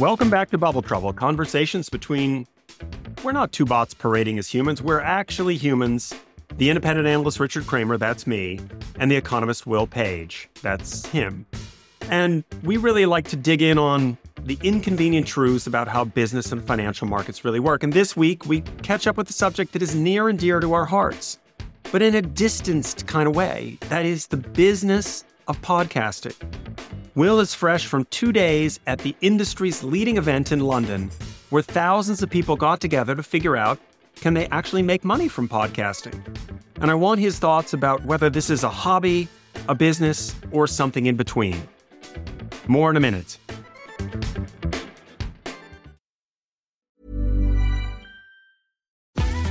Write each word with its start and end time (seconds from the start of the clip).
Welcome 0.00 0.30
back 0.30 0.48
to 0.52 0.56
Bubble 0.56 0.80
Trouble 0.80 1.12
conversations 1.12 1.90
between. 1.90 2.46
We're 3.22 3.32
not 3.32 3.52
two 3.52 3.66
bots 3.66 3.92
parading 3.92 4.38
as 4.38 4.48
humans, 4.48 4.80
we're 4.80 4.98
actually 4.98 5.58
humans. 5.58 6.14
The 6.56 6.70
independent 6.70 7.06
analyst 7.06 7.38
Richard 7.38 7.66
Kramer, 7.66 7.98
that's 7.98 8.26
me, 8.26 8.60
and 8.98 9.10
the 9.10 9.16
economist 9.16 9.66
Will 9.66 9.86
Page, 9.86 10.48
that's 10.62 11.04
him. 11.04 11.44
And 12.08 12.44
we 12.62 12.78
really 12.78 13.04
like 13.04 13.28
to 13.28 13.36
dig 13.36 13.60
in 13.60 13.76
on 13.76 14.16
the 14.42 14.58
inconvenient 14.62 15.26
truths 15.26 15.66
about 15.66 15.86
how 15.86 16.04
business 16.04 16.50
and 16.50 16.66
financial 16.66 17.06
markets 17.06 17.44
really 17.44 17.60
work. 17.60 17.82
And 17.82 17.92
this 17.92 18.16
week, 18.16 18.46
we 18.46 18.62
catch 18.82 19.06
up 19.06 19.18
with 19.18 19.28
a 19.28 19.34
subject 19.34 19.74
that 19.74 19.82
is 19.82 19.94
near 19.94 20.30
and 20.30 20.38
dear 20.38 20.60
to 20.60 20.72
our 20.72 20.86
hearts, 20.86 21.38
but 21.92 22.00
in 22.00 22.14
a 22.14 22.22
distanced 22.22 23.06
kind 23.06 23.28
of 23.28 23.36
way. 23.36 23.76
That 23.90 24.06
is 24.06 24.28
the 24.28 24.38
business 24.38 25.26
of 25.46 25.60
podcasting. 25.60 26.36
Will 27.16 27.40
is 27.40 27.54
fresh 27.54 27.86
from 27.86 28.04
two 28.06 28.30
days 28.30 28.78
at 28.86 29.00
the 29.00 29.16
industry's 29.20 29.82
leading 29.82 30.16
event 30.16 30.52
in 30.52 30.60
London, 30.60 31.10
where 31.50 31.60
thousands 31.60 32.22
of 32.22 32.30
people 32.30 32.54
got 32.54 32.80
together 32.80 33.16
to 33.16 33.22
figure 33.22 33.56
out 33.56 33.80
can 34.14 34.34
they 34.34 34.46
actually 34.48 34.82
make 34.82 35.04
money 35.04 35.26
from 35.26 35.48
podcasting? 35.48 36.22
And 36.80 36.88
I 36.88 36.94
want 36.94 37.18
his 37.18 37.38
thoughts 37.38 37.72
about 37.72 38.04
whether 38.04 38.30
this 38.30 38.48
is 38.48 38.62
a 38.62 38.68
hobby, 38.68 39.26
a 39.68 39.74
business, 39.74 40.36
or 40.52 40.68
something 40.68 41.06
in 41.06 41.16
between. 41.16 41.60
More 42.68 42.90
in 42.90 42.96
a 42.96 43.00
minute. 43.00 43.38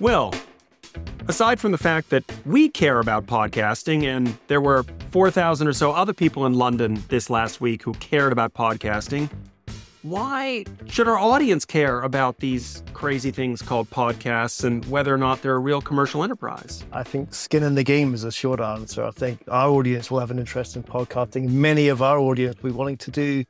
Will, 0.00 0.32
aside 1.28 1.60
from 1.60 1.72
the 1.72 1.78
fact 1.78 2.08
that 2.08 2.24
we 2.46 2.70
care 2.70 3.00
about 3.00 3.26
podcasting, 3.26 4.04
and 4.04 4.34
there 4.46 4.62
were 4.62 4.84
4,000 5.10 5.68
or 5.68 5.74
so 5.74 5.92
other 5.92 6.14
people 6.14 6.46
in 6.46 6.54
London 6.54 7.02
this 7.08 7.28
last 7.28 7.60
week 7.60 7.82
who 7.82 7.92
cared 7.94 8.32
about 8.32 8.54
podcasting, 8.54 9.28
why 10.02 10.64
should 10.86 11.06
our 11.06 11.18
audience 11.18 11.66
care 11.66 12.00
about 12.00 12.38
these 12.38 12.82
crazy 12.94 13.30
things 13.30 13.60
called 13.60 13.90
podcasts 13.90 14.64
and 14.64 14.82
whether 14.86 15.12
or 15.12 15.18
not 15.18 15.42
they're 15.42 15.56
a 15.56 15.58
real 15.58 15.82
commercial 15.82 16.24
enterprise? 16.24 16.82
I 16.92 17.02
think 17.02 17.34
skin 17.34 17.62
in 17.62 17.74
the 17.74 17.84
game 17.84 18.14
is 18.14 18.24
a 18.24 18.32
short 18.32 18.58
answer. 18.58 19.04
I 19.04 19.10
think 19.10 19.42
our 19.48 19.68
audience 19.68 20.10
will 20.10 20.20
have 20.20 20.30
an 20.30 20.38
interest 20.38 20.76
in 20.76 20.82
podcasting. 20.82 21.50
Many 21.50 21.88
of 21.88 22.00
our 22.00 22.18
audience 22.18 22.56
will 22.62 22.70
be 22.70 22.76
wanting 22.76 22.96
to 22.96 23.10
do, 23.10 23.44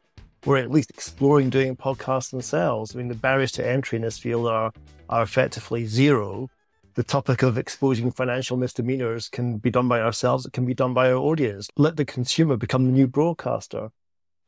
or 0.44 0.56
at 0.56 0.72
least 0.72 0.90
exploring 0.90 1.48
doing 1.48 1.76
podcasts 1.76 2.32
themselves. 2.32 2.96
I 2.96 2.98
mean, 2.98 3.06
the 3.06 3.14
barriers 3.14 3.52
to 3.52 3.64
entry 3.64 3.94
in 3.94 4.02
this 4.02 4.18
field 4.18 4.48
are, 4.48 4.72
are 5.10 5.22
effectively 5.22 5.84
zero. 5.84 6.48
The 6.94 7.02
topic 7.02 7.42
of 7.42 7.58
exposing 7.58 8.10
financial 8.10 8.56
misdemeanors 8.56 9.28
can 9.28 9.58
be 9.58 9.70
done 9.70 9.88
by 9.88 10.00
ourselves, 10.00 10.46
it 10.46 10.54
can 10.54 10.64
be 10.64 10.74
done 10.74 10.94
by 10.94 11.10
our 11.10 11.18
audience. 11.18 11.68
Let 11.76 11.96
the 11.96 12.04
consumer 12.04 12.56
become 12.56 12.86
the 12.86 12.92
new 12.92 13.06
broadcaster. 13.06 13.90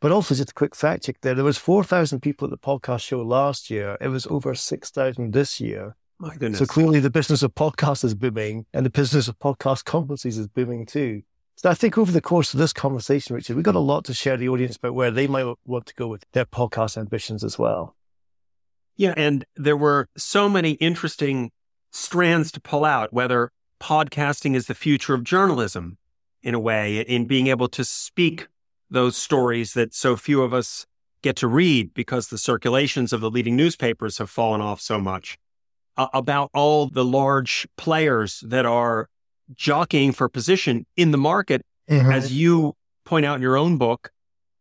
But 0.01 0.11
also, 0.11 0.35
just 0.35 0.51
a 0.51 0.55
quick 0.55 0.75
fact 0.75 1.05
check 1.05 1.21
there. 1.21 1.35
There 1.35 1.45
was 1.45 1.59
4,000 1.59 2.21
people 2.21 2.47
at 2.47 2.51
the 2.51 2.59
podcast 2.59 3.03
show 3.03 3.23
last 3.23 3.71
year. 3.71 3.97
It 4.01 4.09
was 4.09 4.27
over 4.27 4.55
6,000 4.55 5.33
this 5.33 5.61
year. 5.61 5.95
My 6.19 6.35
goodness. 6.37 6.59
So 6.59 6.67
clearly 6.67 7.01
the 7.01 7.11
business 7.11 7.43
of 7.43 7.55
podcasts 7.55 8.05
is 8.05 8.15
booming 8.15 8.67
and 8.73 8.87
the 8.87 8.91
business 8.91 9.29
of 9.29 9.39
podcast 9.39 9.85
conferences 9.85 10.39
is 10.39 10.49
booming 10.49 10.87
too. 10.87 11.23
So 11.57 11.71
I 11.71 11.75
think 11.75 11.97
over 11.97 12.11
the 12.11 12.21
course 12.21 12.53
of 12.53 12.59
this 12.59 12.73
conversation, 12.73 13.37
Richard, 13.37 13.55
we've 13.55 13.65
got 13.65 13.77
a 13.77 13.81
lot 13.81 14.05
to 14.07 14.15
share 14.15 14.37
the 14.37 14.49
audience 14.49 14.77
about 14.77 14.95
where 14.95 15.11
they 15.11 15.27
might 15.27 15.53
want 15.65 15.87
to 15.87 15.95
go 15.95 16.09
with 16.09 16.25
their 16.33 16.45
podcast 16.45 16.97
ambitions 16.97 17.45
as 17.45 17.59
well. 17.59 17.95
Yeah, 18.97 19.15
and 19.17 19.45
there 19.57 19.77
were 19.77 20.09
so 20.17 20.49
many 20.49 20.73
interesting 20.73 21.51
strands 21.91 22.53
to 22.53 22.61
pull 22.61 22.85
out, 22.85 23.13
whether 23.13 23.51
podcasting 23.81 24.55
is 24.55 24.67
the 24.67 24.75
future 24.75 25.15
of 25.15 25.25
journalism 25.25 25.99
in 26.43 26.55
a 26.55 26.61
way, 26.61 27.01
in 27.01 27.27
being 27.27 27.47
able 27.47 27.69
to 27.69 27.85
speak 27.85 28.49
those 28.91 29.17
stories 29.17 29.75
that 29.75 29.95
so 29.95 30.17
few 30.17 30.43
of 30.43 30.53
us 30.53 30.87
get 31.23 31.37
to 31.37 31.47
read 31.47 31.95
because 31.95 32.29
the 32.29 32.39
circulations 32.39 33.13
of 33.13 33.21
the 33.21 33.31
leading 33.31 33.57
newspapers 33.57 34.19
have 34.19 34.29
fallen 34.29 34.61
off 34.61 34.81
so 34.81 34.99
much. 34.99 35.39
Uh, 35.97 36.09
about 36.15 36.51
all 36.55 36.87
the 36.87 37.05
large 37.05 37.67
players 37.77 38.43
that 38.47 38.65
are 38.67 39.09
jockeying 39.55 40.13
for 40.13 40.29
position 40.29 40.87
in 40.97 41.11
the 41.11 41.19
market, 41.19 41.63
Mm-hmm. 41.91 42.13
as 42.13 42.33
you 42.33 42.75
point 43.05 43.27
out 43.27 43.37
in 43.37 43.43
your 43.43 43.57
own 43.57 43.77
book, 43.77 44.13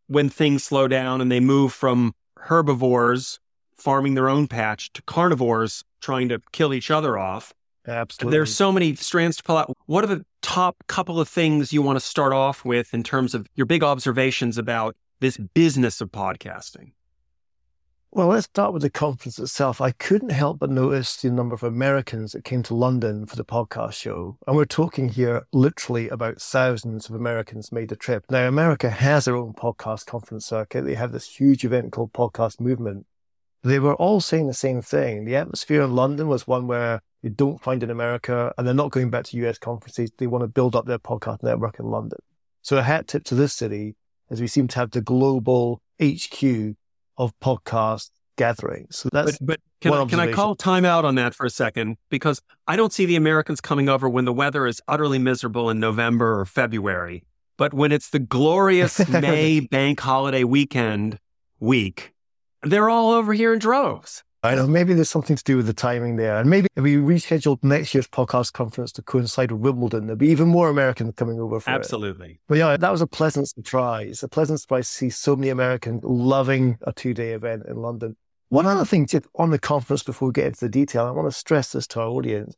when 0.08 0.28
things 0.28 0.64
slow 0.64 0.88
down 0.88 1.20
and 1.20 1.30
they 1.30 1.38
move 1.40 1.72
from 1.72 2.14
herbivores 2.36 3.38
farming 3.76 4.14
their 4.14 4.28
own 4.28 4.46
patch 4.46 4.92
to 4.92 5.02
carnivores 5.02 5.84
trying 6.00 6.28
to 6.28 6.40
kill 6.52 6.74
each 6.74 6.90
other 6.90 7.18
off. 7.18 7.52
Absolutely. 7.86 8.36
There's 8.36 8.54
so 8.54 8.70
many 8.70 8.94
strands 8.94 9.36
to 9.38 9.42
pull 9.42 9.56
out. 9.56 9.76
What 9.86 10.04
are 10.04 10.08
the 10.08 10.24
top 10.40 10.84
couple 10.86 11.20
of 11.20 11.28
things 11.28 11.72
you 11.72 11.82
want 11.82 11.96
to 11.96 12.04
start 12.04 12.32
off 12.32 12.64
with 12.64 12.94
in 12.94 13.02
terms 13.02 13.34
of 13.34 13.46
your 13.54 13.66
big 13.66 13.82
observations 13.82 14.58
about 14.58 14.96
this 15.20 15.36
business 15.36 16.00
of 16.00 16.12
podcasting? 16.12 16.92
Well, 18.14 18.26
let's 18.26 18.44
start 18.44 18.74
with 18.74 18.82
the 18.82 18.90
conference 18.90 19.38
itself. 19.38 19.80
I 19.80 19.92
couldn't 19.92 20.32
help 20.32 20.58
but 20.58 20.68
notice 20.68 21.16
the 21.16 21.30
number 21.30 21.54
of 21.54 21.62
Americans 21.62 22.32
that 22.32 22.44
came 22.44 22.62
to 22.64 22.74
London 22.74 23.24
for 23.24 23.36
the 23.36 23.44
podcast 23.44 23.94
show. 23.94 24.36
And 24.46 24.54
we're 24.54 24.66
talking 24.66 25.08
here 25.08 25.46
literally 25.50 26.10
about 26.10 26.38
thousands 26.38 27.08
of 27.08 27.14
Americans 27.14 27.72
made 27.72 27.88
the 27.88 27.96
trip. 27.96 28.26
Now, 28.28 28.46
America 28.46 28.90
has 28.90 29.24
their 29.24 29.36
own 29.36 29.54
podcast 29.54 30.04
conference 30.04 30.44
circuit. 30.44 30.84
They 30.84 30.94
have 30.94 31.12
this 31.12 31.26
huge 31.26 31.64
event 31.64 31.92
called 31.92 32.12
Podcast 32.12 32.60
Movement. 32.60 33.06
They 33.64 33.78
were 33.78 33.94
all 33.94 34.20
saying 34.20 34.48
the 34.48 34.54
same 34.54 34.82
thing. 34.82 35.24
The 35.24 35.36
atmosphere 35.36 35.82
in 35.82 35.94
London 35.94 36.26
was 36.28 36.46
one 36.46 36.66
where 36.66 37.00
you 37.22 37.30
don't 37.30 37.62
find 37.62 37.82
in 37.82 37.90
America, 37.90 38.52
and 38.58 38.66
they're 38.66 38.74
not 38.74 38.90
going 38.90 39.10
back 39.10 39.24
to 39.26 39.36
US 39.46 39.58
conferences. 39.58 40.10
They 40.18 40.26
want 40.26 40.42
to 40.42 40.48
build 40.48 40.74
up 40.74 40.86
their 40.86 40.98
podcast 40.98 41.42
network 41.42 41.78
in 41.78 41.86
London. 41.86 42.18
So 42.62 42.76
a 42.78 42.82
hat 42.82 43.06
tip 43.06 43.24
to 43.24 43.34
this 43.34 43.52
city 43.52 43.94
as 44.30 44.40
we 44.40 44.46
seem 44.46 44.66
to 44.68 44.78
have 44.78 44.90
the 44.90 45.00
global 45.00 45.80
HQ 46.00 46.42
of 47.16 47.38
podcast 47.40 48.10
gatherings. 48.36 48.96
So 48.96 49.08
that's 49.12 49.38
But, 49.38 49.46
but 49.46 49.60
can, 49.80 49.92
I, 49.92 50.04
can 50.06 50.20
I 50.20 50.32
call 50.32 50.54
time 50.54 50.84
out 50.84 51.04
on 51.04 51.16
that 51.16 51.34
for 51.34 51.46
a 51.46 51.50
second? 51.50 51.96
Because 52.08 52.40
I 52.66 52.76
don't 52.76 52.92
see 52.92 53.04
the 53.04 53.16
Americans 53.16 53.60
coming 53.60 53.88
over 53.88 54.08
when 54.08 54.24
the 54.24 54.32
weather 54.32 54.66
is 54.66 54.80
utterly 54.88 55.18
miserable 55.18 55.70
in 55.70 55.78
November 55.78 56.40
or 56.40 56.46
February. 56.46 57.24
But 57.56 57.74
when 57.74 57.92
it's 57.92 58.10
the 58.10 58.18
glorious 58.18 59.06
May 59.08 59.60
bank 59.60 60.00
holiday 60.00 60.44
weekend 60.44 61.18
week, 61.60 62.11
they're 62.62 62.90
all 62.90 63.10
over 63.10 63.32
here 63.32 63.52
in 63.52 63.58
droves. 63.58 64.22
I 64.44 64.56
know 64.56 64.66
maybe 64.66 64.92
there's 64.92 65.08
something 65.08 65.36
to 65.36 65.44
do 65.44 65.56
with 65.56 65.66
the 65.66 65.72
timing 65.72 66.16
there. 66.16 66.36
And 66.36 66.50
maybe 66.50 66.66
if 66.74 66.82
we 66.82 66.96
rescheduled 66.96 67.62
next 67.62 67.94
year's 67.94 68.08
podcast 68.08 68.52
conference 68.52 68.90
to 68.92 69.02
coincide 69.02 69.52
with 69.52 69.60
Wimbledon, 69.60 70.06
there'll 70.06 70.18
be 70.18 70.30
even 70.30 70.48
more 70.48 70.68
Americans 70.68 71.14
coming 71.16 71.38
over 71.38 71.60
for 71.60 71.70
it. 71.70 71.74
Absolutely. 71.74 72.40
But 72.48 72.58
yeah, 72.58 72.76
that 72.76 72.90
was 72.90 73.00
a 73.00 73.06
pleasant 73.06 73.48
surprise. 73.48 74.24
A 74.24 74.28
pleasant 74.28 74.60
surprise 74.60 74.88
to 74.88 74.94
see 74.94 75.10
so 75.10 75.36
many 75.36 75.48
Americans 75.48 76.02
loving 76.02 76.76
a 76.82 76.92
two 76.92 77.14
day 77.14 77.34
event 77.34 77.66
in 77.68 77.76
London. 77.76 78.16
One 78.48 78.66
other 78.66 78.84
thing 78.84 79.06
just 79.06 79.26
on 79.36 79.50
the 79.50 79.60
conference 79.60 80.02
before 80.02 80.28
we 80.28 80.32
get 80.32 80.46
into 80.46 80.60
the 80.60 80.68
detail, 80.68 81.06
I 81.06 81.12
want 81.12 81.30
to 81.30 81.38
stress 81.38 81.70
this 81.72 81.86
to 81.88 82.00
our 82.00 82.08
audience. 82.08 82.56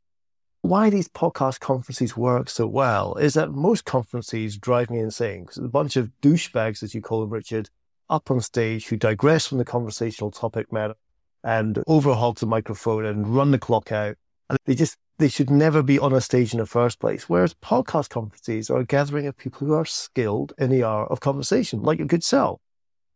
Why 0.62 0.88
these 0.88 1.08
podcast 1.08 1.60
conferences 1.60 2.16
work 2.16 2.48
so 2.48 2.66
well 2.66 3.14
is 3.16 3.34
that 3.34 3.52
most 3.52 3.84
conferences 3.84 4.56
drive 4.56 4.88
me 4.88 5.00
insane 5.00 5.42
because 5.42 5.58
it's 5.58 5.66
a 5.66 5.68
bunch 5.68 5.96
of 5.96 6.10
douchebags, 6.22 6.82
as 6.82 6.94
you 6.94 7.02
call 7.02 7.20
them, 7.20 7.28
Richard, 7.28 7.68
up 8.08 8.30
on 8.30 8.40
stage 8.40 8.88
who 8.88 8.96
digress 8.96 9.46
from 9.46 9.58
the 9.58 9.64
conversational 9.64 10.30
topic 10.30 10.72
matter 10.72 10.94
and 11.42 11.76
overhog 11.88 12.38
the 12.38 12.46
microphone 12.46 13.04
and 13.04 13.28
run 13.28 13.50
the 13.50 13.58
clock 13.58 13.92
out. 13.92 14.16
And 14.48 14.58
they 14.64 14.74
just 14.74 14.96
they 15.18 15.28
should 15.28 15.50
never 15.50 15.82
be 15.82 15.98
on 15.98 16.12
a 16.12 16.20
stage 16.20 16.52
in 16.52 16.58
the 16.58 16.66
first 16.66 16.98
place. 16.98 17.28
Whereas 17.28 17.54
podcast 17.54 18.08
conferences 18.08 18.68
are 18.68 18.80
a 18.80 18.84
gathering 18.84 19.26
of 19.26 19.36
people 19.36 19.66
who 19.66 19.74
are 19.74 19.84
skilled 19.84 20.52
in 20.58 20.70
the 20.70 20.82
art 20.82 21.10
of 21.10 21.20
conversation, 21.20 21.82
like 21.82 22.00
a 22.00 22.04
good 22.04 22.24
sell. 22.24 22.60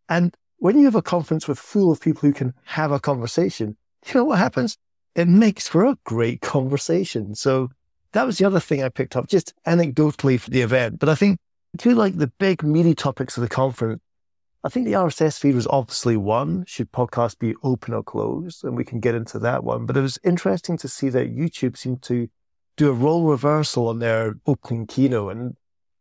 And 0.09 0.37
when 0.59 0.79
you 0.79 0.85
have 0.85 0.95
a 0.95 1.03
conference 1.03 1.49
with 1.49 1.59
full 1.59 1.91
of 1.91 2.01
people 2.01 2.21
who 2.21 2.33
can 2.33 2.55
have 2.65 2.93
a 2.93 3.01
conversation, 3.01 3.77
you 4.07 4.15
know 4.15 4.25
what 4.25 4.39
happens? 4.39 4.77
It 5.15 5.27
makes 5.27 5.67
for 5.69 5.85
a 5.85 5.97
great 6.05 6.41
conversation. 6.41 7.35
So 7.35 7.71
that 8.13 8.25
was 8.25 8.39
the 8.39 8.45
other 8.45 8.61
thing 8.61 8.83
I 8.83 8.89
picked 8.89 9.17
up 9.17 9.29
just 9.29 9.53
anecdotally 9.67 10.39
for 10.39 10.51
the 10.51 10.63
event. 10.63 11.01
But 11.01 11.09
I 11.09 11.15
think 11.15 11.39
two 11.79 11.95
like 11.95 12.17
the 12.17 12.33
big 12.39 12.63
meaty 12.63 12.95
topics 12.95 13.37
of 13.37 13.43
the 13.43 13.49
conference 13.49 14.01
I 14.69 14.71
think 14.71 14.85
the 14.85 14.93
RSS 14.93 15.41
feed 15.41 15.55
was 15.55 15.67
obviously 15.69 16.19
one. 16.19 16.67
Should 16.67 16.93
podcasts 16.93 17.39
be 17.39 17.55
open 17.63 17.95
or 17.95 18.03
closed? 18.03 18.63
And 18.63 18.77
we 18.77 18.85
can 18.85 19.01
get 19.01 19.15
into 19.15 19.39
that 19.39 19.65
one. 19.65 19.87
But 19.87 19.97
it 19.97 20.03
was 20.03 20.19
interesting 20.23 20.77
to 20.77 20.89
see 20.89 21.09
that 21.09 21.35
YouTube 21.35 21.75
seemed 21.75 22.03
to 22.03 22.29
do 22.77 22.91
a 22.91 22.93
role 22.93 23.25
reversal 23.25 23.89
on 23.89 24.01
their 24.01 24.35
opening 24.45 24.87
keynote. 24.87 25.35
And 25.35 25.57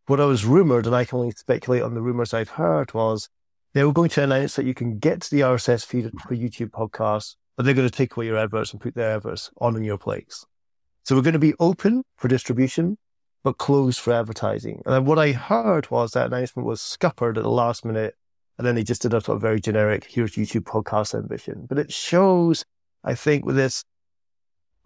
what 0.08 0.20
I 0.20 0.26
was 0.26 0.44
rumored, 0.44 0.86
and 0.86 0.94
I 0.94 1.06
can 1.06 1.20
only 1.20 1.32
speculate 1.32 1.82
on 1.82 1.94
the 1.94 2.02
rumors 2.02 2.34
I've 2.34 2.50
heard, 2.50 2.94
was 2.94 3.30
they 3.72 3.86
were 3.86 3.94
going 3.94 4.10
to 4.10 4.24
announce 4.24 4.58
that 4.58 4.66
you 4.66 4.74
can 4.74 5.00
get 5.00 5.22
to 5.22 5.32
the 5.34 5.40
RSS 5.44 5.86
feed 5.86 6.12
for 6.28 6.36
YouTube 6.36 6.72
podcasts, 6.72 7.38
but 7.56 7.64
they're 7.64 7.74
going 7.74 7.88
to 7.88 7.98
take 7.98 8.18
away 8.18 8.26
your 8.26 8.38
adverts 8.38 8.74
and 8.74 8.82
put 8.82 8.96
their 8.96 9.16
adverts 9.16 9.50
on 9.62 9.78
in 9.78 9.86
your 9.86 9.98
place. 9.98 10.46
So 11.06 11.16
we're 11.16 11.22
going 11.22 11.32
to 11.32 11.40
be 11.40 11.54
open 11.58 12.04
for 12.18 12.28
distribution, 12.28 12.98
but 13.46 13.60
closed 13.60 14.02
for 14.02 14.12
advertising. 14.12 14.82
And 14.86 15.08
what 15.08 15.20
I 15.20 15.32
heard 15.32 15.90
was 15.90 16.12
that 16.12 16.28
announcement 16.28 16.68
was 16.68 16.82
scuppered 16.82 17.38
at 17.38 17.46
the 17.46 17.50
last 17.50 17.86
minute 17.86 18.16
and 18.58 18.66
then 18.66 18.76
they 18.76 18.84
just 18.84 19.04
did 19.04 19.14
a 19.14 19.22
sort 19.22 19.36
of 19.36 19.42
very 19.42 19.60
generic, 19.60 20.06
here's 20.10 20.36
YouTube 20.36 20.64
podcast 20.64 21.14
ambition. 21.14 21.66
But 21.68 21.78
it 21.78 21.94
shows, 21.94 22.66
I 23.04 23.14
think, 23.14 23.46
with 23.46 23.56
this, 23.56 23.84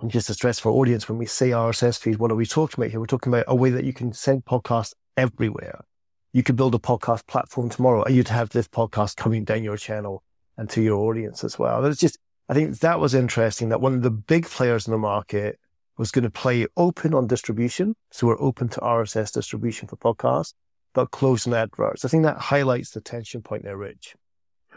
just 0.07 0.27
to 0.27 0.33
stress 0.33 0.59
for 0.59 0.71
audience, 0.71 1.07
when 1.07 1.17
we 1.17 1.25
say 1.25 1.51
RSS 1.51 1.99
feed, 1.99 2.17
what 2.17 2.31
are 2.31 2.35
we 2.35 2.45
talking 2.45 2.81
about 2.81 2.91
here? 2.91 2.99
We're 2.99 3.05
talking 3.05 3.31
about 3.31 3.45
a 3.47 3.55
way 3.55 3.69
that 3.69 3.85
you 3.85 3.93
can 3.93 4.11
send 4.13 4.45
podcasts 4.45 4.93
everywhere. 5.15 5.85
You 6.33 6.43
could 6.43 6.55
build 6.55 6.75
a 6.75 6.79
podcast 6.79 7.27
platform 7.27 7.69
tomorrow 7.69 8.03
and 8.03 8.15
you'd 8.15 8.29
have 8.29 8.49
this 8.49 8.67
podcast 8.67 9.15
coming 9.15 9.43
down 9.43 9.63
your 9.63 9.77
channel 9.77 10.23
and 10.57 10.69
to 10.71 10.81
your 10.81 10.99
audience 11.07 11.43
as 11.43 11.57
well. 11.59 11.85
It's 11.85 11.99
just, 11.99 12.17
I 12.49 12.53
think 12.53 12.79
that 12.79 12.99
was 12.99 13.13
interesting 13.13 13.69
that 13.69 13.81
one 13.81 13.93
of 13.93 14.01
the 14.01 14.11
big 14.11 14.47
players 14.47 14.87
in 14.87 14.91
the 14.91 14.97
market 14.97 15.59
was 15.97 16.11
going 16.11 16.23
to 16.23 16.29
play 16.29 16.65
open 16.75 17.13
on 17.13 17.27
distribution. 17.27 17.95
So 18.11 18.27
we're 18.27 18.41
open 18.41 18.69
to 18.69 18.79
RSS 18.79 19.33
distribution 19.33 19.87
for 19.87 19.97
podcasts 19.97 20.53
but 20.93 21.11
closing 21.11 21.53
adverts. 21.53 22.05
I 22.05 22.07
think 22.07 22.23
that 22.23 22.37
highlights 22.37 22.91
the 22.91 23.01
tension 23.01 23.41
point 23.41 23.63
there, 23.63 23.77
Rich. 23.77 24.15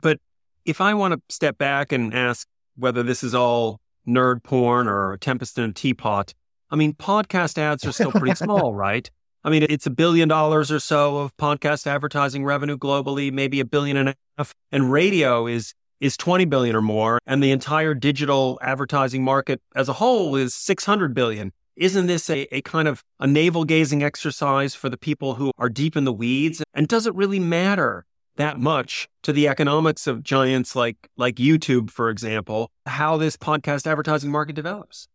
But 0.03 0.19
if 0.65 0.81
I 0.81 0.95
want 0.95 1.15
to 1.15 1.35
step 1.35 1.59
back 1.59 1.93
and 1.93 2.15
ask 2.15 2.47
whether 2.77 3.03
this 3.03 3.23
is 3.23 3.35
all 3.35 3.81
nerd 4.07 4.43
porn 4.43 4.89
or 4.89 5.13
a 5.13 5.19
tempest 5.19 5.59
in 5.59 5.65
a 5.71 5.73
teapot, 5.73 6.35
I 6.71 6.77
mean, 6.77 6.95
podcast 6.95 7.59
ads 7.59 7.85
are 7.85 7.93
still 7.93 8.13
pretty 8.13 8.35
small, 8.45 8.75
right? 8.75 9.09
I 9.45 9.51
mean, 9.51 9.67
it's 9.69 9.87
a 9.87 9.91
billion 9.91 10.29
dollars 10.29 10.73
or 10.73 10.81
so 10.81 11.19
of 11.19 11.37
podcast 11.37 11.87
advertising 11.87 12.45
revenue 12.45 12.79
globally, 12.79 13.31
maybe 13.31 13.61
a 13.61 13.65
billion 13.65 13.97
and 13.99 14.09
a 14.11 14.15
half. 14.39 14.55
And 14.73 14.91
radio 14.91 15.47
is 15.47 15.75
is 16.01 16.17
20 16.17 16.45
billion 16.47 16.75
or 16.75 16.83
more. 16.83 17.19
And 17.27 17.43
the 17.43 17.51
entire 17.51 17.95
digital 17.95 18.59
advertising 18.63 19.23
market 19.23 19.61
as 19.75 19.89
a 19.89 19.95
whole 19.95 20.37
is 20.37 20.55
600 20.55 21.15
billion. 21.15 21.53
Isn't 21.77 22.07
this 22.07 22.31
a, 22.31 22.47
a 22.55 22.63
kind 22.63 22.87
of 22.87 23.03
a 23.19 23.27
navel 23.27 23.65
gazing 23.65 24.03
exercise 24.03 24.75
for 24.75 24.89
the 24.89 24.97
people 24.97 25.35
who 25.35 25.51
are 25.59 25.69
deep 25.69 25.97
in 25.97 26.05
the 26.05 26.13
weeds? 26.13 26.63
And 26.73 26.87
does 26.87 27.07
it 27.07 27.15
really 27.15 27.41
matter 27.41 28.07
that 28.37 28.59
much 28.59 29.09
to 29.23 29.33
the 29.33 29.49
economics 29.49 30.07
of 30.07 30.23
giants 30.23 30.77
like 30.77 31.09
like 31.17 31.37
YouTube, 31.37 31.91
for 31.91 32.11
example, 32.11 32.71
how 32.87 33.17
this 33.17 33.37
podcast 33.37 33.87
advertising 33.87 34.31
market 34.31 34.55
develops? 34.55 35.09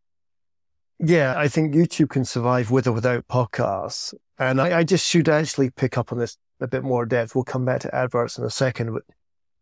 Yeah, 1.00 1.34
I 1.38 1.48
think 1.48 1.74
YouTube 1.74 2.10
can 2.10 2.26
survive 2.26 2.72
with 2.72 2.88
or 2.88 2.92
without 2.92 3.28
podcasts. 3.28 4.14
And 4.38 4.60
I, 4.60 4.80
I 4.80 4.84
just 4.84 5.08
should 5.08 5.30
actually 5.30 5.70
pick 5.70 5.98
up 5.98 6.12
on 6.12 6.18
this 6.18 6.38
a 6.60 6.68
bit 6.68 6.84
more 6.84 7.06
depth. 7.06 7.36
We'll 7.36 7.46
come 7.46 7.64
back 7.64 7.82
to 7.82 7.96
adverts 7.96 8.38
in 8.38 8.44
a 8.44 8.50
second, 8.50 8.94
but 8.94 9.04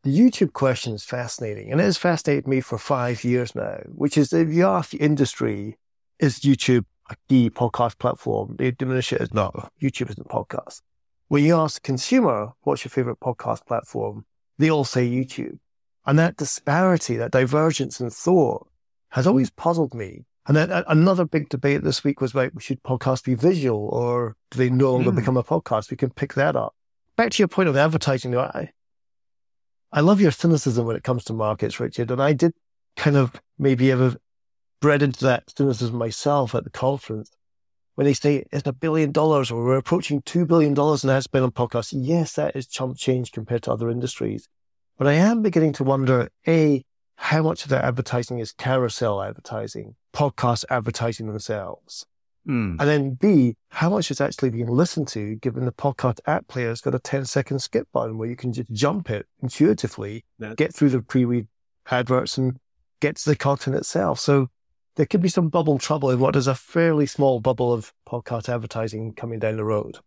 the 0.04 0.18
YouTube 0.18 0.54
question 0.54 0.94
is 0.94 1.04
fascinating. 1.04 1.72
And 1.72 1.80
it 1.80 1.84
has 1.84 1.98
fascinated 1.98 2.48
me 2.48 2.60
for 2.60 2.80
five 2.80 3.24
years 3.24 3.54
now, 3.54 3.82
which 3.86 4.18
is 4.18 4.34
if 4.34 4.50
you 4.50 4.66
ask 4.66 4.92
the 4.92 4.98
industry, 4.98 5.78
is 6.20 6.40
YouTube 6.40 6.86
a 7.10 7.16
key 7.30 7.50
podcast 7.50 7.98
platform? 8.00 8.56
They 8.58 8.72
diminish 8.72 9.14
it 9.14 9.22
as 9.22 9.34
no, 9.34 9.52
YouTube 9.82 10.10
isn't 10.10 10.28
podcast. 10.28 10.82
When 11.28 11.44
you 11.44 11.58
ask 11.58 11.80
a 11.80 11.82
consumer, 11.82 12.54
what's 12.62 12.86
your 12.86 12.90
favorite 12.90 13.20
podcast 13.20 13.66
platform? 13.66 14.26
They 14.58 14.70
all 14.70 14.86
say 14.86 15.08
YouTube. 15.08 15.60
And 16.06 16.18
that 16.18 16.38
disparity, 16.38 17.18
that 17.18 17.32
divergence 17.32 18.00
in 18.00 18.10
thought 18.10 18.68
has 19.10 19.28
always 19.28 19.50
puzzled 19.50 19.94
me. 19.94 20.26
And 20.48 20.56
then 20.56 20.72
another 20.88 21.26
big 21.26 21.50
debate 21.50 21.84
this 21.84 22.04
week 22.06 22.22
was 22.22 22.32
about 22.32 22.52
should 22.60 22.82
podcasts 22.82 23.26
be 23.26 23.36
visual 23.36 23.90
or 23.90 24.38
do 24.50 24.58
they 24.58 24.70
no 24.70 24.94
longer 24.94 25.12
mm. 25.12 25.18
become 25.18 25.36
a 25.36 25.44
podcast? 25.44 25.92
We 25.92 25.98
can 25.98 26.10
pick 26.12 26.36
that 26.36 26.56
up. 26.56 26.74
Back 27.18 27.32
to 27.32 27.40
your 27.40 27.50
point 27.50 27.68
of 27.68 27.76
advertising, 27.76 28.32
though, 28.32 28.42
I, 28.42 28.72
I 29.92 30.00
love 30.00 30.22
your 30.22 30.32
cynicism 30.32 30.86
when 30.86 30.96
it 30.96 31.04
comes 31.04 31.26
to 31.26 31.34
markets, 31.34 31.80
Richard. 31.80 32.12
And 32.12 32.22
I 32.22 32.32
did 32.32 32.54
kind 32.96 33.18
of 33.18 33.34
maybe 33.60 33.90
have 33.90 34.00
a 34.00 34.18
bred 34.80 35.02
into 35.02 35.24
that 35.26 35.52
cynicism 35.56 35.96
myself 35.96 36.56
at 36.56 36.64
the 36.64 36.70
conference. 36.70 37.32
When 37.96 38.06
they 38.06 38.14
say 38.14 38.46
it's 38.52 38.68
a 38.68 38.74
billion 38.74 39.12
dollars 39.12 39.50
or 39.50 39.64
we're 39.64 39.78
approaching 39.78 40.22
$2 40.22 40.48
billion 40.48 40.74
in 40.74 41.10
ad 41.10 41.24
spend 41.24 41.44
on 41.44 41.52
podcasts, 41.52 41.94
yes, 41.96 42.34
that 42.34 42.56
is 42.56 42.68
chump 42.68 42.98
change 42.98 43.32
compared 43.32 43.64
to 43.64 43.72
other 43.72 43.90
industries. 43.90 44.48
But 44.98 45.08
I 45.08 45.14
am 45.14 45.42
beginning 45.42 45.74
to 45.74 45.84
wonder, 45.84 46.30
A, 46.48 46.84
how 47.16 47.42
much 47.42 47.64
of 47.64 47.70
their 47.70 47.84
advertising 47.84 48.38
is 48.38 48.52
carousel 48.52 49.22
advertising, 49.22 49.96
podcast 50.14 50.66
advertising 50.70 51.28
themselves? 51.28 52.06
Mm. 52.48 52.80
And 52.80 52.90
then 52.90 53.14
B, 53.16 53.56
how 53.70 53.90
much 53.90 54.10
is 54.10 54.22
actually 54.22 54.52
being 54.52 54.68
listened 54.68 55.08
to 55.10 55.36
given 55.36 55.66
the 55.66 55.72
podcast 55.72 56.20
app 56.28 56.48
player's 56.48 56.82
got 56.82 56.96
a 56.96 57.00
10 57.00 57.26
second 57.26 57.60
skip 57.60 57.88
button 57.92 58.18
where 58.18 58.30
you 58.30 58.36
can 58.36 58.54
just 58.54 58.72
jump 58.72 59.10
it 59.10 59.26
intuitively, 59.42 60.24
That's... 60.40 60.56
get 60.56 60.74
through 60.74 60.90
the 60.90 61.02
pre-read 61.02 61.48
adverts 61.90 62.38
and 62.38 62.58
get 63.02 63.18
to 63.18 63.30
the 63.30 63.36
content 63.36 63.76
itself. 63.76 64.20
So 64.20 64.50
there 64.98 65.06
could 65.06 65.22
be 65.22 65.30
some 65.30 65.48
bubble 65.48 65.78
trouble 65.78 66.10
in 66.10 66.20
what 66.20 66.36
is 66.36 66.48
a 66.48 66.56
fairly 66.56 67.06
small 67.06 67.40
bubble 67.40 67.72
of 67.72 67.94
podcast 68.08 68.50
advertising 68.50 69.14
coming 69.14 69.40
down 69.40 69.56
the 69.56 69.64
road. 69.64 70.00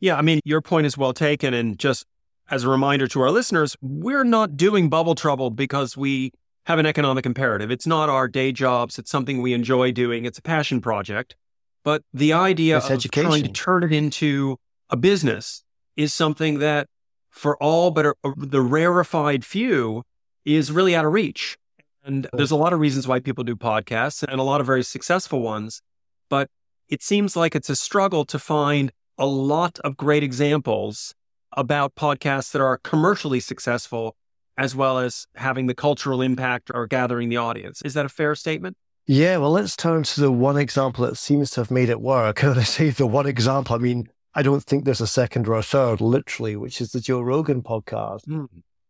Yeah, 0.00 0.16
I 0.16 0.22
mean, 0.22 0.40
your 0.44 0.60
point 0.60 0.86
is 0.86 0.98
well 0.98 1.12
taken. 1.12 1.54
And 1.54 1.78
just 1.78 2.04
as 2.50 2.64
a 2.64 2.68
reminder 2.68 3.06
to 3.08 3.20
our 3.20 3.30
listeners, 3.30 3.76
we're 3.80 4.24
not 4.24 4.56
doing 4.56 4.88
bubble 4.88 5.14
trouble 5.14 5.50
because 5.50 5.96
we 5.96 6.32
have 6.66 6.80
an 6.80 6.86
economic 6.86 7.26
imperative. 7.26 7.70
It's 7.70 7.86
not 7.86 8.08
our 8.08 8.26
day 8.26 8.50
jobs. 8.50 8.98
It's 8.98 9.10
something 9.10 9.40
we 9.40 9.54
enjoy 9.54 9.92
doing. 9.92 10.24
It's 10.24 10.38
a 10.38 10.42
passion 10.42 10.80
project. 10.80 11.36
But 11.84 12.02
the 12.12 12.32
idea 12.32 12.78
it's 12.78 12.86
of 12.86 12.92
education. 12.92 13.30
trying 13.30 13.44
to 13.44 13.52
turn 13.52 13.84
it 13.84 13.92
into 13.92 14.58
a 14.90 14.96
business 14.96 15.62
is 15.96 16.12
something 16.12 16.58
that, 16.58 16.88
for 17.30 17.56
all 17.62 17.92
but 17.92 18.16
the 18.36 18.60
rarefied 18.60 19.44
few, 19.44 20.02
is 20.44 20.72
really 20.72 20.96
out 20.96 21.04
of 21.04 21.12
reach. 21.12 21.56
And 22.04 22.28
there's 22.32 22.50
a 22.50 22.56
lot 22.56 22.72
of 22.72 22.80
reasons 22.80 23.06
why 23.06 23.20
people 23.20 23.44
do 23.44 23.56
podcasts 23.56 24.22
and 24.22 24.40
a 24.40 24.44
lot 24.44 24.60
of 24.60 24.66
very 24.66 24.82
successful 24.82 25.40
ones. 25.40 25.82
But 26.28 26.48
it 26.88 27.02
seems 27.02 27.36
like 27.36 27.54
it's 27.54 27.70
a 27.70 27.76
struggle 27.76 28.24
to 28.26 28.38
find 28.38 28.92
a 29.18 29.26
lot 29.26 29.78
of 29.80 29.96
great 29.96 30.22
examples 30.22 31.14
about 31.52 31.94
podcasts 31.94 32.52
that 32.52 32.62
are 32.62 32.78
commercially 32.78 33.40
successful 33.40 34.16
as 34.56 34.74
well 34.74 34.98
as 34.98 35.26
having 35.36 35.66
the 35.66 35.74
cultural 35.74 36.20
impact 36.20 36.70
or 36.74 36.86
gathering 36.86 37.28
the 37.28 37.36
audience. 37.36 37.80
Is 37.84 37.94
that 37.94 38.06
a 38.06 38.08
fair 38.08 38.34
statement? 38.34 38.76
Yeah, 39.06 39.38
well, 39.38 39.52
let's 39.52 39.76
turn 39.76 40.02
to 40.02 40.20
the 40.20 40.32
one 40.32 40.58
example 40.58 41.06
that 41.06 41.16
seems 41.16 41.50
to 41.52 41.60
have 41.60 41.70
made 41.70 41.88
it 41.88 42.00
work. 42.00 42.42
And 42.42 42.58
I 42.58 42.64
say 42.64 42.90
the 42.90 43.06
one 43.06 43.26
example, 43.26 43.74
I 43.74 43.78
mean, 43.78 44.08
I 44.34 44.42
don't 44.42 44.62
think 44.62 44.84
there's 44.84 45.00
a 45.00 45.06
second 45.06 45.48
or 45.48 45.54
a 45.54 45.62
third, 45.62 46.00
literally, 46.00 46.56
which 46.56 46.80
is 46.80 46.92
the 46.92 47.00
Joe 47.00 47.20
Rogan 47.20 47.62
podcast. 47.62 48.26
Mm. 48.26 48.48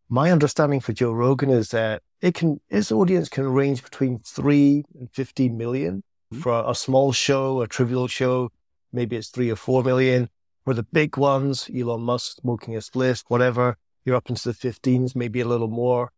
My 0.09 0.31
understanding 0.31 0.81
for 0.81 0.93
Joe 0.93 1.13
Rogan 1.13 1.51
is 1.51 1.71
that 1.71 2.03
it 2.23 2.35
can 2.35 2.61
its 2.71 2.91
audience 2.91 3.29
can 3.29 3.47
range 3.47 3.83
between 3.83 4.21
three 4.21 4.85
and 4.99 5.11
fifty 5.13 5.49
million 5.49 6.03
mm-hmm. 6.33 6.41
for 6.41 6.65
a, 6.67 6.75
small 6.75 7.13
show, 7.13 7.61
a 7.61 7.67
trivial 7.67 8.09
show. 8.09 8.51
Maybe 8.93 9.17
it's 9.17 9.29
three 9.29 9.51
or 9.51 9.57
four 9.57 9.83
million. 9.85 10.31
For 10.65 10.75
the 10.75 10.83
big 10.83 11.17
ones, 11.17 11.71
Elon 11.75 12.03
Musk 12.03 12.41
smoking 12.41 12.77
a 12.77 12.81
spliff, 12.81 13.25
whatever, 13.29 13.77
you're 14.05 14.17
up 14.17 14.29
into 14.29 14.49
the 14.49 14.55
fifteens, 14.55 15.15
maybe 15.15 15.41
a 15.41 15.47
little 15.47 15.69
more. 15.69 16.11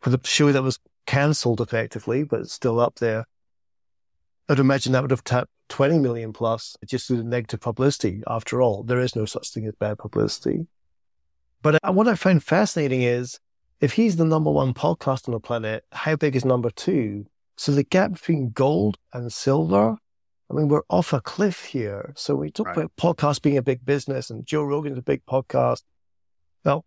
For 0.00 0.10
the 0.10 0.20
show 0.24 0.50
that 0.52 0.62
was 0.62 0.78
cancelled 1.06 1.60
effectively, 1.60 2.24
but 2.24 2.40
it's 2.40 2.52
still 2.52 2.80
up 2.80 2.96
there, 2.96 3.26
I'd 4.48 4.58
imagine 4.58 4.92
that 4.92 5.02
would 5.02 5.12
have 5.12 5.24
tapped 5.24 5.50
20 5.68 5.98
million 5.98 6.32
plus 6.32 6.76
just 6.86 7.06
through 7.06 7.18
the 7.18 7.24
negative 7.24 7.60
publicity. 7.60 8.22
After 8.26 8.60
all, 8.60 8.82
there 8.82 9.00
is 9.00 9.16
no 9.16 9.24
such 9.24 9.50
thing 9.50 9.66
as 9.66 9.74
bad 9.78 9.98
publicity. 9.98 10.66
But 11.62 11.78
uh, 11.82 11.92
what 11.92 12.08
I 12.08 12.16
found 12.16 12.42
fascinating 12.42 13.02
is 13.02 13.38
if 13.80 13.92
he's 13.92 14.16
the 14.16 14.24
number 14.24 14.50
one 14.50 14.74
podcast 14.74 15.28
on 15.28 15.32
the 15.32 15.40
planet, 15.40 15.84
how 15.92 16.16
big 16.16 16.36
is 16.36 16.44
number 16.44 16.70
two? 16.70 17.26
So 17.56 17.72
the 17.72 17.84
gap 17.84 18.12
between 18.12 18.50
gold 18.50 18.98
and 19.12 19.32
silver, 19.32 19.96
I 20.50 20.54
mean, 20.54 20.68
we're 20.68 20.82
off 20.90 21.12
a 21.12 21.20
cliff 21.20 21.64
here. 21.66 22.12
So 22.16 22.34
we 22.34 22.50
talk 22.50 22.68
right. 22.68 22.76
about 22.78 22.96
podcasts 22.96 23.40
being 23.40 23.56
a 23.56 23.62
big 23.62 23.84
business 23.84 24.28
and 24.28 24.44
Joe 24.44 24.64
Rogan's 24.64 24.98
a 24.98 25.02
big 25.02 25.24
podcast. 25.24 25.82
Well, 26.64 26.84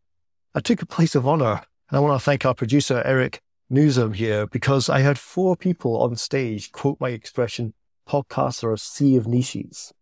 I 0.53 0.59
took 0.59 0.81
a 0.81 0.85
place 0.85 1.15
of 1.15 1.27
honor 1.27 1.61
and 1.89 1.97
I 1.97 1.99
want 1.99 2.19
to 2.19 2.23
thank 2.23 2.45
our 2.45 2.53
producer, 2.53 3.01
Eric 3.05 3.41
Nuzum 3.71 4.15
here, 4.15 4.45
because 4.47 4.89
I 4.89 4.99
had 4.99 5.17
four 5.17 5.55
people 5.55 6.01
on 6.01 6.15
stage 6.15 6.71
quote 6.71 6.99
my 6.99 7.09
expression, 7.09 7.73
podcasts 8.07 8.63
are 8.63 8.73
a 8.73 8.77
sea 8.77 9.15
of 9.15 9.27
niches. 9.27 9.93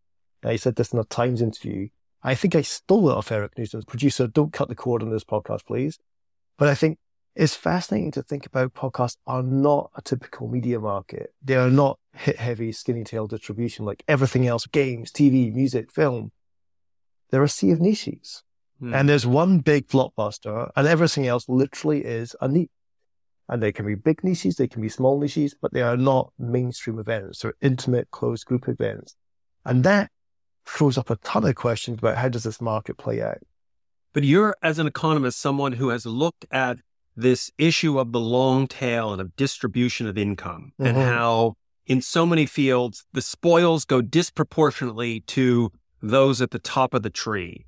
Now, 0.44 0.52
he 0.52 0.58
said 0.58 0.76
this 0.76 0.92
in 0.92 1.00
a 1.00 1.06
Times 1.06 1.42
interview. 1.42 1.90
I 2.24 2.36
think 2.36 2.56
I 2.56 2.62
stole 2.62 3.10
it 3.10 3.18
off 3.18 3.32
Eric 3.32 3.58
Nuzum's 3.58 3.86
producer. 3.86 4.28
Don't 4.28 4.54
cut 4.54 4.70
the 4.70 4.76
cord 4.76 5.04
on 5.04 5.10
this 5.10 5.26
podcast, 5.26 5.66
please. 5.66 6.00
But 6.58 6.70
I 6.70 6.76
think 6.76 6.98
it's 7.36 7.56
fascinating 7.56 8.12
to 8.12 8.24
think 8.24 8.46
about 8.46 8.74
podcasts 8.74 9.18
are 9.28 9.44
not 9.44 9.92
a 9.96 10.02
typical 10.02 10.48
media 10.48 10.80
market. 10.80 11.34
They 11.44 11.56
are 11.56 11.70
not 11.70 12.00
hit 12.14 12.38
heavy, 12.38 12.72
skinny 12.72 13.04
tail 13.04 13.28
distribution 13.28 13.86
like 13.86 14.04
everything 14.08 14.48
else, 14.48 14.68
games, 14.68 15.12
TV, 15.12 15.54
music, 15.54 15.92
film. 15.92 16.32
They're 17.30 17.44
a 17.44 17.50
sea 17.50 17.72
of 17.72 17.82
niches. 17.82 18.44
Hmm. 18.80 18.94
And 18.94 19.10
there's 19.10 19.26
one 19.26 19.60
big 19.60 19.88
blockbuster 19.88 20.72
and 20.76 20.88
everything 20.88 21.28
else 21.28 21.50
literally 21.50 22.06
is 22.06 22.36
a 22.40 22.48
niche. 22.48 22.70
And 23.50 23.62
they 23.62 23.74
can 23.74 23.86
be 23.86 23.96
big 23.96 24.24
niches, 24.24 24.56
they 24.56 24.68
can 24.68 24.82
be 24.82 24.90
small 24.90 25.20
niches, 25.20 25.54
but 25.60 25.74
they 25.74 25.82
are 25.82 25.98
not 25.98 26.32
mainstream 26.40 26.98
events. 27.00 27.40
They're 27.40 27.56
intimate, 27.62 28.10
closed 28.12 28.46
group 28.46 28.70
events. 28.70 29.16
And 29.66 29.84
that 29.84 30.12
throws 30.66 30.98
up 30.98 31.10
a 31.10 31.16
ton 31.18 31.46
of 31.46 31.56
questions 31.56 32.00
about 32.00 32.18
how 32.18 32.30
does 32.30 32.44
this 32.44 32.62
market 32.62 32.98
play 32.98 33.22
out. 33.22 33.40
But 34.14 34.24
you're, 34.24 34.56
as 34.62 34.80
an 34.80 34.88
economist, 34.88 35.40
someone 35.40 35.74
who 35.74 35.90
has 35.90 36.06
looked 36.06 36.46
at 36.52 36.78
this 37.16 37.52
issue 37.58 38.00
of 38.00 38.12
the 38.12 38.20
long 38.20 38.68
tail 38.68 39.12
and 39.12 39.22
of 39.22 39.36
distribution 39.36 40.08
of 40.08 40.18
income 40.18 40.74
mm-hmm. 40.80 40.88
and 40.88 40.98
how 40.98 41.56
in 41.86 42.02
so 42.02 42.26
many 42.26 42.46
fields 42.46 43.06
the 43.14 43.22
spoils 43.22 43.86
go 43.86 44.02
disproportionately 44.02 45.22
to 45.22 45.72
those 46.02 46.42
at 46.42 46.52
the 46.52 46.60
top 46.60 46.94
of 46.94 47.04
the 47.04 47.10
tree. 47.10 47.66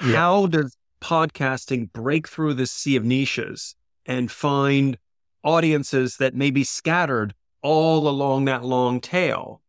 Yeah. 0.00 0.12
How 0.12 0.46
does 0.46 0.76
podcasting 1.00 1.92
break 1.92 2.28
through 2.28 2.54
this 2.54 2.72
sea 2.72 2.96
of 2.96 3.04
niches 3.04 3.74
and 4.06 4.30
find 4.30 4.98
audiences 5.42 6.16
that 6.16 6.34
may 6.34 6.50
be 6.50 6.64
scattered 6.64 7.34
all 7.62 8.08
along 8.08 8.46
that 8.46 8.64
long 8.64 9.00
tail? 9.00 9.60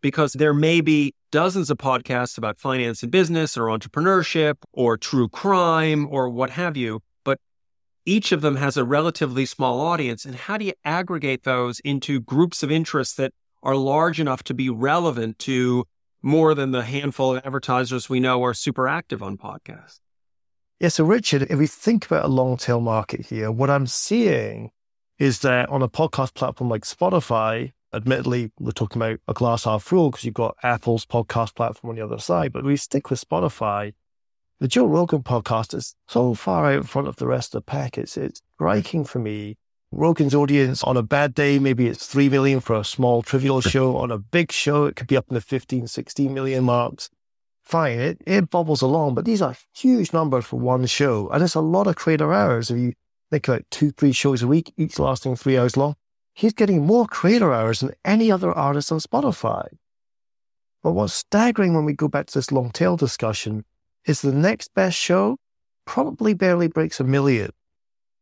Because 0.00 0.34
there 0.34 0.54
may 0.54 0.80
be 0.80 1.14
dozens 1.32 1.70
of 1.70 1.78
podcasts 1.78 2.38
about 2.38 2.58
finance 2.58 3.02
and 3.02 3.10
business 3.10 3.56
or 3.56 3.66
entrepreneurship 3.66 4.56
or 4.72 4.96
true 4.96 5.28
crime 5.28 6.06
or 6.10 6.28
what 6.28 6.50
have 6.50 6.76
you, 6.76 7.00
but 7.24 7.40
each 8.04 8.32
of 8.32 8.40
them 8.40 8.56
has 8.56 8.76
a 8.76 8.84
relatively 8.84 9.46
small 9.46 9.80
audience. 9.80 10.24
And 10.24 10.34
how 10.34 10.56
do 10.58 10.64
you 10.64 10.74
aggregate 10.84 11.44
those 11.44 11.80
into 11.80 12.20
groups 12.20 12.62
of 12.62 12.70
interests 12.70 13.14
that 13.16 13.32
are 13.62 13.76
large 13.76 14.20
enough 14.20 14.42
to 14.44 14.54
be 14.54 14.70
relevant 14.70 15.38
to 15.40 15.84
more 16.22 16.54
than 16.54 16.70
the 16.70 16.82
handful 16.82 17.36
of 17.36 17.44
advertisers 17.44 18.08
we 18.08 18.20
know 18.20 18.42
are 18.44 18.54
super 18.54 18.88
active 18.88 19.22
on 19.22 19.36
podcasts? 19.36 20.00
Yeah. 20.80 20.88
So, 20.88 21.04
Richard, 21.04 21.46
if 21.48 21.58
we 21.58 21.66
think 21.66 22.06
about 22.06 22.24
a 22.24 22.28
long 22.28 22.56
tail 22.56 22.80
market 22.80 23.26
here, 23.26 23.50
what 23.50 23.70
I'm 23.70 23.86
seeing 23.86 24.70
is 25.18 25.40
that 25.40 25.68
on 25.70 25.82
a 25.82 25.88
podcast 25.88 26.34
platform 26.34 26.68
like 26.68 26.82
Spotify, 26.82 27.72
admittedly, 27.92 28.52
we're 28.58 28.72
talking 28.72 29.00
about 29.00 29.20
a 29.28 29.34
glass 29.34 29.64
half 29.64 29.82
full 29.82 30.10
because 30.10 30.24
you've 30.24 30.34
got 30.34 30.56
Apple's 30.62 31.06
podcast 31.06 31.54
platform 31.54 31.90
on 31.90 31.96
the 31.96 32.04
other 32.04 32.18
side, 32.18 32.52
but 32.52 32.64
we 32.64 32.76
stick 32.76 33.10
with 33.10 33.24
Spotify. 33.24 33.94
The 34.58 34.68
Joe 34.68 34.86
Rogan 34.86 35.22
podcast 35.22 35.74
is 35.74 35.94
so 36.08 36.34
far 36.34 36.66
out 36.66 36.76
in 36.76 36.82
front 36.84 37.08
of 37.08 37.16
the 37.16 37.26
rest 37.26 37.54
of 37.54 37.62
the 37.62 37.70
pack. 37.70 37.98
It's, 37.98 38.16
it's 38.16 38.40
striking 38.54 39.04
for 39.04 39.18
me. 39.18 39.56
Rogan's 39.92 40.34
audience 40.34 40.82
on 40.82 40.96
a 40.96 41.02
bad 41.02 41.34
day, 41.34 41.58
maybe 41.58 41.86
it's 41.86 42.06
3 42.06 42.28
million 42.28 42.60
for 42.60 42.74
a 42.74 42.84
small 42.84 43.22
trivial 43.22 43.60
show. 43.60 43.96
On 43.96 44.10
a 44.10 44.18
big 44.18 44.50
show, 44.50 44.86
it 44.86 44.96
could 44.96 45.06
be 45.06 45.16
up 45.16 45.26
in 45.28 45.34
the 45.34 45.40
15, 45.40 45.86
16 45.86 46.34
million 46.34 46.64
marks. 46.64 47.10
Fine, 47.62 47.98
it, 47.98 48.22
it 48.26 48.50
bobbles 48.50 48.82
along, 48.82 49.14
but 49.14 49.24
these 49.24 49.42
are 49.42 49.56
huge 49.74 50.12
numbers 50.12 50.44
for 50.44 50.58
one 50.58 50.86
show. 50.86 51.28
And 51.30 51.42
it's 51.42 51.54
a 51.54 51.60
lot 51.60 51.86
of 51.86 51.96
creator 51.96 52.32
hours. 52.32 52.70
If 52.70 52.78
you 52.78 52.92
think 53.30 53.48
about 53.48 53.64
two, 53.70 53.90
three 53.90 54.12
shows 54.12 54.42
a 54.42 54.46
week, 54.46 54.72
each 54.76 54.98
lasting 54.98 55.36
three 55.36 55.58
hours 55.58 55.76
long, 55.76 55.96
he's 56.36 56.52
getting 56.52 56.84
more 56.84 57.06
creator 57.06 57.52
hours 57.52 57.80
than 57.80 57.94
any 58.04 58.30
other 58.30 58.52
artist 58.52 58.92
on 58.92 58.98
Spotify. 58.98 59.66
But 60.82 60.92
what's 60.92 61.14
staggering 61.14 61.74
when 61.74 61.86
we 61.86 61.94
go 61.94 62.08
back 62.08 62.26
to 62.26 62.34
this 62.34 62.52
long 62.52 62.70
tail 62.70 62.96
discussion 62.96 63.64
is 64.04 64.20
the 64.20 64.32
next 64.32 64.72
best 64.74 64.98
show 64.98 65.38
probably 65.86 66.34
barely 66.34 66.68
breaks 66.68 67.00
a 67.00 67.04
million. 67.04 67.50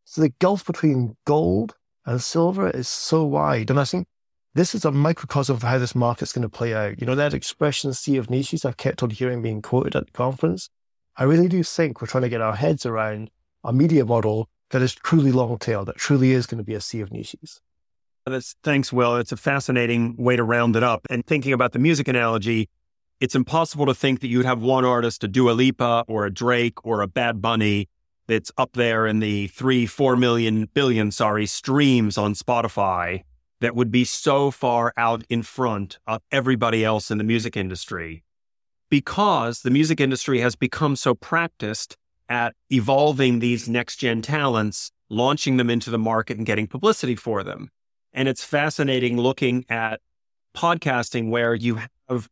So 0.04 0.20
the 0.20 0.32
gulf 0.38 0.64
between 0.64 1.16
gold 1.26 1.74
and 2.06 2.22
silver 2.22 2.70
is 2.70 2.88
so 2.88 3.24
wide. 3.24 3.68
And 3.68 3.80
I 3.80 3.84
think 3.84 4.06
this 4.54 4.76
is 4.76 4.84
a 4.84 4.92
microcosm 4.92 5.56
of 5.56 5.62
how 5.62 5.78
this 5.78 5.96
market's 5.96 6.32
going 6.32 6.42
to 6.42 6.48
play 6.48 6.72
out. 6.72 7.00
You 7.00 7.06
know, 7.08 7.16
that 7.16 7.34
expression, 7.34 7.92
sea 7.94 8.16
of 8.16 8.30
niches, 8.30 8.64
I've 8.64 8.76
kept 8.76 9.02
on 9.02 9.10
hearing 9.10 9.42
being 9.42 9.60
quoted 9.60 9.96
at 9.96 10.06
the 10.06 10.12
conference. 10.12 10.70
I 11.16 11.24
really 11.24 11.48
do 11.48 11.64
think 11.64 12.00
we're 12.00 12.06
trying 12.06 12.22
to 12.22 12.28
get 12.28 12.40
our 12.40 12.54
heads 12.54 12.86
around 12.86 13.30
a 13.64 13.72
media 13.72 14.04
model 14.04 14.48
that 14.70 14.82
is 14.82 14.94
truly 14.94 15.32
long 15.32 15.58
tail, 15.58 15.84
that 15.84 15.96
truly 15.96 16.30
is 16.30 16.46
going 16.46 16.58
to 16.58 16.64
be 16.64 16.74
a 16.74 16.80
sea 16.80 17.00
of 17.00 17.10
niches. 17.10 17.60
That's, 18.26 18.56
thanks, 18.62 18.92
Will. 18.92 19.16
It's 19.16 19.32
a 19.32 19.36
fascinating 19.36 20.16
way 20.16 20.36
to 20.36 20.42
round 20.42 20.76
it 20.76 20.82
up. 20.82 21.06
And 21.10 21.26
thinking 21.26 21.52
about 21.52 21.72
the 21.72 21.78
music 21.78 22.08
analogy, 22.08 22.68
it's 23.20 23.34
impossible 23.34 23.86
to 23.86 23.94
think 23.94 24.20
that 24.20 24.28
you'd 24.28 24.46
have 24.46 24.62
one 24.62 24.84
artist, 24.84 25.24
a 25.24 25.28
Dua 25.28 25.52
Lipa 25.52 26.04
or 26.08 26.24
a 26.24 26.32
Drake 26.32 26.84
or 26.84 27.02
a 27.02 27.06
Bad 27.06 27.42
Bunny, 27.42 27.88
that's 28.26 28.50
up 28.56 28.72
there 28.72 29.06
in 29.06 29.20
the 29.20 29.48
three, 29.48 29.86
four 29.86 30.16
million 30.16 30.68
billion, 30.72 31.10
sorry, 31.10 31.46
streams 31.46 32.16
on 32.16 32.34
Spotify 32.34 33.22
that 33.60 33.74
would 33.74 33.90
be 33.90 34.04
so 34.04 34.50
far 34.50 34.92
out 34.96 35.24
in 35.28 35.42
front 35.42 35.98
of 36.06 36.20
everybody 36.32 36.84
else 36.84 37.10
in 37.10 37.18
the 37.18 37.24
music 37.24 37.56
industry 37.56 38.24
because 38.90 39.62
the 39.62 39.70
music 39.70 40.00
industry 40.00 40.40
has 40.40 40.54
become 40.56 40.96
so 40.96 41.14
practiced 41.14 41.96
at 42.28 42.54
evolving 42.70 43.38
these 43.38 43.68
next 43.68 43.96
gen 43.96 44.22
talents, 44.22 44.90
launching 45.08 45.56
them 45.56 45.70
into 45.70 45.90
the 45.90 45.98
market 45.98 46.36
and 46.36 46.46
getting 46.46 46.66
publicity 46.66 47.16
for 47.16 47.42
them. 47.42 47.70
And 48.14 48.28
it's 48.28 48.44
fascinating 48.44 49.18
looking 49.18 49.64
at 49.68 50.00
podcasting 50.56 51.30
where 51.30 51.54
you 51.54 51.80
have, 52.08 52.28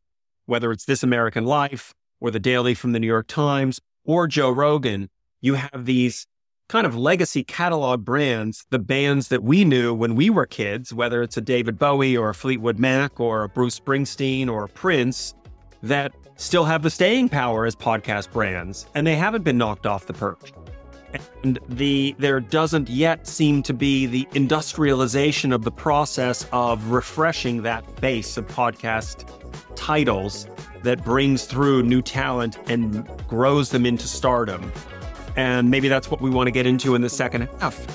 whether 0.46 0.70
it's 0.70 0.84
This 0.84 1.02
American 1.02 1.44
Life 1.44 1.92
or 2.20 2.30
The 2.30 2.38
Daily 2.38 2.74
from 2.74 2.92
the 2.92 3.00
New 3.00 3.06
York 3.08 3.26
Times 3.26 3.80
or 4.04 4.28
Joe 4.28 4.50
Rogan, 4.50 5.10
you 5.40 5.54
have 5.54 5.84
these 5.84 6.26
kind 6.68 6.86
of 6.86 6.96
legacy 6.96 7.42
catalog 7.42 8.04
brands, 8.04 8.64
the 8.70 8.78
bands 8.78 9.26
that 9.28 9.42
we 9.42 9.64
knew 9.64 9.92
when 9.92 10.14
we 10.14 10.30
were 10.30 10.46
kids, 10.46 10.94
whether 10.94 11.20
it's 11.20 11.36
a 11.36 11.40
David 11.40 11.80
Bowie 11.80 12.16
or 12.16 12.30
a 12.30 12.34
Fleetwood 12.34 12.78
Mac 12.78 13.18
or 13.18 13.42
a 13.42 13.48
Bruce 13.48 13.78
Springsteen 13.78 14.48
or 14.48 14.64
a 14.64 14.68
Prince, 14.68 15.34
that 15.82 16.12
still 16.36 16.64
have 16.64 16.82
the 16.82 16.90
staying 16.90 17.28
power 17.28 17.66
as 17.66 17.74
podcast 17.74 18.30
brands, 18.30 18.86
and 18.94 19.04
they 19.04 19.16
haven't 19.16 19.42
been 19.42 19.58
knocked 19.58 19.84
off 19.84 20.06
the 20.06 20.12
perch 20.12 20.52
and 21.42 21.58
the 21.68 22.14
there 22.18 22.40
doesn't 22.40 22.88
yet 22.88 23.26
seem 23.26 23.62
to 23.64 23.74
be 23.74 24.06
the 24.06 24.26
industrialization 24.34 25.52
of 25.52 25.64
the 25.64 25.70
process 25.70 26.46
of 26.52 26.90
refreshing 26.90 27.62
that 27.62 28.00
base 28.00 28.36
of 28.36 28.46
podcast 28.48 29.28
titles 29.76 30.46
that 30.82 31.04
brings 31.04 31.44
through 31.44 31.82
new 31.82 32.02
talent 32.02 32.58
and 32.68 33.08
grows 33.28 33.70
them 33.70 33.86
into 33.86 34.06
stardom. 34.08 34.72
And 35.36 35.70
maybe 35.70 35.88
that's 35.88 36.10
what 36.10 36.20
we 36.20 36.28
want 36.28 36.48
to 36.48 36.50
get 36.50 36.66
into 36.66 36.94
in 36.94 37.02
the 37.02 37.08
second 37.08 37.48
half 37.60 37.86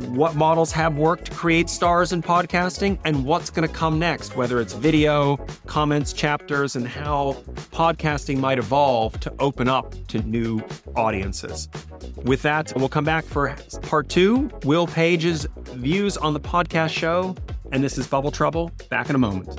what 0.00 0.34
models 0.34 0.72
have 0.72 0.96
worked 0.96 1.26
to 1.26 1.32
create 1.32 1.68
stars 1.68 2.12
in 2.12 2.22
podcasting 2.22 2.98
and 3.04 3.24
what's 3.24 3.50
going 3.50 3.66
to 3.66 3.74
come 3.74 3.98
next, 3.98 4.36
whether 4.36 4.60
it's 4.60 4.72
video, 4.72 5.36
comments, 5.66 6.12
chapters, 6.12 6.76
and 6.76 6.86
how 6.86 7.34
podcasting 7.72 8.38
might 8.38 8.58
evolve 8.58 9.18
to 9.20 9.32
open 9.38 9.68
up 9.68 9.94
to 10.08 10.18
new 10.22 10.62
audiences. 10.94 11.68
With 12.24 12.42
that, 12.42 12.72
we'll 12.76 12.88
come 12.88 13.04
back 13.04 13.24
for 13.24 13.54
part 13.82 14.08
two 14.08 14.50
Will 14.64 14.86
Page's 14.86 15.46
views 15.62 16.16
on 16.16 16.34
the 16.34 16.40
podcast 16.40 16.90
show. 16.90 17.34
And 17.72 17.82
this 17.82 17.98
is 17.98 18.06
Bubble 18.06 18.30
Trouble. 18.30 18.70
Back 18.90 19.10
in 19.10 19.16
a 19.16 19.18
moment. 19.18 19.58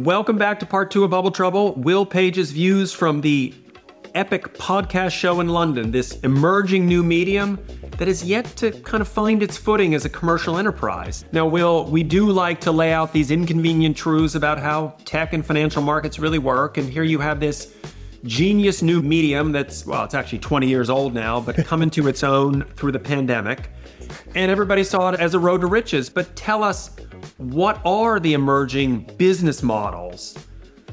Welcome 0.00 0.38
back 0.38 0.58
to 0.60 0.66
part 0.66 0.90
two 0.90 1.04
of 1.04 1.10
Bubble 1.10 1.30
Trouble. 1.30 1.74
Will 1.74 2.06
Page's 2.06 2.52
views 2.52 2.90
from 2.90 3.20
the 3.20 3.52
epic 4.14 4.54
podcast 4.54 5.10
show 5.10 5.40
in 5.40 5.50
London, 5.50 5.90
this 5.90 6.18
emerging 6.20 6.86
new 6.86 7.02
medium 7.02 7.58
that 7.98 8.08
is 8.08 8.24
yet 8.24 8.46
to 8.56 8.70
kind 8.70 9.02
of 9.02 9.08
find 9.08 9.42
its 9.42 9.58
footing 9.58 9.92
as 9.92 10.06
a 10.06 10.08
commercial 10.08 10.56
enterprise. 10.56 11.26
Now, 11.32 11.46
Will, 11.46 11.84
we 11.84 12.02
do 12.02 12.30
like 12.30 12.62
to 12.62 12.72
lay 12.72 12.94
out 12.94 13.12
these 13.12 13.30
inconvenient 13.30 13.94
truths 13.94 14.36
about 14.36 14.58
how 14.58 14.96
tech 15.04 15.34
and 15.34 15.44
financial 15.44 15.82
markets 15.82 16.18
really 16.18 16.38
work, 16.38 16.78
and 16.78 16.88
here 16.88 17.02
you 17.02 17.18
have 17.18 17.38
this 17.38 17.74
genius 18.24 18.80
new 18.80 19.02
medium 19.02 19.52
that's, 19.52 19.84
well, 19.84 20.04
it's 20.04 20.14
actually 20.14 20.38
20 20.38 20.66
years 20.66 20.88
old 20.88 21.12
now, 21.12 21.40
but 21.40 21.56
coming 21.66 21.90
to 21.90 22.08
its 22.08 22.24
own 22.24 22.62
through 22.74 22.92
the 22.92 22.98
pandemic. 22.98 23.68
And 24.34 24.50
everybody 24.50 24.82
saw 24.82 25.10
it 25.10 25.20
as 25.20 25.34
a 25.34 25.38
road 25.38 25.60
to 25.60 25.66
riches. 25.66 26.08
But 26.08 26.34
tell 26.36 26.64
us, 26.64 26.90
what 27.38 27.80
are 27.84 28.20
the 28.20 28.34
emerging 28.34 29.10
business 29.16 29.62
models? 29.62 30.36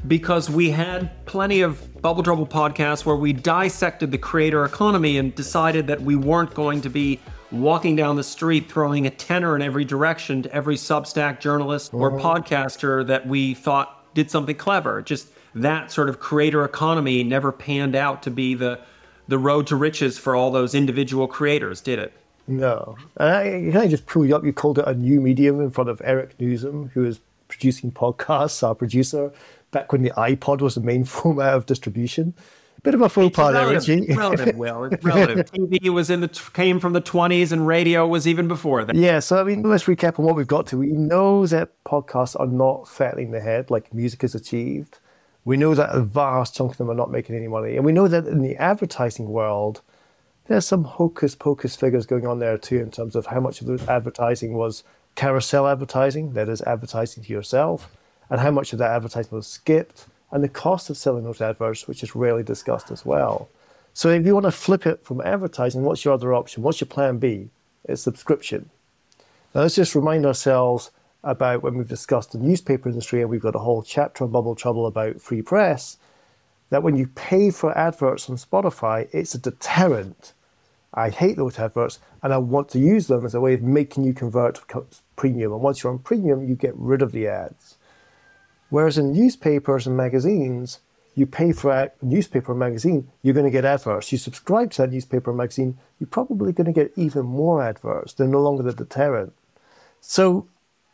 Because 0.06 0.48
we 0.48 0.70
had 0.70 1.24
plenty 1.26 1.60
of 1.60 2.00
Bubble 2.00 2.22
Trouble 2.22 2.46
podcasts 2.46 3.04
where 3.04 3.16
we 3.16 3.32
dissected 3.32 4.10
the 4.10 4.18
creator 4.18 4.64
economy 4.64 5.18
and 5.18 5.34
decided 5.34 5.86
that 5.88 6.00
we 6.00 6.16
weren't 6.16 6.54
going 6.54 6.80
to 6.82 6.88
be 6.88 7.20
walking 7.50 7.96
down 7.96 8.16
the 8.16 8.22
street 8.24 8.70
throwing 8.70 9.06
a 9.06 9.10
tenner 9.10 9.56
in 9.56 9.62
every 9.62 9.84
direction 9.84 10.42
to 10.42 10.52
every 10.54 10.76
Substack 10.76 11.40
journalist 11.40 11.92
or 11.92 12.14
uh-huh. 12.14 12.40
podcaster 12.40 13.06
that 13.06 13.26
we 13.26 13.54
thought 13.54 14.14
did 14.14 14.30
something 14.30 14.56
clever. 14.56 15.02
Just 15.02 15.28
that 15.54 15.90
sort 15.90 16.08
of 16.08 16.20
creator 16.20 16.64
economy 16.64 17.24
never 17.24 17.52
panned 17.52 17.96
out 17.96 18.22
to 18.22 18.30
be 18.30 18.54
the 18.54 18.80
the 19.28 19.38
road 19.38 19.66
to 19.66 19.76
riches 19.76 20.18
for 20.18 20.34
all 20.34 20.50
those 20.50 20.74
individual 20.74 21.28
creators, 21.28 21.82
did 21.82 21.98
it? 21.98 22.14
No. 22.48 22.96
And 23.16 23.28
I, 23.28 23.44
can 23.44 23.76
I 23.76 23.86
just 23.86 24.06
pull 24.06 24.26
you 24.26 24.34
up? 24.34 24.44
You 24.44 24.52
called 24.52 24.78
it 24.78 24.88
a 24.88 24.94
new 24.94 25.20
medium 25.20 25.60
in 25.60 25.70
front 25.70 25.90
of 25.90 26.00
Eric 26.04 26.38
Nuzum, 26.38 26.90
who 26.92 27.04
is 27.04 27.20
producing 27.48 27.92
podcasts, 27.92 28.66
our 28.66 28.74
producer, 28.74 29.32
back 29.70 29.92
when 29.92 30.02
the 30.02 30.10
iPod 30.10 30.60
was 30.60 30.74
the 30.74 30.80
main 30.80 31.04
format 31.04 31.54
of 31.54 31.66
distribution. 31.66 32.34
Bit 32.84 32.94
of 32.94 33.00
a 33.02 33.08
faux 33.08 33.34
pas 33.34 33.52
there, 33.52 33.68
Richie. 33.68 34.14
Relative, 34.14 34.56
well, 34.56 34.84
it's 34.84 35.04
relative. 35.04 35.50
TV 35.52 35.88
was 35.90 36.10
in 36.10 36.20
the 36.20 36.28
came 36.54 36.78
from 36.78 36.92
the 36.92 37.00
twenties, 37.00 37.50
and 37.50 37.66
radio 37.66 38.06
was 38.06 38.28
even 38.28 38.46
before 38.46 38.84
that. 38.84 38.94
Yeah, 38.94 39.18
so 39.18 39.40
I 39.40 39.44
mean, 39.44 39.62
let's 39.62 39.84
recap 39.84 40.18
on 40.18 40.24
what 40.24 40.36
we've 40.36 40.46
got 40.46 40.68
to. 40.68 40.78
We 40.78 40.86
know 40.92 41.44
that 41.48 41.72
podcasts 41.84 42.38
are 42.38 42.46
not 42.46 42.86
fattening 42.86 43.32
the 43.32 43.40
head 43.40 43.68
like 43.68 43.92
music 43.92 44.22
has 44.22 44.36
achieved. 44.36 45.00
We 45.44 45.56
know 45.56 45.74
that 45.74 45.90
a 45.90 46.00
vast 46.00 46.54
chunk 46.54 46.72
of 46.72 46.76
them 46.78 46.88
are 46.88 46.94
not 46.94 47.10
making 47.10 47.34
any 47.34 47.48
money, 47.48 47.74
and 47.74 47.84
we 47.84 47.90
know 47.90 48.06
that 48.06 48.26
in 48.26 48.42
the 48.42 48.56
advertising 48.56 49.28
world, 49.28 49.82
there's 50.48 50.66
some 50.66 50.84
hocus 50.84 51.34
pocus 51.34 51.76
figures 51.76 52.06
going 52.06 52.26
on 52.26 52.38
there 52.38 52.58
too 52.58 52.78
in 52.78 52.90
terms 52.90 53.14
of 53.14 53.26
how 53.26 53.38
much 53.38 53.60
of 53.60 53.66
the 53.66 53.90
advertising 53.90 54.54
was 54.54 54.82
carousel 55.14 55.66
advertising, 55.66 56.32
that 56.32 56.48
is 56.48 56.62
advertising 56.62 57.22
to 57.24 57.32
yourself, 57.32 57.90
and 58.30 58.40
how 58.40 58.50
much 58.50 58.72
of 58.72 58.78
that 58.78 58.90
advertising 58.90 59.36
was 59.36 59.46
skipped, 59.46 60.06
and 60.30 60.42
the 60.42 60.48
cost 60.48 60.90
of 60.90 60.96
selling 60.96 61.24
those 61.24 61.40
adverts, 61.40 61.86
which 61.88 62.02
is 62.02 62.14
rarely 62.14 62.42
discussed 62.42 62.90
as 62.90 63.04
well. 63.04 63.48
So 63.94 64.10
if 64.10 64.24
you 64.24 64.34
want 64.34 64.44
to 64.44 64.52
flip 64.52 64.86
it 64.86 65.04
from 65.04 65.20
advertising, 65.20 65.82
what's 65.82 66.04
your 66.04 66.14
other 66.14 66.32
option? 66.32 66.62
What's 66.62 66.80
your 66.80 66.88
plan 66.88 67.18
B? 67.18 67.48
It's 67.84 68.02
subscription. 68.02 68.70
Now 69.54 69.62
let's 69.62 69.74
just 69.74 69.94
remind 69.94 70.24
ourselves 70.24 70.90
about 71.24 71.62
when 71.62 71.76
we've 71.76 71.88
discussed 71.88 72.32
the 72.32 72.38
newspaper 72.38 72.88
industry, 72.88 73.20
and 73.20 73.28
we've 73.28 73.40
got 73.40 73.56
a 73.56 73.60
whole 73.60 73.82
chapter 73.82 74.24
on 74.24 74.30
Bubble 74.30 74.54
Trouble 74.54 74.86
about 74.86 75.20
free 75.20 75.42
press, 75.42 75.98
that 76.70 76.82
when 76.82 76.96
you 76.96 77.08
pay 77.08 77.50
for 77.50 77.76
adverts 77.76 78.30
on 78.30 78.36
Spotify, 78.36 79.08
it's 79.12 79.34
a 79.34 79.38
deterrent 79.38 80.32
I 80.98 81.10
hate 81.10 81.36
those 81.36 81.60
adverts 81.60 82.00
and 82.24 82.32
I 82.32 82.38
want 82.38 82.68
to 82.70 82.80
use 82.80 83.06
them 83.06 83.24
as 83.24 83.34
a 83.34 83.40
way 83.40 83.54
of 83.54 83.62
making 83.62 84.02
you 84.02 84.12
convert 84.12 84.56
to 84.56 84.86
premium. 85.14 85.52
And 85.52 85.62
once 85.62 85.82
you're 85.82 85.92
on 85.92 86.00
premium, 86.00 86.46
you 86.48 86.56
get 86.56 86.74
rid 86.76 87.02
of 87.02 87.12
the 87.12 87.28
ads. 87.28 87.76
Whereas 88.68 88.98
in 88.98 89.12
newspapers 89.12 89.86
and 89.86 89.96
magazines, 89.96 90.80
you 91.14 91.24
pay 91.24 91.52
for 91.52 91.70
a 91.70 91.92
newspaper 92.02 92.50
or 92.50 92.56
magazine, 92.56 93.08
you're 93.22 93.34
going 93.34 93.46
to 93.46 93.50
get 93.50 93.64
adverts. 93.64 94.10
You 94.10 94.18
subscribe 94.18 94.72
to 94.72 94.82
that 94.82 94.92
newspaper 94.92 95.30
or 95.30 95.34
magazine, 95.34 95.78
you're 96.00 96.08
probably 96.08 96.52
going 96.52 96.66
to 96.66 96.72
get 96.72 96.92
even 96.96 97.24
more 97.26 97.62
adverts. 97.62 98.12
They're 98.12 98.26
no 98.26 98.42
longer 98.42 98.64
the 98.64 98.72
deterrent. 98.72 99.32
So 100.00 100.48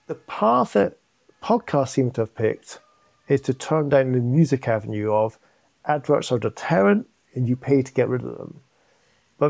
the 0.06 0.16
path 0.16 0.74
that 0.74 0.98
podcasts 1.42 1.90
seem 1.90 2.10
to 2.12 2.22
have 2.22 2.34
picked 2.34 2.78
is 3.28 3.40
to 3.42 3.54
turn 3.54 3.88
down 3.88 4.12
the 4.12 4.20
music 4.20 4.68
avenue 4.68 5.12
of 5.12 5.38
adverts 5.86 6.30
are 6.30 6.38
deterrent 6.38 7.08
and 7.34 7.48
you 7.48 7.56
pay 7.56 7.82
to 7.82 7.92
get 7.92 8.08
rid 8.08 8.22
of 8.22 8.36
them 8.36 8.60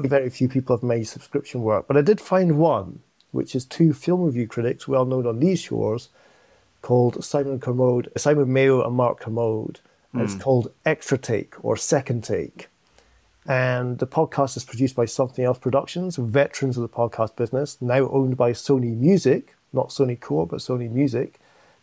but 0.02 0.08
very 0.08 0.30
few 0.30 0.48
people 0.48 0.76
have 0.76 0.82
made 0.82 1.04
subscription 1.04 1.62
work. 1.62 1.86
But 1.86 1.96
I 1.96 2.02
did 2.02 2.20
find 2.20 2.58
one, 2.58 3.00
which 3.32 3.54
is 3.54 3.64
two 3.64 3.92
film 3.92 4.22
review 4.22 4.46
critics 4.46 4.88
well 4.88 5.04
known 5.04 5.26
on 5.26 5.40
these 5.40 5.60
shores, 5.60 6.08
called 6.82 7.24
Simon 7.24 7.58
Kermode, 7.60 8.10
Simon 8.16 8.52
Mayo 8.52 8.86
and 8.86 8.94
Mark 8.94 9.20
Kermode. 9.20 9.80
Mm. 10.14 10.22
It's 10.22 10.34
hmm. 10.34 10.40
called 10.40 10.72
Extra 10.84 11.18
Take 11.18 11.64
or 11.64 11.76
Second 11.76 12.24
Take. 12.24 12.68
And 13.46 13.98
the 13.98 14.06
podcast 14.06 14.56
is 14.56 14.64
produced 14.64 14.94
by 14.94 15.04
Something 15.04 15.44
Else 15.44 15.58
Productions, 15.58 16.16
veterans 16.16 16.76
of 16.76 16.82
the 16.82 16.88
podcast 16.88 17.36
business, 17.36 17.80
now 17.80 18.08
owned 18.08 18.36
by 18.36 18.52
Sony 18.52 18.96
Music, 18.96 19.54
not 19.72 19.88
Sony 19.88 20.18
Core, 20.18 20.46
but 20.46 20.60
Sony 20.60 20.90
Music. 20.90 21.38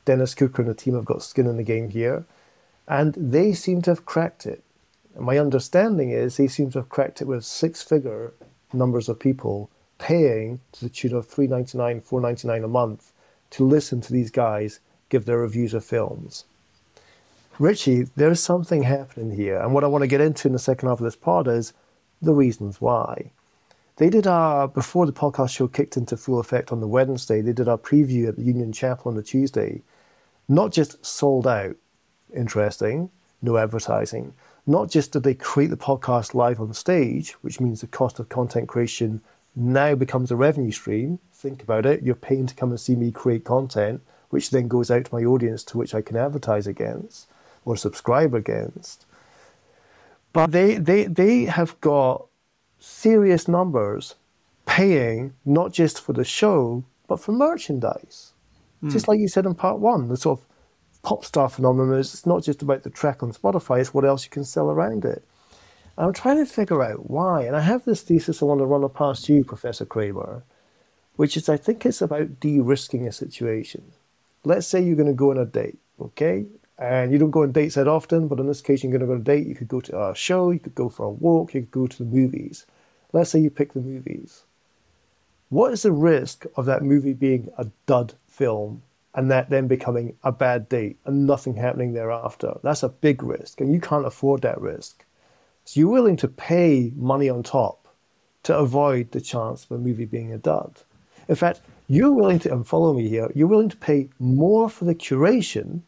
Dennis 0.06 0.34
Cooker 0.34 0.64
and 0.64 0.72
the 0.72 0.76
team 0.76 0.96
have 0.96 1.06
got 1.06 1.22
skin 1.22 1.46
in 1.46 1.58
the 1.58 1.64
game 1.64 1.90
here. 1.90 2.26
And 2.88 3.14
they 3.14 3.54
seem 3.54 3.82
to 3.84 3.92
have 3.92 4.06
cracked 4.06 4.46
it 4.46 4.64
my 5.20 5.38
understanding 5.38 6.12
is 6.12 6.38
he 6.38 6.48
seems 6.48 6.74
to 6.74 6.80
have 6.80 6.90
cracked 6.90 7.22
it 7.22 7.28
with 7.28 7.46
six 7.46 7.82
figure 7.82 8.34
numbers 8.74 9.10
of 9.10 9.20
people 9.20 9.70
paying 9.98 10.60
to 10.72 10.86
the 10.86 10.90
tune 10.90 11.14
of 11.14 11.28
three 11.28 11.48
ninety 11.48 11.78
nine, 11.78 12.02
four 12.02 12.22
ninety 12.22 12.48
nine 12.48 12.64
a 12.64 12.68
month 12.68 13.12
to 13.52 13.66
listen 13.66 14.02
to 14.02 14.14
these 14.14 14.32
guys 14.32 14.80
give 15.10 15.26
their 15.26 15.40
reviews 15.40 15.74
of 15.74 15.84
films. 15.84 16.46
Richie, 17.60 18.04
there's 18.16 18.42
something 18.42 18.84
happening 18.84 19.36
here, 19.36 19.60
and 19.60 19.74
what 19.74 19.84
I 19.84 19.88
want 19.88 20.04
to 20.04 20.08
get 20.08 20.22
into 20.22 20.48
in 20.48 20.54
the 20.54 20.60
second 20.60 20.88
half 20.90 21.00
of 21.00 21.04
this 21.04 21.16
pod 21.16 21.48
is 21.48 21.74
the 22.22 22.34
reasons 22.34 22.80
why. 22.80 23.32
They 23.98 24.10
did 24.10 24.26
our 24.26 24.68
before 24.68 25.06
the 25.06 25.14
podcast 25.14 25.50
show 25.50 25.68
kicked 25.68 25.98
into 25.98 26.18
full 26.18 26.40
effect 26.40 26.72
on 26.72 26.80
the 26.80 26.88
Wednesday. 26.88 27.42
They 27.42 27.54
did 27.54 27.68
our 27.68 27.78
preview 27.78 28.28
at 28.28 28.38
the 28.38 28.44
Union 28.44 28.72
Chapel 28.72 29.10
on 29.10 29.16
the 29.16 29.22
Tuesday. 29.22 29.82
Not 30.48 30.72
just 30.72 31.06
sold 31.06 31.46
out, 31.46 31.76
interesting, 32.36 33.12
no 33.42 33.58
advertising, 33.58 34.34
not 34.66 34.90
just 34.90 35.12
did 35.12 35.24
they 35.24 35.34
create 35.34 35.70
the 35.70 35.78
podcast 35.78 36.34
live 36.34 36.60
on 36.60 36.74
stage, 36.74 37.32
which 37.42 37.60
means 37.60 37.82
the 37.82 37.88
cost 37.88 38.20
of 38.20 38.30
content 38.30 38.68
creation 38.68 39.22
now 39.56 39.96
becomes 39.96 40.32
a 40.32 40.36
revenue 40.36 40.72
stream. 40.72 41.20
Think 41.34 41.64
about 41.64 41.86
it. 41.86 42.04
You're 42.04 42.16
paying 42.16 42.48
to 42.48 42.56
come 42.56 42.70
and 42.70 42.80
see 42.80 42.96
me 42.96 43.12
create 43.12 43.44
content, 43.44 44.02
which 44.30 44.50
then 44.50 44.68
goes 44.68 44.92
out 44.92 45.06
to 45.06 45.16
my 45.16 45.24
audience 45.24 45.64
to 45.66 45.78
which 45.78 45.96
I 45.96 46.02
can 46.02 46.16
advertise 46.16 46.68
against 46.68 47.28
or 47.66 47.76
subscribe 47.76 48.34
against. 48.34 49.06
But 50.34 50.52
they, 50.52 50.76
they, 50.76 51.06
they 51.06 51.46
have 51.46 51.80
got 51.82 52.28
serious 52.80 53.48
numbers 53.48 54.16
paying 54.66 55.34
not 55.46 55.74
just 55.74 56.02
for 56.02 56.14
the 56.14 56.24
show, 56.24 56.84
but 57.08 57.20
for 57.20 57.34
merchandise. 57.34 58.32
Mm. 58.82 58.92
Just 58.92 59.08
like 59.08 59.20
you 59.20 59.28
said 59.28 59.46
in 59.46 59.56
part 59.56 59.80
one, 59.80 60.08
the 60.08 60.18
sort 60.18 60.40
of 60.40 60.46
pop 61.04 61.26
star 61.26 61.50
phenomenon 61.50 61.98
is 61.98 62.14
it's 62.14 62.26
not 62.26 62.44
just 62.44 62.62
about 62.62 62.84
the 62.84 62.90
track 62.90 63.24
on 63.24 63.32
Spotify, 63.32 63.80
it's 63.80 63.94
what 63.94 64.06
else 64.06 64.24
you 64.24 64.30
can 64.30 64.46
sell 64.46 64.70
around 64.70 65.06
it. 65.06 65.24
And 65.98 66.08
I'm 66.08 66.14
trying 66.14 66.38
to 66.38 66.46
figure 66.46 66.84
out 66.84 67.10
why. 67.10 67.44
And 67.44 67.56
I 67.56 67.62
have 67.62 67.86
this 67.86 68.02
thesis 68.02 68.42
I 68.42 68.46
want 68.46 68.60
to 68.60 68.66
run 68.66 68.88
past 68.90 69.28
you, 69.30 69.44
Professor 69.44 69.86
Kramer, 69.86 70.44
which 71.16 71.36
is 71.36 71.50
I 71.50 71.58
think 71.58 71.86
it's 71.86 72.02
about 72.02 72.40
de 72.40 72.60
risking 72.60 73.08
a 73.08 73.12
situation. 73.12 73.84
Let's 74.44 74.68
say 74.68 74.82
you're 74.82 74.96
going 74.96 75.08
to 75.08 75.14
go 75.14 75.32
on 75.32 75.38
a 75.38 75.46
date, 75.46 75.78
okay? 76.00 76.46
And 76.80 77.12
you 77.12 77.20
don't 77.20 77.30
go 77.30 77.44
on 77.44 77.52
dates 77.52 77.76
that 77.76 77.88
often, 77.88 78.28
but 78.28 78.40
on 78.40 78.48
this 78.48 78.62
occasion 78.62 78.90
you're 78.90 78.98
going 78.98 79.08
to 79.08 79.14
go 79.14 79.16
on 79.16 79.22
a 79.22 79.24
date. 79.24 79.48
You 79.48 79.56
could 79.56 79.68
go 79.68 79.82
to 79.82 80.10
a 80.10 80.16
show, 80.16 80.50
you 80.52 80.60
could 80.60 80.74
go 80.74 80.90
for 80.90 81.06
a 81.06 81.10
walk, 81.10 81.54
you 81.54 81.62
could 81.62 81.72
go 81.72 81.88
to 81.88 81.98
the 81.98 82.06
movies. 82.06 82.66
Let's 83.14 83.30
say 83.30 83.40
you 83.40 83.50
pick 83.50 83.74
the 83.74 83.82
movies. 83.82 84.44
What 85.50 85.74
is 85.74 85.82
the 85.82 85.92
risk 85.92 86.46
of 86.56 86.66
that 86.66 86.82
movie 86.82 87.14
being 87.14 87.52
a 87.58 87.68
dud 87.86 88.14
film 88.28 88.84
and 89.14 89.30
that 89.30 89.50
then 89.50 89.68
becoming 89.68 90.16
a 90.24 90.32
bad 90.32 90.70
date 90.70 90.98
and 91.06 91.26
nothing 91.26 91.56
happening 91.56 91.94
thereafter. 91.94 92.54
That's 92.64 92.84
a 92.84 92.90
big 92.90 93.24
risk, 93.24 93.60
and 93.62 93.74
you 93.74 93.80
can't 93.80 94.06
afford 94.06 94.42
that 94.42 94.62
risk. 94.62 95.06
So 95.66 95.80
you're 95.80 95.90
willing 95.90 96.18
to 96.18 96.28
pay 96.28 96.92
money 96.96 97.30
on 97.30 97.44
top 97.44 97.88
to 98.44 98.58
avoid 98.58 99.12
the 99.12 99.22
chance 99.22 99.66
of 99.66 99.72
a 99.72 99.78
movie 99.78 100.06
being 100.06 100.34
a 100.34 100.38
dud. 100.38 100.82
In 101.28 101.36
fact, 101.36 101.62
you're 101.88 102.12
willing 102.12 102.40
to, 102.40 102.52
and 102.52 102.66
follow 102.66 102.94
me 102.94 103.08
here, 103.08 103.30
you're 103.36 103.48
willing 103.48 103.70
to 103.70 103.78
pay 103.78 104.10
more 104.18 104.70
for 104.70 104.86
the 104.86 104.96
curation, 104.96 105.82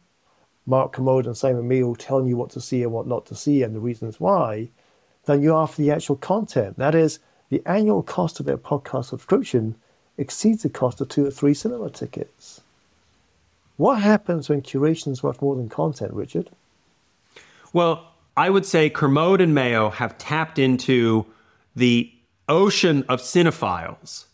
Mark 0.66 0.92
Kermode 0.92 1.26
and 1.26 1.36
Simon 1.36 1.66
Mayo 1.66 1.94
telling 1.94 2.26
you 2.26 2.36
what 2.36 2.50
to 2.50 2.60
see 2.60 2.82
and 2.82 2.92
what 2.92 3.06
not 3.06 3.26
to 3.26 3.34
see 3.34 3.62
and 3.62 3.74
the 3.74 3.80
reasons 3.80 4.20
why, 4.20 4.70
than 5.24 5.42
you 5.42 5.54
are 5.54 5.66
for 5.66 5.80
the 5.80 5.90
actual 5.90 6.16
content. 6.16 6.76
That 6.78 6.94
is, 6.94 7.18
the 7.48 7.62
annual 7.66 8.02
cost 8.02 8.40
of 8.40 8.46
their 8.46 8.58
podcast 8.58 9.06
subscription 9.06 9.76
exceeds 10.16 10.62
the 10.62 10.70
cost 10.70 11.00
of 11.00 11.08
two 11.08 11.26
or 11.26 11.30
three 11.30 11.54
cinema 11.54 11.90
tickets. 11.90 12.60
What 13.76 14.00
happens 14.00 14.48
when 14.48 14.62
curation 14.62 15.08
is 15.08 15.22
worth 15.22 15.42
more 15.42 15.56
than 15.56 15.68
content, 15.68 16.12
Richard? 16.12 16.50
Well, 17.72 18.12
I 18.36 18.50
would 18.50 18.66
say 18.66 18.90
Kermode 18.90 19.40
and 19.40 19.54
Mayo 19.54 19.90
have 19.90 20.18
tapped 20.18 20.58
into 20.58 21.26
the 21.74 22.10
ocean 22.48 23.04
of 23.08 23.20
cinephiles 23.20 24.26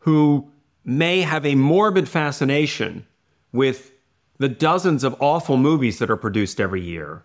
who 0.00 0.50
may 0.84 1.22
have 1.22 1.46
a 1.46 1.54
morbid 1.54 2.08
fascination 2.08 3.06
with 3.52 3.92
the 4.38 4.48
dozens 4.48 5.04
of 5.04 5.16
awful 5.20 5.56
movies 5.56 5.98
that 5.98 6.10
are 6.10 6.16
produced 6.16 6.60
every 6.60 6.82
year, 6.82 7.22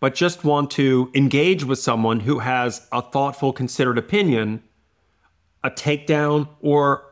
but 0.00 0.14
just 0.14 0.44
want 0.44 0.70
to 0.70 1.10
engage 1.14 1.64
with 1.64 1.78
someone 1.78 2.20
who 2.20 2.38
has 2.38 2.86
a 2.92 3.02
thoughtful, 3.02 3.52
considered 3.52 3.98
opinion, 3.98 4.62
a 5.62 5.70
takedown, 5.70 6.48
or 6.60 7.04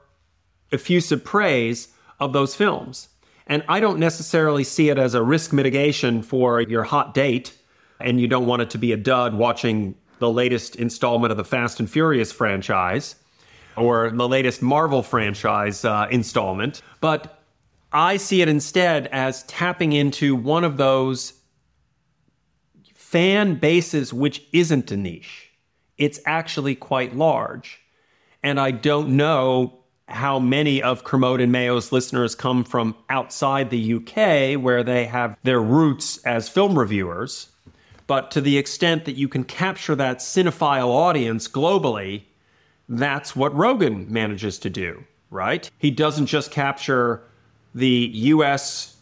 effusive 0.71 1.25
praise 1.25 1.89
of 2.21 2.33
those 2.33 2.55
films. 2.55 3.09
And 3.47 3.65
I 3.69 3.81
don't 3.81 3.99
necessarily 3.99 4.65
see 4.65 4.89
it 4.89 4.99
as 4.99 5.15
a 5.15 5.23
risk 5.23 5.53
mitigation 5.53 6.23
for 6.23 6.61
your 6.61 6.85
hot 6.85 7.15
date, 7.15 7.57
and 8.01 8.21
you 8.21 8.29
don't 8.29 8.47
want 8.47 8.63
it 8.63 8.71
to 8.71 8.79
be 8.79 8.93
a 8.93 8.97
dud 8.97 9.35
watching 9.35 9.95
the 10.19 10.31
latest 10.31 10.77
installment 10.77 11.31
of 11.31 11.37
the 11.37 11.45
Fast 11.45 11.81
and 11.81 11.91
Furious 11.91 12.31
franchise 12.31 13.17
or 13.77 14.11
the 14.11 14.29
latest 14.29 14.63
Marvel 14.63 15.03
franchise 15.03 15.85
uh, 15.85 16.07
installment. 16.11 16.83
But 17.01 17.43
I 17.93 18.17
see 18.17 18.43
it 18.43 18.49
instead 18.49 19.07
as 19.09 19.43
tapping 19.45 19.93
into 19.93 20.35
one 20.35 20.65
of 20.65 20.77
those 20.77 21.35
fan 22.95 23.57
bases 23.57 24.13
which 24.13 24.43
isn't 24.53 24.91
a 24.91 24.97
niche. 24.97 25.51
It's 25.99 26.21
actually 26.25 26.75
quite 26.75 27.15
large. 27.15 27.81
And 28.43 28.59
I 28.59 28.71
don't 28.71 29.11
know 29.11 29.82
how 30.13 30.39
many 30.39 30.83
of 30.83 31.05
Kermode 31.05 31.41
and 31.41 31.51
Mayo's 31.51 31.91
listeners 31.91 32.35
come 32.35 32.65
from 32.65 32.95
outside 33.09 33.71
the 33.71 33.95
UK, 33.95 34.63
where 34.63 34.83
they 34.83 35.07
have 35.07 35.37
their 35.43 35.61
roots 35.61 36.19
as 36.19 36.49
film 36.49 36.79
reviewers. 36.79 37.49
But 38.07 38.31
to 38.33 38.43
the 38.43 38.59
extent 38.59 39.07
that 39.07 39.17
you 39.17 39.27
can 39.27 39.45
capture 39.45 39.95
that 39.95 40.19
cinephile 40.19 40.89
audience 40.89 41.49
globally, 41.49 42.25
that's 42.89 43.35
what 43.35 43.55
Rogan 43.55 44.13
manages 44.13 44.59
to 44.61 44.71
do, 44.71 45.03
right? 45.31 45.71
He 45.79 45.91
doesn't 45.91 46.27
just 46.27 46.51
capture 46.51 47.23
the 47.75 48.11
US 48.13 48.97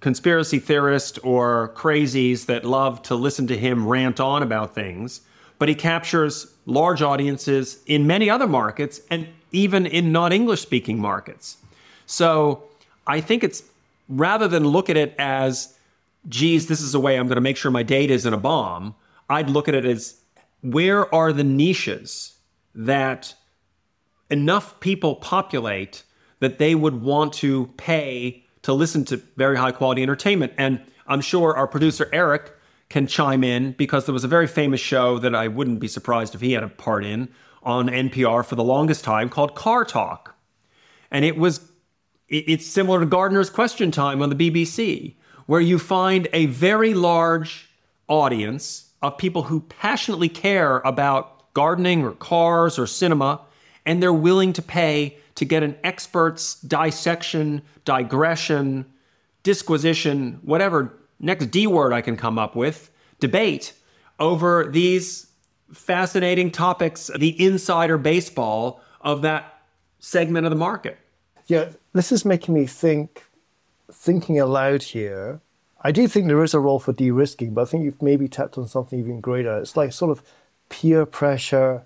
conspiracy 0.00 0.58
theorist 0.58 1.20
or 1.22 1.72
crazies 1.76 2.46
that 2.46 2.64
love 2.64 3.00
to 3.02 3.14
listen 3.14 3.46
to 3.46 3.56
him 3.56 3.86
rant 3.86 4.18
on 4.18 4.42
about 4.42 4.74
things, 4.74 5.20
but 5.60 5.68
he 5.68 5.74
captures 5.74 6.52
large 6.66 7.00
audiences 7.00 7.82
in 7.86 8.06
many 8.08 8.28
other 8.28 8.48
markets 8.48 9.00
and 9.10 9.28
even 9.52 9.86
in 9.86 10.12
non 10.12 10.32
English 10.32 10.60
speaking 10.60 11.00
markets. 11.00 11.56
So 12.06 12.64
I 13.06 13.20
think 13.20 13.44
it's 13.44 13.62
rather 14.08 14.48
than 14.48 14.66
look 14.66 14.88
at 14.88 14.96
it 14.96 15.14
as, 15.18 15.76
geez, 16.28 16.66
this 16.66 16.80
is 16.80 16.94
a 16.94 17.00
way 17.00 17.18
I'm 17.18 17.26
going 17.26 17.36
to 17.36 17.42
make 17.42 17.56
sure 17.56 17.70
my 17.70 17.82
data 17.82 18.14
isn't 18.14 18.32
a 18.32 18.38
bomb, 18.38 18.94
I'd 19.28 19.50
look 19.50 19.68
at 19.68 19.74
it 19.74 19.84
as 19.84 20.20
where 20.62 21.12
are 21.14 21.32
the 21.32 21.44
niches 21.44 22.34
that 22.74 23.34
enough 24.30 24.78
people 24.80 25.16
populate 25.16 26.02
that 26.40 26.58
they 26.58 26.74
would 26.74 27.02
want 27.02 27.32
to 27.34 27.66
pay 27.76 28.44
to 28.62 28.72
listen 28.72 29.04
to 29.06 29.16
very 29.36 29.56
high 29.56 29.72
quality 29.72 30.02
entertainment. 30.02 30.52
And 30.56 30.80
I'm 31.06 31.20
sure 31.20 31.56
our 31.56 31.66
producer 31.66 32.08
Eric 32.12 32.52
can 32.88 33.06
chime 33.06 33.44
in 33.44 33.72
because 33.72 34.06
there 34.06 34.12
was 34.12 34.24
a 34.24 34.28
very 34.28 34.46
famous 34.46 34.80
show 34.80 35.18
that 35.18 35.34
I 35.34 35.48
wouldn't 35.48 35.80
be 35.80 35.88
surprised 35.88 36.34
if 36.34 36.40
he 36.40 36.52
had 36.52 36.62
a 36.62 36.68
part 36.68 37.04
in 37.04 37.28
on 37.62 37.88
NPR 37.88 38.44
for 38.44 38.54
the 38.54 38.64
longest 38.64 39.04
time 39.04 39.28
called 39.28 39.54
Car 39.54 39.84
Talk. 39.84 40.34
And 41.10 41.24
it 41.24 41.36
was 41.36 41.70
it's 42.28 42.66
similar 42.66 43.00
to 43.00 43.06
Gardeners' 43.06 43.48
Question 43.48 43.90
Time 43.90 44.20
on 44.20 44.28
the 44.28 44.36
BBC, 44.36 45.14
where 45.46 45.62
you 45.62 45.78
find 45.78 46.28
a 46.34 46.46
very 46.46 46.92
large 46.92 47.70
audience 48.06 48.90
of 49.00 49.16
people 49.16 49.44
who 49.44 49.60
passionately 49.60 50.28
care 50.28 50.78
about 50.80 51.52
gardening 51.54 52.04
or 52.04 52.12
cars 52.12 52.78
or 52.78 52.86
cinema, 52.86 53.40
and 53.86 54.02
they're 54.02 54.12
willing 54.12 54.52
to 54.52 54.62
pay 54.62 55.16
to 55.36 55.44
get 55.44 55.62
an 55.62 55.76
expert's 55.82 56.60
dissection, 56.60 57.62
digression, 57.84 58.84
disquisition, 59.42 60.38
whatever 60.42 60.92
next 61.20 61.46
D 61.46 61.66
word 61.66 61.92
I 61.92 62.00
can 62.00 62.16
come 62.16 62.38
up 62.38 62.54
with, 62.54 62.90
debate 63.20 63.72
over 64.18 64.68
these 64.70 65.27
fascinating 65.72 66.50
topics, 66.50 67.10
the 67.16 67.44
insider 67.44 67.98
baseball 67.98 68.80
of 69.00 69.22
that 69.22 69.62
segment 69.98 70.46
of 70.46 70.50
the 70.50 70.56
market. 70.56 70.98
Yeah, 71.46 71.70
this 71.92 72.12
is 72.12 72.24
making 72.24 72.54
me 72.54 72.66
think, 72.66 73.24
thinking 73.90 74.38
aloud 74.38 74.82
here. 74.82 75.40
I 75.82 75.92
do 75.92 76.08
think 76.08 76.26
there 76.26 76.42
is 76.42 76.54
a 76.54 76.60
role 76.60 76.78
for 76.78 76.92
de 76.92 77.10
risking, 77.10 77.54
but 77.54 77.62
I 77.62 77.64
think 77.66 77.84
you've 77.84 78.02
maybe 78.02 78.28
tapped 78.28 78.58
on 78.58 78.66
something 78.66 78.98
even 78.98 79.20
greater. 79.20 79.58
It's 79.58 79.76
like 79.76 79.92
sort 79.92 80.10
of 80.10 80.22
peer 80.68 81.06
pressure 81.06 81.82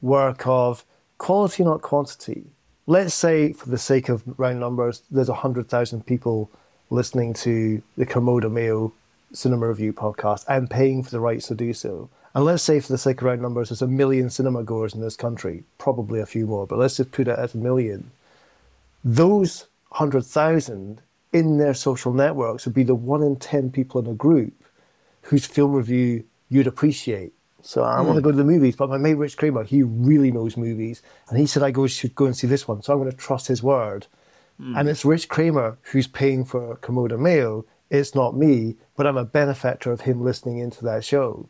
work 0.00 0.46
of 0.46 0.84
quality, 1.18 1.64
not 1.64 1.82
quantity. 1.82 2.46
Let's 2.86 3.14
say, 3.14 3.52
for 3.52 3.68
the 3.68 3.78
sake 3.78 4.08
of 4.08 4.22
round 4.38 4.60
numbers, 4.60 5.02
there's 5.10 5.28
100,000 5.28 6.06
people 6.06 6.50
listening 6.90 7.34
to 7.34 7.82
the 7.96 8.06
Kermode 8.06 8.50
Mayo 8.50 8.92
Cinema 9.32 9.68
Review 9.68 9.92
podcast 9.92 10.44
and 10.48 10.70
paying 10.70 11.02
for 11.02 11.10
the 11.10 11.20
rights 11.20 11.48
to 11.48 11.54
do 11.54 11.74
so. 11.74 12.08
And 12.38 12.44
let's 12.44 12.62
say, 12.62 12.78
for 12.78 12.92
the 12.92 12.98
sake 12.98 13.20
of 13.20 13.24
round 13.24 13.42
numbers, 13.42 13.68
there's 13.68 13.82
a 13.82 13.88
million 13.88 14.30
cinema 14.30 14.62
goers 14.62 14.94
in 14.94 15.00
this 15.00 15.16
country, 15.16 15.64
probably 15.76 16.20
a 16.20 16.24
few 16.24 16.46
more, 16.46 16.68
but 16.68 16.78
let's 16.78 16.96
just 16.98 17.10
put 17.10 17.26
it 17.26 17.36
at 17.36 17.52
a 17.52 17.56
million. 17.58 18.12
Those 19.02 19.66
100,000 19.88 21.02
in 21.32 21.58
their 21.58 21.74
social 21.74 22.12
networks 22.12 22.64
would 22.64 22.76
be 22.76 22.84
the 22.84 22.94
one 22.94 23.24
in 23.24 23.34
10 23.34 23.72
people 23.72 24.00
in 24.00 24.06
a 24.06 24.14
group 24.14 24.52
whose 25.22 25.46
film 25.46 25.72
review 25.72 26.22
you'd 26.48 26.68
appreciate. 26.68 27.32
So 27.62 27.82
I 27.82 27.96
mm. 27.96 28.04
want 28.04 28.18
to 28.18 28.22
go 28.22 28.30
to 28.30 28.36
the 28.36 28.44
movies, 28.44 28.76
but 28.76 28.88
my 28.88 28.98
mate 28.98 29.14
Rich 29.14 29.36
Kramer, 29.36 29.64
he 29.64 29.82
really 29.82 30.30
knows 30.30 30.56
movies, 30.56 31.02
and 31.28 31.40
he 31.40 31.46
said 31.46 31.64
I 31.64 31.72
go 31.72 31.88
should 31.88 32.14
go 32.14 32.26
and 32.26 32.36
see 32.36 32.46
this 32.46 32.68
one. 32.68 32.84
So 32.84 32.92
I'm 32.92 33.00
going 33.00 33.10
to 33.10 33.16
trust 33.16 33.48
his 33.48 33.64
word. 33.64 34.06
Mm. 34.62 34.78
And 34.78 34.88
it's 34.88 35.04
Rich 35.04 35.28
Kramer 35.28 35.76
who's 35.90 36.06
paying 36.06 36.44
for 36.44 36.76
Kermode 36.76 37.18
Mayo. 37.18 37.64
It's 37.90 38.14
not 38.14 38.36
me, 38.36 38.76
but 38.94 39.08
I'm 39.08 39.16
a 39.16 39.24
benefactor 39.24 39.90
of 39.90 40.02
him 40.02 40.22
listening 40.22 40.58
into 40.58 40.84
that 40.84 41.04
show. 41.04 41.48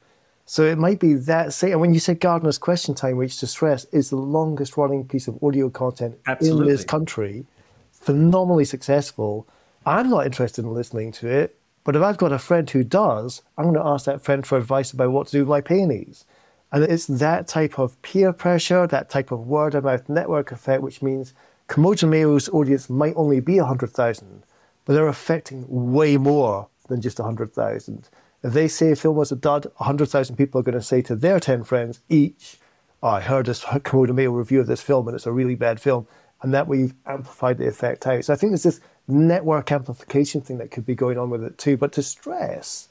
So 0.51 0.65
it 0.65 0.79
might 0.79 0.99
be 0.99 1.13
that 1.13 1.53
say, 1.53 1.73
and 1.73 1.81
when 1.83 1.93
you 1.93 2.01
said 2.01 2.21
Gardeners' 2.21 2.57
Question 2.57 2.95
Time, 2.95 3.19
which 3.19 3.37
to 3.41 3.47
stress 3.47 3.85
is 3.93 4.09
the 4.09 4.17
longest 4.17 4.79
running 4.79 5.07
piece 5.07 5.29
of 5.29 5.39
audio 5.45 5.69
content 5.69 6.17
Absolutely. 6.27 6.63
in 6.63 6.69
this 6.73 6.87
country, 6.87 7.45
phenomenally 7.93 8.65
successful. 8.65 9.47
I'm 9.85 10.09
not 10.09 10.25
interested 10.25 10.65
in 10.65 10.73
listening 10.73 11.13
to 11.13 11.29
it, 11.29 11.59
but 11.85 11.97
if 11.97 12.03
I've 12.03 12.17
got 12.17 12.33
a 12.33 12.39
friend 12.39 12.69
who 12.71 12.83
does, 12.83 13.43
I'm 13.59 13.67
going 13.67 13.75
to 13.75 13.85
ask 13.85 14.07
that 14.07 14.23
friend 14.23 14.47
for 14.47 14.57
advice 14.57 14.91
about 14.91 15.13
what 15.13 15.27
to 15.27 15.33
do 15.33 15.41
with 15.41 15.49
my 15.49 15.61
peonies. 15.61 16.25
And 16.73 16.83
it's 16.83 17.07
that 17.09 17.47
type 17.47 17.79
of 17.79 18.01
peer 18.01 18.33
pressure, 18.33 18.87
that 18.87 19.11
type 19.11 19.31
of 19.31 19.47
word 19.47 19.75
of 19.75 19.85
mouth 19.85 20.09
network 20.09 20.51
effect, 20.51 20.83
which 20.83 21.03
means 21.03 21.35
Kermode 21.67 22.05
Mayo's 22.05 22.49
audience 22.49 22.89
might 22.89 23.13
only 23.17 23.41
be 23.41 23.59
100,000, 23.61 24.45
but 24.87 24.95
they're 24.95 25.09
affecting 25.09 25.67
way 25.69 26.17
more 26.17 26.69
than 26.89 27.03
just 27.03 27.19
100,000. 27.19 28.09
If 28.43 28.53
they 28.53 28.69
say 28.69 28.93
a 28.93 28.97
film 28.97 29.17
was 29.17 29.33
a 29.33 29.37
dud, 29.37 29.67
100,000 29.77 30.37
people 30.37 30.61
are 30.61 30.65
going 30.65 30.79
to 30.79 30.83
say 30.83 31.03
to 31.03 31.17
their 31.17 31.41
10 31.41 31.65
friends 31.65 32.01
each, 32.09 32.59
oh, 33.03 33.09
I 33.09 33.21
heard 33.21 33.47
this 33.47 33.65
Kermode 33.83 34.15
Mayo 34.15 34.31
review 34.31 34.61
of 34.61 34.67
this 34.67 34.83
film 34.83 35.09
and 35.09 35.15
it's 35.15 35.27
a 35.27 35.33
really 35.33 35.57
bad 35.57 35.81
film. 35.81 36.07
And 36.41 36.55
that 36.55 36.69
way 36.69 36.79
you've 36.79 36.95
amplified 37.05 37.59
the 37.59 37.67
effect 37.67 38.07
out. 38.07 38.25
So 38.25 38.33
I 38.33 38.37
think 38.37 38.53
there's 38.53 38.63
this 38.63 38.81
network 39.09 39.73
amplification 39.73 40.41
thing 40.41 40.59
that 40.59 40.71
could 40.71 40.87
be 40.87 40.95
going 40.95 41.19
on 41.19 41.31
with 41.31 41.43
it 41.43 41.59
too. 41.59 41.77
But 41.77 41.93
to 41.93 42.03
stress, 42.03 42.89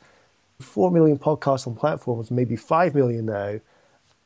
4 0.60 0.92
million 0.92 1.18
podcasts 1.18 1.66
on 1.66 1.76
platforms, 1.76 2.30
maybe 2.30 2.58
5 2.58 2.94
million 2.94 3.28
now, 3.28 3.60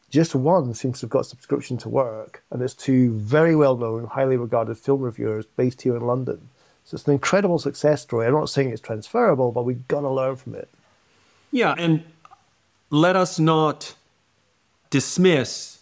just 0.09 0.33
one 0.33 0.73
seems 0.73 0.99
to 0.99 1.05
have 1.05 1.11
got 1.11 1.25
subscription 1.27 1.77
to 1.77 1.89
work. 1.89 2.43
And 2.49 2.61
it's 2.63 2.73
two 2.73 3.13
very 3.13 3.55
well 3.55 3.77
known, 3.77 4.05
highly 4.05 4.37
regarded 4.37 4.77
film 4.77 5.01
reviewers 5.01 5.45
based 5.45 5.83
here 5.83 5.95
in 5.95 6.01
London. 6.01 6.49
So 6.83 6.95
it's 6.95 7.05
an 7.05 7.13
incredible 7.13 7.59
success 7.59 8.01
story. 8.01 8.25
I'm 8.25 8.33
not 8.33 8.49
saying 8.49 8.71
it's 8.71 8.81
transferable, 8.81 9.51
but 9.51 9.63
we've 9.63 9.87
got 9.87 10.01
to 10.01 10.09
learn 10.09 10.35
from 10.35 10.55
it. 10.55 10.67
Yeah, 11.51 11.75
and 11.77 12.03
let 12.89 13.15
us 13.15 13.37
not 13.37 13.93
dismiss, 14.89 15.79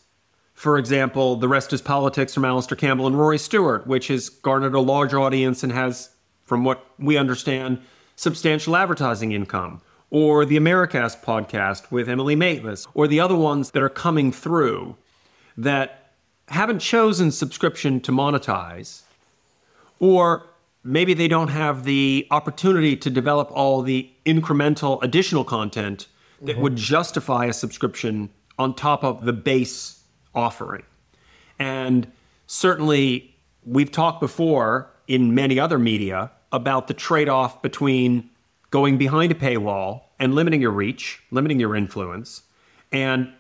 for 0.54 0.78
example, 0.78 1.36
The 1.36 1.48
Rest 1.48 1.74
is 1.74 1.82
Politics 1.82 2.34
from 2.34 2.44
Alastair 2.46 2.76
Campbell 2.76 3.06
and 3.06 3.18
Rory 3.18 3.38
Stewart, 3.38 3.86
which 3.86 4.08
has 4.08 4.30
garnered 4.30 4.74
a 4.74 4.80
large 4.80 5.14
audience 5.14 5.64
and 5.64 5.72
has, 5.72 6.10
from 6.46 6.64
what 6.64 6.84
we 6.98 7.18
understand, 7.18 7.80
substantial 8.16 8.76
advertising 8.76 9.32
income. 9.32 9.82
Or 10.12 10.44
the 10.44 10.58
Americast 10.58 11.24
podcast 11.24 11.92
with 11.92 12.10
Emily 12.10 12.36
Maitlis, 12.36 12.88
or 12.96 13.08
the 13.08 13.20
other 13.20 13.36
ones 13.36 13.72
that 13.72 13.84
are 13.84 13.90
coming 13.90 14.32
through 14.32 14.96
that 15.56 16.14
haven't 16.48 16.80
chosen 16.80 17.32
subscription 17.32 18.02
to 18.02 18.12
monetize, 18.12 19.02
or 20.00 20.48
maybe 20.90 21.14
they 21.14 21.28
don't 21.28 21.50
have 21.50 21.84
the 21.84 22.28
opportunity 22.32 22.96
to 22.98 23.10
develop 23.12 23.52
all 23.52 23.84
the 23.84 24.10
incremental 24.26 25.02
additional 25.04 25.44
content 25.44 26.08
that 26.42 26.54
mm-hmm. 26.54 26.62
would 26.62 26.76
justify 26.76 27.46
a 27.46 27.54
subscription 27.54 28.30
on 28.58 28.74
top 28.74 29.04
of 29.04 29.24
the 29.24 29.34
base 29.34 30.04
offering. 30.34 30.84
And 31.60 32.12
certainly, 32.48 33.36
we've 33.66 33.92
talked 33.92 34.20
before 34.20 34.90
in 35.08 35.36
many 35.36 35.60
other 35.60 35.78
media 35.78 36.32
about 36.52 36.88
the 36.88 36.94
trade 36.96 37.30
off 37.30 37.62
between 37.62 38.30
going 38.72 38.98
behind 38.98 39.32
a 39.32 39.36
paywall 39.36 40.02
and 40.20 40.34
limiting 40.34 40.62
your 40.62 40.72
reach, 40.72 41.22
limiting 41.30 41.60
your 41.60 41.76
influence, 41.76 42.44
and 42.92 43.32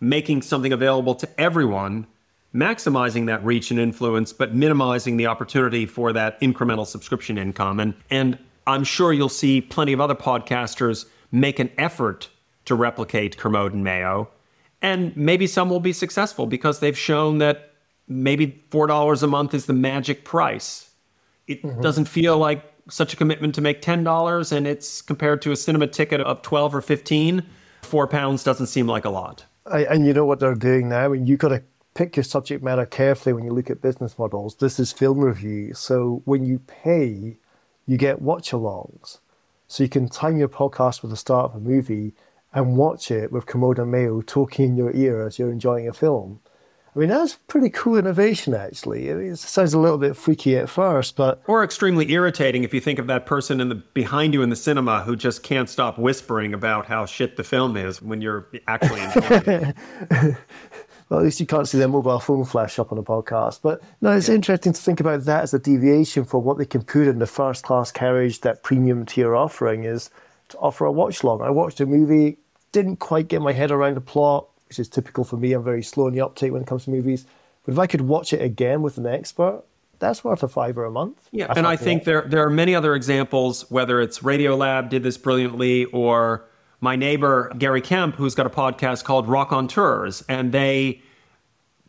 making 0.00 0.42
something 0.42 0.72
available 0.72 1.14
to 1.14 1.28
everyone, 1.40 2.08
maximizing 2.54 3.26
that 3.26 3.44
reach 3.44 3.70
and 3.70 3.80
influence, 3.80 4.32
but 4.32 4.54
minimizing 4.54 5.16
the 5.16 5.26
opportunity 5.26 5.86
for 5.86 6.12
that 6.12 6.40
incremental 6.40 6.86
subscription 6.86 7.38
income. 7.38 7.80
And, 7.80 7.94
and 8.10 8.38
I'm 8.66 8.84
sure 8.84 9.12
you'll 9.12 9.28
see 9.28 9.60
plenty 9.60 9.92
of 9.92 10.00
other 10.00 10.14
podcasters 10.14 11.06
make 11.30 11.58
an 11.58 11.70
effort 11.78 12.28
to 12.66 12.74
replicate 12.74 13.38
Kermode 13.38 13.72
and 13.72 13.82
Mayo. 13.82 14.28
And 14.82 15.16
maybe 15.16 15.46
some 15.46 15.70
will 15.70 15.80
be 15.80 15.92
successful 15.92 16.46
because 16.46 16.80
they've 16.80 16.98
shown 16.98 17.38
that 17.38 17.72
maybe 18.08 18.62
$4 18.70 19.22
a 19.22 19.26
month 19.26 19.54
is 19.54 19.66
the 19.66 19.72
magic 19.72 20.24
price. 20.24 20.90
It 21.46 21.62
mm-hmm. 21.62 21.80
doesn't 21.80 22.06
feel 22.06 22.36
like 22.36 22.68
such 22.88 23.14
a 23.14 23.16
commitment 23.16 23.54
to 23.54 23.60
make 23.60 23.80
$10 23.80 24.52
and 24.52 24.66
it's 24.66 25.00
compared 25.00 25.40
to 25.42 25.52
a 25.52 25.56
cinema 25.56 25.86
ticket 25.86 26.20
of 26.20 26.42
12 26.42 26.74
or 26.74 26.80
15, 26.80 27.46
4 27.82 28.06
pounds 28.08 28.44
doesn't 28.44 28.66
seem 28.66 28.86
like 28.86 29.04
a 29.04 29.10
lot. 29.10 29.44
I, 29.66 29.84
and 29.84 30.04
you 30.04 30.12
know 30.12 30.24
what 30.24 30.40
they're 30.40 30.56
doing 30.56 30.88
now? 30.88 31.12
And 31.12 31.28
you've 31.28 31.38
got 31.38 31.48
to 31.48 31.62
pick 31.94 32.16
your 32.16 32.24
subject 32.24 32.62
matter 32.62 32.86
carefully 32.86 33.32
when 33.32 33.44
you 33.44 33.52
look 33.52 33.70
at 33.70 33.80
business 33.80 34.18
models. 34.18 34.56
This 34.56 34.78
is 34.78 34.92
film 34.92 35.20
review. 35.20 35.74
So 35.74 36.22
when 36.24 36.44
you 36.44 36.58
pay, 36.60 37.38
you 37.86 37.96
get 37.96 38.22
watch 38.22 38.50
alongs. 38.50 39.18
So 39.68 39.82
you 39.82 39.88
can 39.88 40.08
time 40.08 40.38
your 40.38 40.48
podcast 40.48 41.02
with 41.02 41.10
the 41.10 41.16
start 41.16 41.50
of 41.50 41.56
a 41.56 41.60
movie 41.60 42.14
and 42.52 42.76
watch 42.76 43.10
it 43.10 43.32
with 43.32 43.52
and 43.54 43.90
Mayo 43.90 44.20
talking 44.22 44.66
in 44.66 44.76
your 44.76 44.94
ear 44.94 45.26
as 45.26 45.38
you're 45.38 45.50
enjoying 45.50 45.88
a 45.88 45.92
film. 45.92 46.40
I 46.94 46.98
mean, 46.98 47.08
that's 47.08 47.36
pretty 47.46 47.70
cool 47.70 47.96
innovation, 47.96 48.52
actually. 48.52 49.08
it 49.08 49.38
sounds 49.38 49.72
a 49.72 49.78
little 49.78 49.96
bit 49.96 50.14
freaky 50.14 50.58
at 50.58 50.68
first, 50.68 51.16
but. 51.16 51.42
Or 51.46 51.64
extremely 51.64 52.12
irritating 52.12 52.64
if 52.64 52.74
you 52.74 52.80
think 52.80 52.98
of 52.98 53.06
that 53.06 53.24
person 53.24 53.62
in 53.62 53.70
the 53.70 53.76
behind 53.76 54.34
you 54.34 54.42
in 54.42 54.50
the 54.50 54.56
cinema 54.56 55.02
who 55.02 55.16
just 55.16 55.42
can't 55.42 55.70
stop 55.70 55.98
whispering 55.98 56.52
about 56.52 56.84
how 56.84 57.06
shit 57.06 57.38
the 57.38 57.44
film 57.44 57.78
is 57.78 58.02
when 58.02 58.20
you're 58.20 58.46
actually 58.68 59.00
enjoying 59.00 59.74
it. 60.10 60.36
well, 61.12 61.20
at 61.20 61.24
least 61.26 61.40
you 61.40 61.46
can't 61.46 61.68
see 61.68 61.76
their 61.76 61.88
mobile 61.88 62.18
phone 62.20 62.42
flash 62.46 62.78
up 62.78 62.90
on 62.90 62.96
a 62.96 63.02
podcast. 63.02 63.60
But 63.60 63.82
no, 64.00 64.12
it's 64.12 64.30
yeah. 64.30 64.34
interesting 64.34 64.72
to 64.72 64.80
think 64.80 64.98
about 64.98 65.26
that 65.26 65.42
as 65.42 65.52
a 65.52 65.58
deviation 65.58 66.24
for 66.24 66.40
what 66.40 66.56
they 66.56 66.64
can 66.64 66.82
put 66.82 67.06
in 67.06 67.18
the 67.18 67.26
first 67.26 67.64
class 67.64 67.92
carriage, 67.92 68.40
that 68.40 68.62
premium 68.62 69.04
tier 69.04 69.36
offering 69.36 69.84
is 69.84 70.08
to 70.48 70.56
offer 70.56 70.86
a 70.86 70.90
watch 70.90 71.22
long. 71.22 71.42
I 71.42 71.50
watched 71.50 71.80
a 71.80 71.86
movie, 71.86 72.38
didn't 72.72 72.96
quite 72.96 73.28
get 73.28 73.42
my 73.42 73.52
head 73.52 73.70
around 73.70 73.98
the 73.98 74.00
plot, 74.00 74.48
which 74.68 74.78
is 74.78 74.88
typical 74.88 75.22
for 75.22 75.36
me. 75.36 75.52
I'm 75.52 75.62
very 75.62 75.82
slow 75.82 76.06
in 76.06 76.14
the 76.14 76.22
uptake 76.22 76.50
when 76.50 76.62
it 76.62 76.66
comes 76.66 76.84
to 76.84 76.90
movies. 76.90 77.26
But 77.66 77.72
if 77.72 77.78
I 77.78 77.86
could 77.86 78.00
watch 78.00 78.32
it 78.32 78.40
again 78.40 78.80
with 78.80 78.96
an 78.96 79.04
expert, 79.06 79.64
that's 79.98 80.24
worth 80.24 80.42
a 80.42 80.48
fiver 80.48 80.86
a 80.86 80.90
month. 80.90 81.28
Yeah, 81.30 81.52
and 81.54 81.66
I 81.66 81.76
think 81.76 82.04
there 82.04 82.22
there 82.22 82.42
are 82.42 82.50
many 82.50 82.74
other 82.74 82.94
examples. 82.94 83.70
Whether 83.70 84.00
it's 84.00 84.20
Radiolab 84.20 84.88
did 84.88 85.02
this 85.02 85.18
brilliantly, 85.18 85.84
or 85.84 86.46
my 86.82 86.96
neighbor 86.96 87.50
Gary 87.56 87.80
Kemp, 87.80 88.16
who's 88.16 88.34
got 88.34 88.44
a 88.44 88.50
podcast 88.50 89.04
called 89.04 89.26
Rockonteurs, 89.26 90.22
and 90.28 90.52
they 90.52 91.00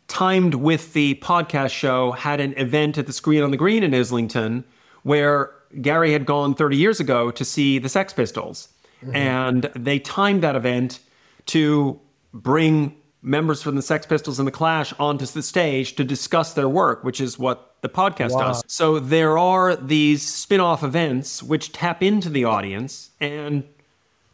timed 0.06 0.54
with 0.54 0.92
the 0.92 1.16
podcast 1.16 1.72
show 1.72 2.12
had 2.12 2.40
an 2.40 2.54
event 2.56 2.96
at 2.96 3.06
the 3.06 3.12
Screen 3.12 3.42
on 3.42 3.50
the 3.50 3.56
Green 3.56 3.82
in 3.82 3.94
Islington 3.94 4.64
where 5.02 5.52
Gary 5.82 6.12
had 6.12 6.26
gone 6.26 6.54
30 6.54 6.76
years 6.76 7.00
ago 7.00 7.30
to 7.32 7.44
see 7.44 7.78
the 7.78 7.88
Sex 7.88 8.12
Pistols. 8.12 8.68
Mm-hmm. 9.02 9.16
And 9.16 9.62
they 9.74 9.98
timed 9.98 10.42
that 10.42 10.56
event 10.56 11.00
to 11.46 12.00
bring 12.32 12.96
members 13.20 13.62
from 13.62 13.74
the 13.74 13.82
Sex 13.82 14.06
Pistols 14.06 14.38
and 14.38 14.46
the 14.46 14.52
Clash 14.52 14.92
onto 14.98 15.26
the 15.26 15.42
stage 15.42 15.96
to 15.96 16.04
discuss 16.04 16.54
their 16.54 16.68
work, 16.68 17.02
which 17.02 17.20
is 17.20 17.38
what 17.38 17.74
the 17.80 17.88
podcast 17.88 18.30
wow. 18.30 18.48
does. 18.48 18.62
So 18.66 18.98
there 19.00 19.36
are 19.38 19.76
these 19.76 20.22
spin 20.26 20.60
off 20.60 20.82
events 20.84 21.42
which 21.42 21.72
tap 21.72 22.02
into 22.02 22.30
the 22.30 22.44
audience. 22.44 23.10
And 23.20 23.64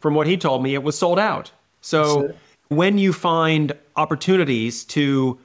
from 0.01 0.13
what 0.13 0.27
he 0.27 0.37
told 0.37 0.63
me, 0.63 0.73
it 0.73 0.83
was 0.83 0.97
sold 0.97 1.19
out. 1.19 1.51
So 1.81 2.33
when 2.67 2.97
you 2.97 3.13
find 3.13 3.73
opportunities 3.95 4.83
to 4.85 5.39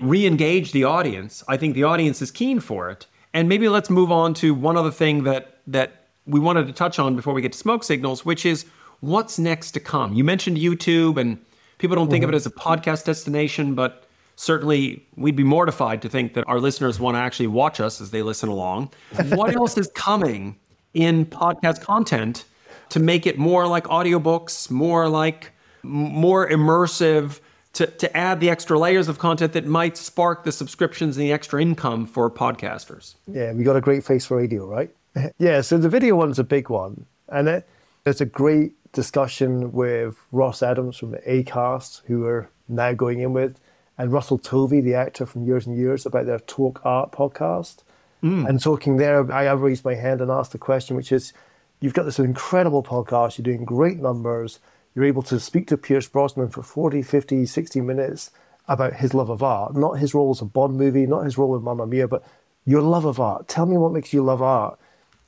re 0.00 0.26
engage 0.26 0.72
the 0.72 0.84
audience, 0.84 1.42
I 1.48 1.56
think 1.56 1.74
the 1.74 1.84
audience 1.84 2.22
is 2.22 2.30
keen 2.30 2.60
for 2.60 2.90
it. 2.90 3.06
And 3.34 3.48
maybe 3.48 3.68
let's 3.68 3.90
move 3.90 4.12
on 4.12 4.32
to 4.34 4.54
one 4.54 4.76
other 4.76 4.90
thing 4.90 5.24
that, 5.24 5.58
that 5.66 6.06
we 6.26 6.40
wanted 6.40 6.66
to 6.68 6.72
touch 6.72 6.98
on 6.98 7.16
before 7.16 7.34
we 7.34 7.42
get 7.42 7.52
to 7.52 7.58
smoke 7.58 7.84
signals, 7.84 8.24
which 8.24 8.46
is 8.46 8.64
what's 9.00 9.38
next 9.38 9.72
to 9.72 9.80
come. 9.80 10.14
You 10.14 10.24
mentioned 10.24 10.56
YouTube 10.56 11.18
and 11.18 11.38
People 11.78 11.94
don't 11.94 12.10
think 12.10 12.22
mm-hmm. 12.22 12.30
of 12.30 12.34
it 12.34 12.36
as 12.36 12.46
a 12.46 12.50
podcast 12.50 13.04
destination, 13.04 13.74
but 13.74 14.04
certainly 14.36 15.04
we'd 15.16 15.36
be 15.36 15.44
mortified 15.44 16.02
to 16.02 16.08
think 16.08 16.34
that 16.34 16.44
our 16.46 16.58
listeners 16.58 16.98
want 16.98 17.16
to 17.16 17.18
actually 17.18 17.46
watch 17.48 17.80
us 17.80 18.00
as 18.00 18.10
they 18.10 18.22
listen 18.22 18.48
along. 18.48 18.90
what 19.28 19.54
else 19.54 19.76
is 19.76 19.88
coming 19.94 20.56
in 20.94 21.26
podcast 21.26 21.82
content 21.82 22.44
to 22.90 23.00
make 23.00 23.26
it 23.26 23.38
more 23.38 23.66
like 23.66 23.84
audiobooks, 23.84 24.70
more 24.70 25.08
like 25.08 25.52
more 25.82 26.48
immersive, 26.48 27.40
to, 27.74 27.86
to 27.86 28.16
add 28.16 28.40
the 28.40 28.48
extra 28.48 28.78
layers 28.78 29.06
of 29.06 29.18
content 29.18 29.52
that 29.52 29.66
might 29.66 29.96
spark 29.96 30.44
the 30.44 30.52
subscriptions 30.52 31.16
and 31.16 31.26
the 31.26 31.32
extra 31.32 31.60
income 31.60 32.06
for 32.06 32.30
podcasters? 32.30 33.16
Yeah, 33.26 33.52
we 33.52 33.64
got 33.64 33.76
a 33.76 33.82
great 33.82 34.02
face 34.02 34.24
for 34.24 34.38
radio, 34.38 34.66
right? 34.66 34.90
yeah, 35.38 35.60
so 35.60 35.76
the 35.76 35.88
video 35.88 36.16
one's 36.16 36.38
a 36.38 36.44
big 36.44 36.70
one. 36.70 37.04
And 37.28 37.48
it, 37.48 37.68
there's 38.04 38.20
a 38.20 38.26
great 38.26 38.72
discussion 38.92 39.72
with 39.72 40.16
Ross 40.32 40.62
Adams 40.62 40.96
from 40.96 41.14
Acast, 41.28 42.02
who 42.06 42.20
we're 42.20 42.48
now 42.68 42.94
going 42.94 43.20
in 43.20 43.32
with, 43.32 43.60
and 43.98 44.12
Russell 44.12 44.38
Tovey, 44.38 44.80
the 44.80 44.94
actor 44.94 45.26
from 45.26 45.44
Years 45.44 45.66
and 45.66 45.76
Years, 45.76 46.06
about 46.06 46.26
their 46.26 46.38
Talk 46.40 46.80
Art 46.84 47.12
podcast. 47.12 47.82
Mm. 48.22 48.48
And 48.48 48.60
talking 48.60 48.96
there, 48.96 49.30
I 49.30 49.50
raised 49.52 49.84
my 49.84 49.94
hand 49.94 50.20
and 50.20 50.30
asked 50.30 50.52
the 50.52 50.58
question, 50.58 50.96
which 50.96 51.12
is 51.12 51.32
you've 51.80 51.94
got 51.94 52.04
this 52.04 52.18
incredible 52.18 52.82
podcast, 52.82 53.38
you're 53.38 53.44
doing 53.44 53.64
great 53.64 53.98
numbers, 53.98 54.60
you're 54.94 55.04
able 55.04 55.22
to 55.22 55.38
speak 55.38 55.66
to 55.68 55.76
Pierce 55.76 56.08
Brosnan 56.08 56.48
for 56.48 56.62
40, 56.62 57.02
50, 57.02 57.46
60 57.46 57.80
minutes 57.80 58.30
about 58.68 58.94
his 58.94 59.14
love 59.14 59.30
of 59.30 59.42
art, 59.42 59.76
not 59.76 59.98
his 59.98 60.14
role 60.14 60.30
as 60.30 60.40
a 60.40 60.44
Bond 60.44 60.76
movie, 60.76 61.06
not 61.06 61.24
his 61.24 61.38
role 61.38 61.54
in 61.56 61.62
Mamma 61.62 61.86
Mia, 61.86 62.08
but 62.08 62.24
your 62.64 62.82
love 62.82 63.04
of 63.04 63.20
art. 63.20 63.46
Tell 63.46 63.66
me 63.66 63.76
what 63.76 63.92
makes 63.92 64.12
you 64.12 64.22
love 64.22 64.42
art. 64.42 64.78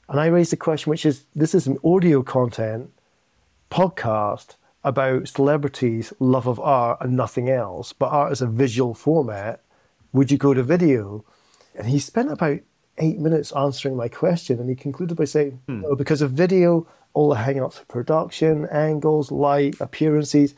And 0.09 0.19
I 0.19 0.27
raised 0.27 0.53
the 0.53 0.57
question, 0.57 0.91
which 0.91 1.07
is 1.07 1.25
this 1.35 1.55
is 1.55 1.67
an 1.67 1.79
audio 1.85 2.23
content 2.23 2.91
podcast 3.71 4.57
about 4.83 5.29
celebrities' 5.29 6.13
love 6.19 6.47
of 6.47 6.59
art 6.59 6.99
and 7.01 7.17
nothing 7.17 7.51
else, 7.51 7.93
but 7.93 8.07
art 8.07 8.33
is 8.33 8.41
a 8.41 8.47
visual 8.47 8.95
format, 8.95 9.61
would 10.13 10.31
you 10.31 10.39
go 10.39 10.55
to 10.55 10.63
video? 10.63 11.25
And 11.75 11.89
he 11.89 11.99
spent 11.99 12.31
about 12.33 12.61
eight 12.99 13.19
minutes 13.19 13.53
answering 13.53 13.97
my 13.97 14.09
question, 14.09 14.59
and 14.61 14.69
he 14.69 14.75
concluded 14.75 15.17
by 15.17 15.25
saying, 15.25 15.61
hmm. 15.67 15.83
no, 15.83 15.95
because 15.95 16.23
of 16.23 16.33
video, 16.33 16.87
all 17.15 17.31
the 17.31 17.37
hang 17.37 17.61
ups 17.61 17.79
of 17.79 17.89
production, 17.89 18.67
angles, 18.71 19.31
light, 19.31 19.77
appearances, 19.81 20.55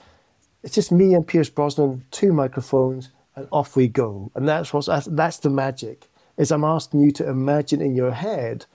it's 0.62 0.74
just 0.74 0.92
me 0.92 1.14
and 1.14 1.26
Pierce 1.26 1.48
Brosnan, 1.48 2.04
two 2.10 2.32
microphones, 2.32 3.10
and 3.36 3.48
off 3.50 3.76
we 3.76 3.88
go. 3.88 4.30
And 4.34 4.48
that's 4.48 4.72
what 4.72 4.86
that's 5.06 5.38
the 5.38 5.50
magic. 5.50 6.08
Is 6.36 6.50
I'm 6.50 6.64
asking 6.64 7.00
you 7.00 7.12
to 7.12 7.28
imagine 7.28 7.80
in 7.80 7.94
your 7.94 8.12
head 8.12 8.66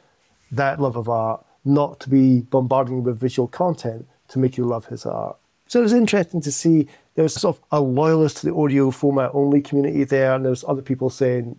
that 0.51 0.79
love 0.79 0.95
of 0.95 1.09
art, 1.09 1.45
not 1.63 1.99
to 2.01 2.09
be 2.09 2.41
bombarding 2.41 2.97
you 2.97 3.01
with 3.01 3.19
visual 3.19 3.47
content, 3.47 4.07
to 4.29 4.39
make 4.39 4.57
you 4.57 4.65
love 4.65 4.85
his 4.87 5.05
art. 5.05 5.37
So 5.67 5.79
it 5.79 5.83
was 5.83 5.93
interesting 5.93 6.41
to 6.41 6.51
see 6.51 6.87
there 7.15 7.23
was 7.23 7.33
sort 7.33 7.57
of 7.57 7.63
a 7.71 7.79
loyalist 7.81 8.37
to 8.37 8.47
the 8.47 8.55
audio 8.55 8.91
format 8.91 9.31
only 9.33 9.61
community 9.61 10.03
there, 10.03 10.35
and 10.35 10.45
there's 10.45 10.63
other 10.67 10.81
people 10.81 11.09
saying 11.09 11.57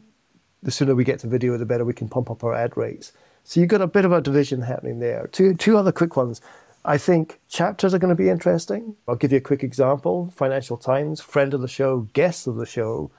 the 0.63 0.71
sooner 0.71 0.95
we 0.95 1.05
get 1.05 1.21
to 1.21 1.27
video, 1.27 1.57
the 1.57 1.67
better 1.67 1.85
we 1.85 1.93
can 1.95 2.09
pump 2.09 2.31
up 2.31 2.45
our 2.45 2.55
ad 2.55 2.77
rates. 2.77 3.13
So 3.45 3.61
you've 3.61 3.69
got 3.69 3.83
a 3.83 3.87
bit 3.87 4.05
of 4.05 4.13
a 4.13 4.21
division 4.21 4.63
happening 4.63 4.99
there. 4.99 5.29
Two, 5.29 5.55
two 5.55 5.77
other 5.77 5.93
quick 5.93 6.17
ones. 6.17 6.41
I 6.85 6.99
think 6.99 7.41
chapters 7.49 7.95
are 7.95 7.99
going 7.99 8.17
to 8.17 8.23
be 8.23 8.29
interesting. 8.29 8.97
I'll 9.09 9.17
give 9.17 9.33
you 9.33 9.39
a 9.39 9.41
quick 9.41 9.63
example. 9.63 10.33
Financial 10.35 10.77
Times, 10.77 11.21
friend 11.21 11.53
of 11.53 11.61
the 11.61 11.69
show, 11.69 12.09
guest 12.13 12.47
of 12.47 12.57
the 12.57 12.67
show, 12.67 13.11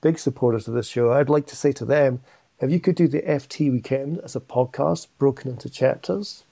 big 0.00 0.18
supporters 0.18 0.68
of 0.68 0.74
this 0.74 0.88
show. 0.88 1.12
I'd 1.12 1.28
like 1.28 1.46
to 1.46 1.56
say 1.56 1.72
to 1.72 1.84
them, 1.84 2.20
if 2.60 2.70
you 2.70 2.80
could 2.80 2.94
do 2.94 3.08
the 3.08 3.22
FT 3.22 3.72
weekend 3.72 4.18
as 4.18 4.36
a 4.36 4.40
podcast 4.40 5.08
broken 5.18 5.50
into 5.50 5.68
chapters, 5.68 6.44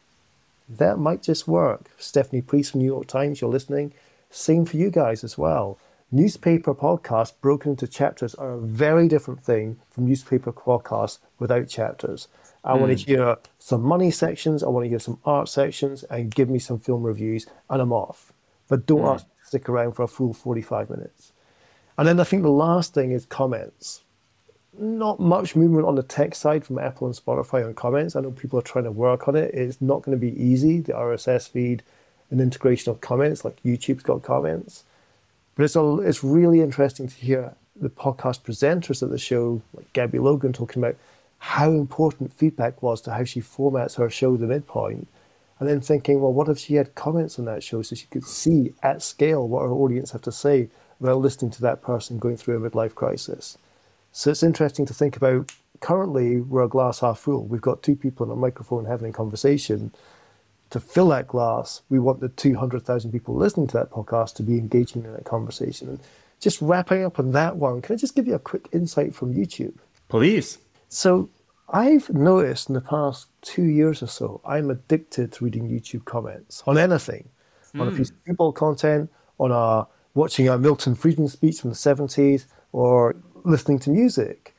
that 0.68 0.98
might 0.98 1.22
just 1.22 1.48
work. 1.48 1.90
Stephanie 1.98 2.42
Priest 2.42 2.72
from 2.72 2.80
New 2.80 2.86
York 2.86 3.06
Times, 3.06 3.40
you're 3.40 3.50
listening. 3.50 3.92
Same 4.30 4.64
for 4.64 4.76
you 4.76 4.90
guys 4.90 5.24
as 5.24 5.36
well. 5.36 5.78
Newspaper 6.12 6.74
podcasts 6.74 7.32
broken 7.40 7.72
into 7.72 7.86
chapters 7.86 8.34
are 8.34 8.52
a 8.52 8.60
very 8.60 9.06
different 9.06 9.44
thing 9.44 9.78
from 9.90 10.06
newspaper 10.06 10.52
podcasts 10.52 11.18
without 11.38 11.68
chapters. 11.68 12.26
I 12.64 12.76
mm. 12.76 12.80
want 12.80 12.98
to 12.98 13.04
hear 13.04 13.36
some 13.58 13.82
money 13.82 14.10
sections, 14.10 14.62
I 14.62 14.68
want 14.68 14.84
to 14.84 14.88
hear 14.88 14.98
some 14.98 15.20
art 15.24 15.48
sections, 15.48 16.02
and 16.04 16.34
give 16.34 16.50
me 16.50 16.58
some 16.58 16.78
film 16.78 17.04
reviews, 17.04 17.46
and 17.68 17.80
I'm 17.80 17.92
off. 17.92 18.32
But 18.68 18.86
don't 18.86 19.02
mm. 19.02 19.14
ask 19.14 19.24
to 19.24 19.46
stick 19.46 19.68
around 19.68 19.92
for 19.92 20.02
a 20.02 20.08
full 20.08 20.32
45 20.32 20.90
minutes. 20.90 21.32
And 21.96 22.08
then 22.08 22.18
I 22.18 22.24
think 22.24 22.42
the 22.42 22.50
last 22.50 22.92
thing 22.92 23.12
is 23.12 23.24
comments 23.26 24.02
not 24.72 25.20
much 25.20 25.56
movement 25.56 25.86
on 25.86 25.96
the 25.96 26.02
tech 26.02 26.34
side 26.34 26.64
from 26.64 26.78
Apple 26.78 27.06
and 27.06 27.16
Spotify 27.16 27.64
on 27.64 27.74
comments. 27.74 28.14
I 28.14 28.20
know 28.20 28.30
people 28.30 28.58
are 28.58 28.62
trying 28.62 28.84
to 28.84 28.90
work 28.90 29.28
on 29.28 29.36
it. 29.36 29.52
It's 29.54 29.80
not 29.80 30.02
going 30.02 30.16
to 30.16 30.20
be 30.20 30.40
easy. 30.40 30.80
The 30.80 30.92
RSS 30.92 31.48
feed 31.48 31.82
and 32.30 32.40
integration 32.40 32.90
of 32.90 33.00
comments, 33.00 33.44
like 33.44 33.62
YouTube's 33.62 34.02
got 34.02 34.22
comments. 34.22 34.84
But 35.54 35.64
it's, 35.64 35.76
it's 35.76 36.24
really 36.24 36.60
interesting 36.60 37.08
to 37.08 37.14
hear 37.14 37.54
the 37.76 37.90
podcast 37.90 38.42
presenters 38.42 39.02
of 39.02 39.10
the 39.10 39.18
show, 39.18 39.62
like 39.74 39.92
Gabby 39.92 40.18
Logan, 40.18 40.52
talking 40.52 40.82
about 40.82 40.96
how 41.38 41.70
important 41.70 42.32
feedback 42.32 42.82
was 42.82 43.00
to 43.02 43.12
how 43.12 43.24
she 43.24 43.40
formats 43.40 43.96
her 43.96 44.10
show, 44.10 44.36
The 44.36 44.46
Midpoint, 44.46 45.08
and 45.58 45.68
then 45.68 45.80
thinking, 45.80 46.20
well, 46.20 46.32
what 46.32 46.48
if 46.48 46.58
she 46.58 46.74
had 46.74 46.94
comments 46.94 47.38
on 47.38 47.46
that 47.46 47.62
show 47.62 47.82
so 47.82 47.96
she 47.96 48.06
could 48.06 48.24
see 48.24 48.74
at 48.82 49.02
scale 49.02 49.46
what 49.48 49.62
her 49.62 49.72
audience 49.72 50.10
have 50.12 50.22
to 50.22 50.32
say 50.32 50.68
while 50.98 51.16
listening 51.16 51.50
to 51.52 51.62
that 51.62 51.82
person 51.82 52.18
going 52.18 52.36
through 52.36 52.62
a 52.62 52.70
midlife 52.70 52.94
crisis? 52.94 53.58
So 54.12 54.30
it's 54.30 54.42
interesting 54.42 54.86
to 54.86 54.94
think 54.94 55.16
about 55.16 55.52
currently 55.80 56.40
we're 56.40 56.62
a 56.62 56.68
glass 56.68 57.00
half 57.00 57.20
full. 57.20 57.44
We've 57.44 57.60
got 57.60 57.82
two 57.82 57.96
people 57.96 58.26
on 58.26 58.32
a 58.32 58.40
microphone 58.40 58.84
having 58.84 59.10
a 59.10 59.12
conversation. 59.12 59.92
To 60.70 60.80
fill 60.80 61.08
that 61.08 61.26
glass, 61.26 61.82
we 61.88 61.98
want 61.98 62.20
the 62.20 62.28
200,000 62.28 63.10
people 63.10 63.34
listening 63.34 63.66
to 63.68 63.76
that 63.78 63.90
podcast 63.90 64.34
to 64.36 64.42
be 64.42 64.56
engaging 64.56 65.04
in 65.04 65.12
that 65.12 65.24
conversation. 65.24 65.88
And 65.88 66.00
just 66.38 66.60
wrapping 66.62 67.04
up 67.04 67.18
on 67.18 67.32
that 67.32 67.56
one, 67.56 67.82
can 67.82 67.94
I 67.94 67.96
just 67.96 68.14
give 68.14 68.26
you 68.26 68.34
a 68.34 68.38
quick 68.38 68.68
insight 68.72 69.14
from 69.14 69.34
YouTube? 69.34 69.74
Please. 70.08 70.58
So 70.88 71.28
I've 71.68 72.10
noticed 72.10 72.68
in 72.68 72.74
the 72.74 72.80
past 72.80 73.28
two 73.42 73.64
years 73.64 74.02
or 74.02 74.06
so, 74.06 74.40
I'm 74.44 74.70
addicted 74.70 75.32
to 75.32 75.44
reading 75.44 75.68
YouTube 75.68 76.04
comments 76.04 76.62
on 76.66 76.78
anything, 76.78 77.28
mm. 77.74 77.80
on 77.80 77.88
a 77.88 77.92
piece 77.92 78.10
of 78.10 78.16
football 78.26 78.52
content, 78.52 79.10
on 79.38 79.52
a 79.52 79.86
watching 80.14 80.48
a 80.48 80.58
Milton 80.58 80.94
Friedman 80.94 81.28
speech 81.28 81.60
from 81.60 81.70
the 81.70 81.76
70s, 81.76 82.46
or 82.72 83.16
listening 83.44 83.78
to 83.80 83.90
music. 83.90 84.54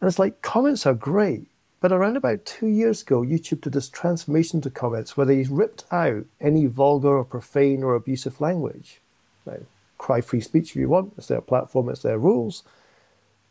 And 0.00 0.08
it's 0.08 0.18
like 0.18 0.42
comments 0.42 0.86
are 0.86 0.94
great. 0.94 1.46
But 1.80 1.92
around 1.92 2.16
about 2.16 2.46
two 2.46 2.66
years 2.66 3.02
ago, 3.02 3.20
YouTube 3.20 3.60
did 3.60 3.74
this 3.74 3.88
transformation 3.88 4.60
to 4.62 4.70
comments 4.70 5.16
where 5.16 5.26
they 5.26 5.42
ripped 5.42 5.84
out 5.90 6.24
any 6.40 6.66
vulgar 6.66 7.16
or 7.18 7.24
profane 7.24 7.82
or 7.82 7.94
abusive 7.94 8.40
language. 8.40 9.00
Now, 9.44 9.58
cry 9.98 10.20
free 10.20 10.40
speech 10.40 10.70
if 10.70 10.76
you 10.76 10.88
want, 10.88 11.12
it's 11.18 11.28
their 11.28 11.40
platform, 11.40 11.88
it's 11.88 12.02
their 12.02 12.18
rules. 12.18 12.62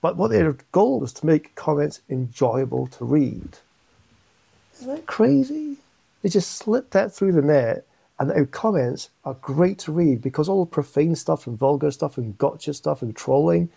But 0.01 0.17
what 0.17 0.31
their 0.31 0.57
goal 0.71 0.99
was 0.99 1.13
to 1.13 1.25
make 1.25 1.55
comments 1.55 2.01
enjoyable 2.09 2.87
to 2.87 3.05
read. 3.05 3.57
Isn't 4.75 4.87
that 4.87 5.05
crazy? 5.05 5.77
They 6.21 6.29
just 6.29 6.51
slipped 6.51 6.91
that 6.91 7.13
through 7.13 7.33
the 7.33 7.41
net, 7.41 7.85
and 8.19 8.29
now 8.29 8.45
comments 8.45 9.09
are 9.23 9.35
great 9.35 9.77
to 9.79 9.91
read 9.91 10.21
because 10.21 10.49
all 10.49 10.65
the 10.65 10.71
profane 10.71 11.15
stuff 11.15 11.47
and 11.47 11.57
vulgar 11.57 11.91
stuff 11.91 12.17
and 12.17 12.37
gotcha 12.37 12.73
stuff 12.73 13.01
and 13.01 13.15
trolling, 13.15 13.69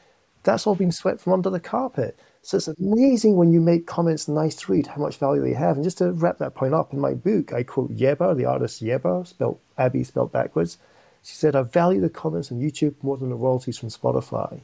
that's 0.42 0.66
all 0.66 0.74
been 0.74 0.92
swept 0.92 1.20
from 1.20 1.34
under 1.34 1.50
the 1.50 1.60
carpet. 1.60 2.18
So 2.42 2.56
it's 2.56 2.68
amazing 2.68 3.36
when 3.36 3.52
you 3.52 3.60
make 3.60 3.86
comments 3.86 4.28
nice 4.28 4.54
to 4.56 4.72
read 4.72 4.86
how 4.86 5.00
much 5.00 5.16
value 5.18 5.42
they 5.42 5.52
have. 5.52 5.76
And 5.76 5.84
just 5.84 5.98
to 5.98 6.12
wrap 6.12 6.38
that 6.38 6.54
point 6.54 6.74
up, 6.74 6.92
in 6.92 7.00
my 7.00 7.14
book, 7.14 7.52
I 7.52 7.62
quote 7.62 7.94
Yebba, 7.96 8.36
the 8.36 8.46
artist 8.46 8.82
Yebba, 8.82 9.26
spelled 9.26 9.58
Abby 9.76 10.04
spelled 10.04 10.32
backwards. 10.32 10.78
She 11.22 11.34
said, 11.34 11.54
I 11.56 11.62
value 11.62 12.00
the 12.00 12.08
comments 12.08 12.50
on 12.50 12.60
YouTube 12.60 12.94
more 13.02 13.16
than 13.16 13.28
the 13.28 13.34
royalties 13.34 13.76
from 13.76 13.90
Spotify. 13.90 14.60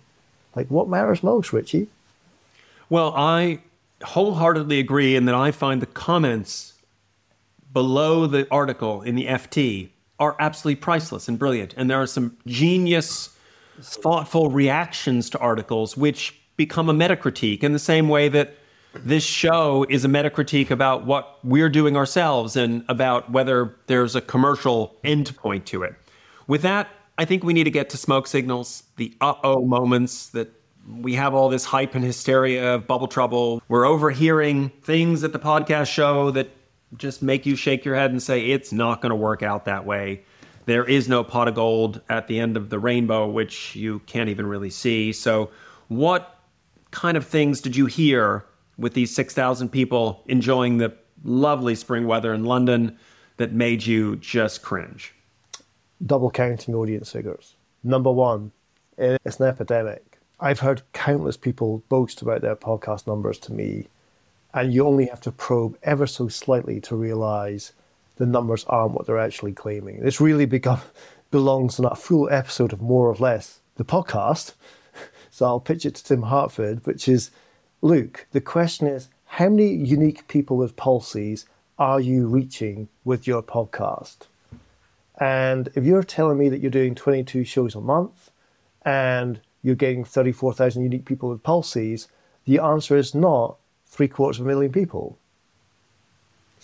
Like, 0.55 0.71
what 0.71 0.89
matters 0.89 1.23
most, 1.23 1.53
Richie? 1.53 1.89
Well, 2.89 3.13
I 3.17 3.61
wholeheartedly 4.03 4.79
agree 4.79 5.17
in 5.17 5.25
that 5.27 5.35
I 5.35 5.51
find 5.51 5.83
the 5.83 5.87
comments 5.87 6.75
below 7.73 8.27
the 8.27 8.47
article 8.51 9.03
in 9.03 9.15
the 9.15 9.27
FT 9.27 9.91
are 10.19 10.37
absolutely 10.39 10.81
priceless 10.81 11.29
and 11.29 11.39
brilliant. 11.39 11.75
And 11.77 11.91
there 11.91 12.01
are 12.01 12.07
some 12.07 12.37
genius, 12.47 13.37
thoughtful 13.81 14.51
reactions 14.51 15.29
to 15.31 15.39
articles 15.39 15.97
which 15.97 16.41
become 16.57 16.89
a 16.89 16.95
metacritique 16.95 17.63
in 17.63 17.73
the 17.73 17.79
same 17.79 18.09
way 18.09 18.29
that 18.29 18.55
this 18.95 19.25
show 19.25 19.85
is 19.89 20.05
a 20.05 20.09
metacritique 20.09 20.71
about 20.71 21.05
what 21.05 21.39
we're 21.43 21.69
doing 21.69 21.97
ourselves 21.97 22.55
and 22.57 22.85
about 22.89 23.31
whether 23.31 23.75
there's 23.87 24.15
a 24.15 24.21
commercial 24.21 24.97
endpoint 25.05 25.65
to 25.67 25.83
it. 25.83 25.95
With 26.47 26.63
that, 26.63 26.89
I 27.19 27.25
think 27.25 27.43
we 27.43 27.53
need 27.53 27.65
to 27.65 27.71
get 27.71 27.91
to 27.91 27.97
smoke 27.97 28.27
signals, 28.27 28.85
the 28.97 29.13
uh 29.21 29.35
oh 29.43 29.65
moments 29.65 30.29
that 30.31 30.51
we 31.01 31.15
have 31.15 31.35
all 31.35 31.49
this 31.49 31.65
hype 31.65 31.95
and 31.95 32.05
hysteria 32.05 32.75
of 32.75 32.87
bubble 32.87 33.09
trouble. 33.09 33.63
We're 33.69 33.87
overhearing 33.87 34.71
things 34.83 35.25
at 35.25 35.33
the 35.33 35.39
podcast 35.39 35.87
show 35.91 36.31
that 36.33 36.51
just 36.97 37.23
make 37.23 37.47
you 37.47 37.57
shake 37.57 37.85
your 37.85 37.95
head 37.95 38.11
and 38.11 38.23
say, 38.23 38.47
it's 38.51 38.73
not 38.73 39.01
going 39.01 39.11
to 39.11 39.17
work 39.17 39.43
out 39.43 39.65
that 39.65 39.87
way. 39.87 40.23
There 40.67 40.85
is 40.85 41.09
no 41.09 41.25
pot 41.25 41.49
of 41.49 41.55
gold 41.55 42.01
at 42.09 42.27
the 42.27 42.39
end 42.39 42.57
of 42.57 42.71
the 42.71 42.79
rainbow, 42.79 43.29
which 43.29 43.77
you 43.77 44.01
can't 44.01 44.29
even 44.29 44.47
really 44.47 44.71
see. 44.71 45.13
So, 45.13 45.51
what 45.89 46.34
kind 46.95 47.17
of 47.17 47.27
things 47.27 47.61
did 47.61 47.77
you 47.77 47.87
hear 47.87 48.45
with 48.79 48.95
these 48.95 49.15
6,000 49.15 49.69
people 49.69 50.23
enjoying 50.27 50.79
the 50.79 50.95
lovely 51.25 51.75
spring 51.75 52.07
weather 52.07 52.33
in 52.33 52.45
London 52.45 52.97
that 53.37 53.53
made 53.53 53.85
you 53.85 54.17
just 54.17 54.63
cringe? 54.63 55.13
Double 56.07 56.31
counting 56.31 56.75
audience 56.75 57.11
figures. 57.11 57.57
Number 57.83 58.13
one, 58.13 58.53
it's 58.97 59.41
an 59.41 59.47
epidemic. 59.47 60.19
I've 60.39 60.61
heard 60.61 60.83
countless 60.93 61.37
people 61.37 61.83
boast 61.89 62.23
about 62.23 62.43
their 62.43 62.57
podcast 62.57 63.07
numbers 63.07 63.39
to 63.41 63.53
me, 63.53 63.89
and 64.53 64.73
you 64.73 64.87
only 64.87 65.07
have 65.07 65.21
to 65.23 65.33
probe 65.33 65.77
ever 65.83 66.07
so 66.07 66.29
slightly 66.29 66.81
to 66.83 66.95
realize 66.95 67.73
the 68.17 68.27
numbers 68.27 68.65
aren't 68.69 68.95
what 68.95 69.07
they're 69.07 69.19
actually 69.19 69.53
claiming. 69.53 70.01
This 70.01 70.21
really 70.21 70.47
become, 70.47 70.81
belongs 71.33 71.79
in 71.79 71.85
a 71.85 71.97
full 71.97 72.31
episode 72.31 72.73
of 72.73 72.81
More 72.81 73.09
or 73.09 73.17
Less, 73.17 73.59
the 73.75 73.85
podcast, 73.85 74.55
so 75.35 75.47
I'll 75.47 75.59
pitch 75.59 75.85
it 75.85 75.97
to 75.97 76.05
Tim 76.05 76.23
Harford, 76.23 76.87
which 76.87 77.09
is 77.09 77.33
Luke, 77.83 78.29
the 78.31 78.41
question 78.41 78.87
is 78.87 79.09
how 79.25 79.49
many 79.49 79.67
unique 79.67 80.29
people 80.29 80.57
with 80.57 80.77
palsies 80.77 81.45
are 81.77 81.99
you 81.99 82.29
reaching 82.29 82.89
with 83.05 83.27
your 83.27 83.43
podcast? 83.43 84.29
And 85.19 85.71
if 85.75 85.83
you're 85.83 86.05
telling 86.05 86.39
me 86.39 86.49
that 86.51 86.61
you're 86.61 86.71
doing 86.71 86.95
22 86.95 87.43
shows 87.43 87.75
a 87.75 87.81
month 87.81 88.31
and 88.85 89.41
you're 89.61 89.75
getting 89.75 90.05
34,000 90.05 90.85
unique 90.85 91.05
people 91.05 91.31
with 91.31 91.43
palsies, 91.43 92.07
the 92.45 92.61
answer 92.61 92.97
is 92.97 93.13
not 93.13 93.57
three 93.89 94.07
quarters 94.07 94.39
of 94.39 94.47
a 94.47 94.49
million 94.49 94.71
people. 94.71 95.19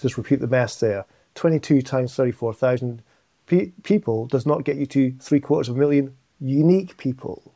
Just 0.01 0.17
repeat 0.17 0.39
the 0.39 0.47
math 0.47 0.79
there. 0.79 1.07
22 1.35 1.83
times 1.83 2.15
34,000 2.15 3.03
pe- 3.47 3.73
people 3.83 4.27
does 4.27 4.47
not 4.47 4.63
get 4.63 4.77
you 4.77 4.87
to 4.87 5.13
three 5.19 5.41
quarters 5.41 5.69
of 5.69 5.75
a 5.75 5.81
million 5.81 6.15
unique 6.39 6.97
people. 6.99 7.53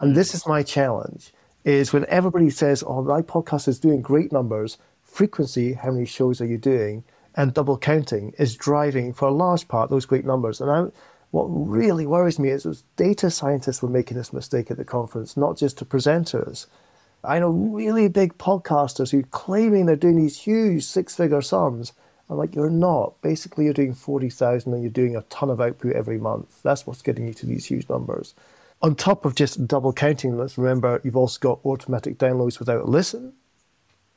And 0.00 0.16
this 0.16 0.32
mm. 0.32 0.34
is 0.34 0.46
my 0.46 0.62
challenge 0.62 1.32
is 1.64 1.92
when 1.92 2.04
everybody 2.08 2.50
says, 2.50 2.84
oh, 2.86 3.02
my 3.02 3.22
podcast 3.22 3.68
is 3.68 3.78
doing 3.78 4.02
great 4.02 4.30
numbers, 4.30 4.76
frequency, 5.02 5.72
how 5.72 5.90
many 5.90 6.04
shows 6.04 6.40
are 6.40 6.46
you 6.46 6.58
doing, 6.58 7.04
and 7.34 7.54
double 7.54 7.78
counting 7.78 8.34
is 8.38 8.54
driving 8.54 9.12
for 9.12 9.28
a 9.28 9.32
large 9.32 9.66
part 9.66 9.90
those 9.90 10.06
great 10.06 10.24
numbers. 10.24 10.60
And 10.60 10.70
I, 10.70 10.84
what 11.30 11.46
really 11.46 12.06
worries 12.06 12.38
me 12.38 12.50
is 12.50 12.62
those 12.62 12.84
data 12.96 13.30
scientists 13.30 13.82
were 13.82 13.88
making 13.88 14.16
this 14.16 14.32
mistake 14.32 14.70
at 14.70 14.76
the 14.76 14.84
conference, 14.84 15.36
not 15.36 15.56
just 15.56 15.78
the 15.78 15.84
presenters. 15.84 16.66
I 17.24 17.38
know 17.38 17.48
really 17.48 18.08
big 18.08 18.36
podcasters 18.38 19.10
who 19.10 19.22
claiming 19.24 19.86
they're 19.86 19.96
doing 19.96 20.16
these 20.16 20.38
huge 20.38 20.84
six-figure 20.84 21.42
sums. 21.42 21.92
I'm 22.28 22.36
like, 22.36 22.54
you're 22.54 22.70
not. 22.70 23.20
Basically, 23.22 23.64
you're 23.64 23.74
doing 23.74 23.94
40,000 23.94 24.72
and 24.72 24.82
you're 24.82 24.90
doing 24.90 25.16
a 25.16 25.22
ton 25.22 25.50
of 25.50 25.60
output 25.60 25.92
every 25.92 26.18
month. 26.18 26.62
That's 26.62 26.86
what's 26.86 27.02
getting 27.02 27.26
you 27.26 27.34
to 27.34 27.46
these 27.46 27.64
huge 27.64 27.88
numbers. 27.88 28.34
On 28.84 28.94
top 28.94 29.24
of 29.24 29.34
just 29.34 29.66
double 29.66 29.94
counting, 29.94 30.36
let's 30.36 30.58
remember 30.58 31.00
you've 31.02 31.16
also 31.16 31.38
got 31.40 31.64
automatic 31.64 32.18
downloads 32.18 32.58
without 32.58 32.86
listen, 32.86 33.32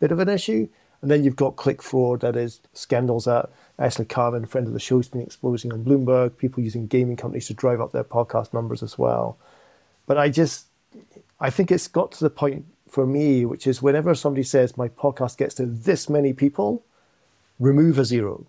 bit 0.02 0.12
of 0.12 0.20
an 0.20 0.28
issue. 0.28 0.68
And 1.02 1.10
then 1.10 1.24
you've 1.24 1.38
got 1.38 1.56
click 1.56 1.82
fraud, 1.82 2.20
that 2.20 2.36
is 2.36 2.60
scandals 2.74 3.24
that 3.24 3.50
Ashley 3.80 4.04
Carman, 4.04 4.46
friend 4.46 4.68
of 4.68 4.74
the 4.74 4.80
show, 4.82 4.98
has 4.98 5.08
been 5.08 5.22
exposing 5.22 5.72
on 5.72 5.86
Bloomberg, 5.86 6.36
people 6.36 6.62
using 6.62 6.86
gaming 6.86 7.16
companies 7.16 7.48
to 7.48 7.54
drive 7.54 7.80
up 7.80 7.94
their 7.94 8.04
podcast 8.04 8.54
numbers 8.54 8.84
as 8.84 8.98
well. 8.98 9.38
But 10.06 10.18
I 10.18 10.28
just, 10.28 10.66
I 11.40 11.50
think 11.50 11.72
it's 11.72 11.88
got 11.88 12.12
to 12.14 12.26
the 12.26 12.30
point 12.30 12.66
for 12.90 13.08
me, 13.08 13.46
which 13.46 13.68
is 13.68 13.82
whenever 13.82 14.14
somebody 14.16 14.44
says 14.44 14.76
my 14.76 14.90
podcast 14.90 15.38
gets 15.38 15.56
to 15.56 15.66
this 15.66 16.10
many 16.10 16.34
people, 16.34 16.84
remove 17.58 17.98
a 17.98 18.04
zero. 18.04 18.46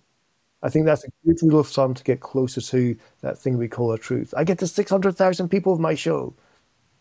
I 0.63 0.69
think 0.69 0.87
that's 0.87 1.05
a 1.05 1.09
good 1.25 1.39
rule 1.43 1.61
of 1.61 1.69
thumb 1.69 1.95
to 1.95 2.03
get 2.03 2.21
closer 2.21 2.61
to 2.61 2.97
that 3.21 3.39
thing 3.39 3.59
we 3.59 3.69
call 3.69 3.93
a 3.93 3.99
truth. 3.99 4.35
I 4.37 4.45
get 4.45 4.59
to 4.59 4.67
600,000 4.67 5.49
people 5.49 5.73
with 5.73 5.81
my 5.81 5.95
show. 5.95 6.35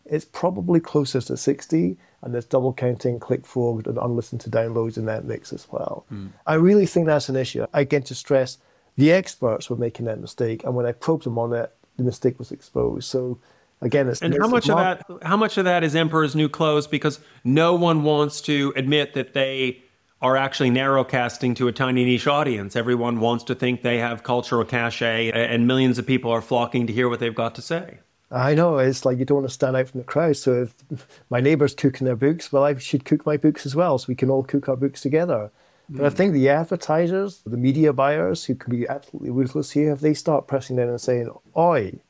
It's 0.06 0.24
probably 0.24 0.80
closer 0.80 1.20
to 1.20 1.36
60, 1.36 1.96
and 2.22 2.34
there's 2.34 2.44
double 2.46 2.72
counting, 2.72 3.18
click 3.18 3.44
fraud, 3.44 3.86
and 3.86 3.98
unlistened 3.98 4.40
to 4.42 4.50
downloads 4.50 4.96
in 4.96 5.06
that 5.06 5.24
mix 5.24 5.52
as 5.52 5.66
well. 5.70 6.06
Mm. 6.12 6.30
I 6.46 6.54
really 6.54 6.86
think 6.86 7.06
that's 7.06 7.28
an 7.28 7.36
issue. 7.36 7.66
I 7.74 7.84
get 7.84 8.06
to 8.06 8.14
stress 8.14 8.58
the 8.98 9.12
experts 9.12 9.70
were 9.70 9.76
making 9.76 10.06
that 10.06 10.20
mistake, 10.20 10.64
and 10.64 10.74
when 10.74 10.84
I 10.84 10.92
probed 10.92 11.24
them 11.24 11.38
on 11.38 11.52
it, 11.52 11.72
the 11.96 12.02
mistake 12.02 12.38
was 12.38 12.50
exposed. 12.50 13.08
So 13.08 13.38
again, 13.80 14.08
it's 14.08 14.20
and 14.22 14.36
how 14.40 14.48
much 14.48 14.68
of 14.68 14.76
that? 14.76 15.04
How 15.22 15.36
much 15.36 15.56
of 15.56 15.64
that 15.66 15.84
is 15.84 15.94
Emperor's 15.94 16.34
New 16.34 16.48
Clothes? 16.48 16.88
Because 16.88 17.20
no 17.44 17.74
one 17.74 18.02
wants 18.02 18.40
to 18.42 18.72
admit 18.74 19.14
that 19.14 19.34
they 19.34 19.82
are 20.20 20.36
actually 20.36 20.70
narrowcasting 20.70 21.54
to 21.56 21.68
a 21.68 21.72
tiny 21.72 22.04
niche 22.04 22.26
audience. 22.26 22.74
Everyone 22.74 23.20
wants 23.20 23.44
to 23.44 23.54
think 23.54 23.82
they 23.82 23.98
have 23.98 24.22
cultural 24.22 24.64
cachet, 24.64 25.30
and 25.30 25.66
millions 25.66 25.98
of 25.98 26.06
people 26.06 26.30
are 26.30 26.42
flocking 26.42 26.86
to 26.86 26.92
hear 26.92 27.08
what 27.08 27.20
they've 27.20 27.34
got 27.34 27.54
to 27.54 27.62
say. 27.62 27.98
I 28.30 28.54
know 28.54 28.78
it's 28.78 29.04
like 29.04 29.18
you 29.18 29.24
don't 29.24 29.38
want 29.38 29.48
to 29.48 29.54
stand 29.54 29.76
out 29.76 29.88
from 29.88 30.00
the 30.00 30.04
crowd. 30.04 30.36
So 30.36 30.62
if 30.62 31.06
my 31.30 31.40
neighbour's 31.40 31.74
cooking 31.74 32.04
their 32.04 32.16
books, 32.16 32.52
well, 32.52 32.64
I 32.64 32.76
should 32.76 33.04
cook 33.04 33.24
my 33.24 33.36
books 33.36 33.64
as 33.64 33.74
well, 33.74 33.96
so 33.96 34.06
we 34.08 34.14
can 34.14 34.28
all 34.28 34.42
cook 34.42 34.68
our 34.68 34.76
books 34.76 35.00
together. 35.00 35.50
But 35.88 36.04
I 36.04 36.08
hmm. 36.10 36.16
think 36.16 36.32
the 36.34 36.50
advertisers, 36.50 37.40
the 37.46 37.56
media 37.56 37.92
buyers, 37.92 38.44
who 38.44 38.54
can 38.54 38.76
be 38.76 38.86
absolutely 38.86 39.30
ruthless 39.30 39.70
here, 39.70 39.92
if 39.92 40.00
they 40.00 40.12
start 40.12 40.46
pressing 40.46 40.76
down 40.76 40.88
and 40.88 41.00
saying, 41.00 41.30
"Oi, 41.56 42.00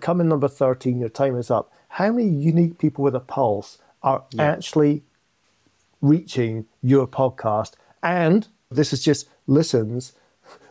come 0.00 0.20
in 0.20 0.28
number 0.28 0.48
thirteen, 0.48 1.00
your 1.00 1.10
time 1.10 1.36
is 1.36 1.50
up," 1.50 1.70
how 1.88 2.10
many 2.10 2.28
unique 2.28 2.78
people 2.78 3.04
with 3.04 3.14
a 3.14 3.20
pulse 3.20 3.76
are 4.02 4.24
yeah. 4.30 4.44
actually 4.44 5.02
reaching 6.04 6.66
your 6.82 7.06
podcast. 7.06 7.72
And 8.02 8.46
this 8.70 8.92
is 8.92 9.02
just 9.02 9.28
listens, 9.46 10.12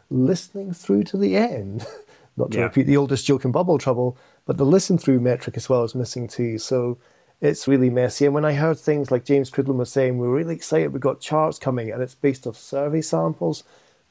listening 0.10 0.74
through 0.74 1.04
to 1.06 1.18
the 1.18 1.36
end. 1.36 1.86
Not 2.38 2.52
to 2.52 2.60
Yeah. 2.60 2.64
repeat 2.66 2.84
the 2.88 2.98
oldest 2.98 3.26
joke 3.26 3.44
in 3.46 3.52
bubble 3.52 3.78
trouble, 3.78 4.18
but 4.46 4.58
the 4.58 4.66
listen 4.66 4.98
through 4.98 5.20
metric 5.20 5.58
as 5.58 5.70
well 5.70 5.84
is 5.84 5.96
missing 5.96 6.28
too. 6.28 6.58
So 6.60 6.98
it's 7.42 7.68
really 7.68 7.90
messy. 7.90 8.26
And 8.26 8.34
when 8.34 8.46
I 8.46 8.54
heard 8.54 8.78
things 8.80 9.12
like 9.12 9.26
James 9.26 9.50
Cridland 9.50 9.76
was 9.78 9.92
saying, 9.92 10.18
we're 10.18 10.30
really 10.30 10.56
excited, 10.56 10.94
we've 10.94 11.02
got 11.02 11.20
charts 11.20 11.58
coming, 11.60 11.92
and 11.92 12.02
it's 12.02 12.16
based 12.16 12.46
off 12.48 12.58
survey 12.58 13.02
samples. 13.02 13.64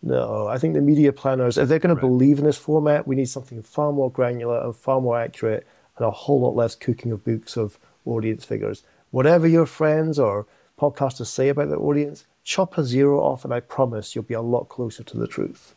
No, 0.02 0.48
I 0.48 0.58
think 0.58 0.74
the 0.74 0.80
media 0.80 1.12
planners, 1.12 1.56
if 1.56 1.68
they're 1.68 1.78
going 1.78 1.94
to 1.94 2.00
believe 2.00 2.38
in 2.40 2.44
this 2.44 2.58
format, 2.58 3.06
we 3.06 3.14
need 3.14 3.28
something 3.28 3.62
far 3.62 3.92
more 3.92 4.10
granular 4.10 4.60
and 4.60 4.74
far 4.74 5.00
more 5.00 5.18
accurate 5.20 5.64
and 5.96 6.06
a 6.06 6.10
whole 6.10 6.40
lot 6.40 6.56
less 6.56 6.74
cooking 6.74 7.12
of 7.12 7.24
books 7.24 7.56
of 7.56 7.78
audience 8.04 8.44
figures. 8.44 8.82
Whatever 9.12 9.46
your 9.46 9.66
friends 9.66 10.18
or 10.18 10.46
podcasters 10.82 11.26
say 11.26 11.48
about 11.48 11.68
their 11.68 11.78
audience, 11.78 12.26
chop 12.42 12.76
a 12.76 12.82
zero 12.84 13.20
off, 13.20 13.44
and 13.44 13.54
I 13.54 13.60
promise 13.60 14.14
you'll 14.14 14.24
be 14.24 14.34
a 14.34 14.42
lot 14.42 14.68
closer 14.68 15.04
to 15.04 15.16
the 15.16 15.28
truth. 15.28 15.74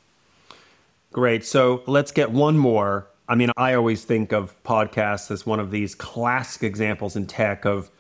Great. 1.11 1.45
So 1.45 1.83
let's 1.85 2.11
get 2.11 2.31
one 2.31 2.57
more. 2.57 3.07
I 3.29 3.35
mean, 3.35 3.51
I 3.55 3.75
always 3.75 4.03
think 4.03 4.33
of 4.33 4.61
podcasts 4.63 5.29
as 5.29 5.45
one 5.45 5.59
of 5.59 5.69
these 5.69 5.93
classic 5.93 6.63
examples 6.63 7.15
in 7.15 7.27
tech 7.27 7.65
of 7.65 7.91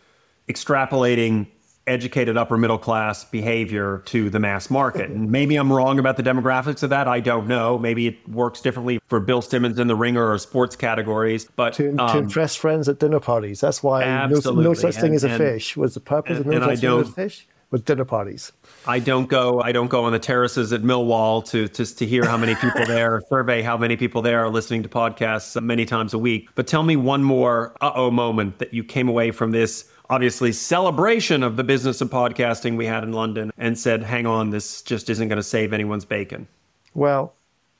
extrapolating 0.49 1.47
educated 1.87 2.35
upper 2.37 2.57
middle 2.57 2.77
class 2.77 3.23
behavior 3.25 4.01
to 4.05 4.29
the 4.29 4.39
mass 4.39 4.69
market. 4.69 5.09
And 5.09 5.31
maybe 5.37 5.55
I'm 5.55 5.71
wrong 5.71 5.99
about 5.99 6.17
the 6.17 6.23
demographics 6.23 6.83
of 6.83 6.89
that. 6.89 7.07
I 7.07 7.19
don't 7.19 7.47
know. 7.47 7.77
Maybe 7.77 8.07
it 8.07 8.29
works 8.29 8.61
differently 8.61 8.99
for 9.07 9.19
Bill 9.19 9.41
Simmons 9.41 9.77
in 9.79 9.87
the 9.87 9.95
ringer 9.95 10.31
or 10.31 10.37
sports 10.37 10.75
categories. 10.75 11.45
But 11.55 11.73
To, 11.75 11.91
to 11.95 12.03
um, 12.03 12.17
impress 12.17 12.55
friends 12.55 12.89
at 12.89 12.99
dinner 12.99 13.19
parties. 13.19 13.61
That's 13.61 13.83
why 13.83 14.03
no, 14.27 14.39
no 14.51 14.73
such 14.73 14.95
thing 14.95 15.05
And- 15.05 15.15
as 15.15 15.23
a 15.23 15.29
and- 15.29 15.37
fish 15.37 15.77
was 15.77 15.93
the 15.93 15.99
purpose 15.99 16.39
of 16.39 16.45
no 16.45 16.59
such 16.59 16.79
thing 16.79 16.99
as 16.99 17.09
a 17.09 17.11
fish 17.11 17.47
was 17.71 17.81
dinner 17.81 18.05
parties. 18.05 18.51
I 18.87 18.99
don't 18.99 19.27
go. 19.27 19.59
I 19.61 19.71
don't 19.71 19.87
go 19.87 20.05
on 20.05 20.11
the 20.11 20.19
terraces 20.19 20.71
at 20.71 20.81
Millwall 20.83 21.43
to 21.49 21.67
just 21.67 21.97
to 21.97 22.05
hear 22.05 22.23
how 22.23 22.37
many 22.37 22.53
people 22.55 22.85
there, 22.87 23.21
survey 23.27 23.63
how 23.63 23.75
many 23.77 23.97
people 23.97 24.21
there 24.21 24.43
are 24.45 24.49
listening 24.49 24.83
to 24.83 24.89
podcasts 24.89 25.61
many 25.61 25.83
times 25.85 26.13
a 26.13 26.19
week. 26.19 26.49
But 26.55 26.67
tell 26.67 26.83
me 26.83 26.95
one 26.95 27.23
more 27.23 27.75
uh 27.81 27.91
oh 27.95 28.11
moment 28.11 28.59
that 28.59 28.73
you 28.73 28.83
came 28.83 29.09
away 29.09 29.31
from 29.31 29.51
this 29.51 29.89
obviously 30.09 30.51
celebration 30.51 31.43
of 31.43 31.55
the 31.55 31.63
business 31.63 32.01
of 32.01 32.09
podcasting 32.09 32.77
we 32.77 32.85
had 32.85 33.03
in 33.03 33.13
London 33.13 33.51
and 33.57 33.77
said, 33.77 34.03
"Hang 34.03 34.25
on, 34.25 34.49
this 34.49 34.81
just 34.81 35.09
isn't 35.09 35.27
going 35.27 35.37
to 35.37 35.43
save 35.43 35.73
anyone's 35.73 36.05
bacon." 36.05 36.47
Well, 36.93 37.33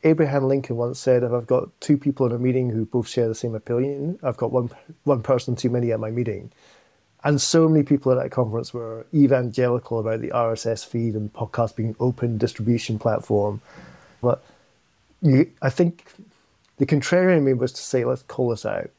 Abraham 0.05 0.43
Lincoln 0.47 0.75
once 0.75 0.99
said, 0.99 1.23
if 1.23 1.31
I've 1.31 1.47
got 1.47 1.69
two 1.81 1.97
people 1.97 2.27
in 2.27 2.31
a 2.31 2.37
meeting 2.37 2.69
who 2.69 2.85
both 2.85 3.07
share 3.07 3.27
the 3.27 3.33
same 3.33 3.55
opinion, 3.55 4.19
I've 4.21 4.37
got 4.37 4.51
one, 4.51 4.69
one 5.03 5.23
person 5.23 5.55
too 5.55 5.71
many 5.71 5.91
at 5.91 5.99
my 5.99 6.11
meeting. 6.11 6.51
And 7.23 7.41
so 7.41 7.67
many 7.67 7.83
people 7.83 8.11
at 8.11 8.21
that 8.21 8.29
conference 8.29 8.71
were 8.71 9.07
evangelical 9.15 9.99
about 9.99 10.21
the 10.21 10.29
RSS 10.29 10.85
feed 10.85 11.15
and 11.15 11.33
podcast 11.33 11.75
being 11.75 11.95
open 11.99 12.37
distribution 12.37 12.99
platform. 12.99 13.61
But 14.21 14.43
I 15.23 15.71
think 15.71 16.05
the 16.77 16.85
contrarian 16.85 17.41
me 17.41 17.53
was 17.53 17.71
to 17.73 17.81
say, 17.81 18.05
let's 18.05 18.21
call 18.21 18.49
this 18.49 18.63
out, 18.63 18.91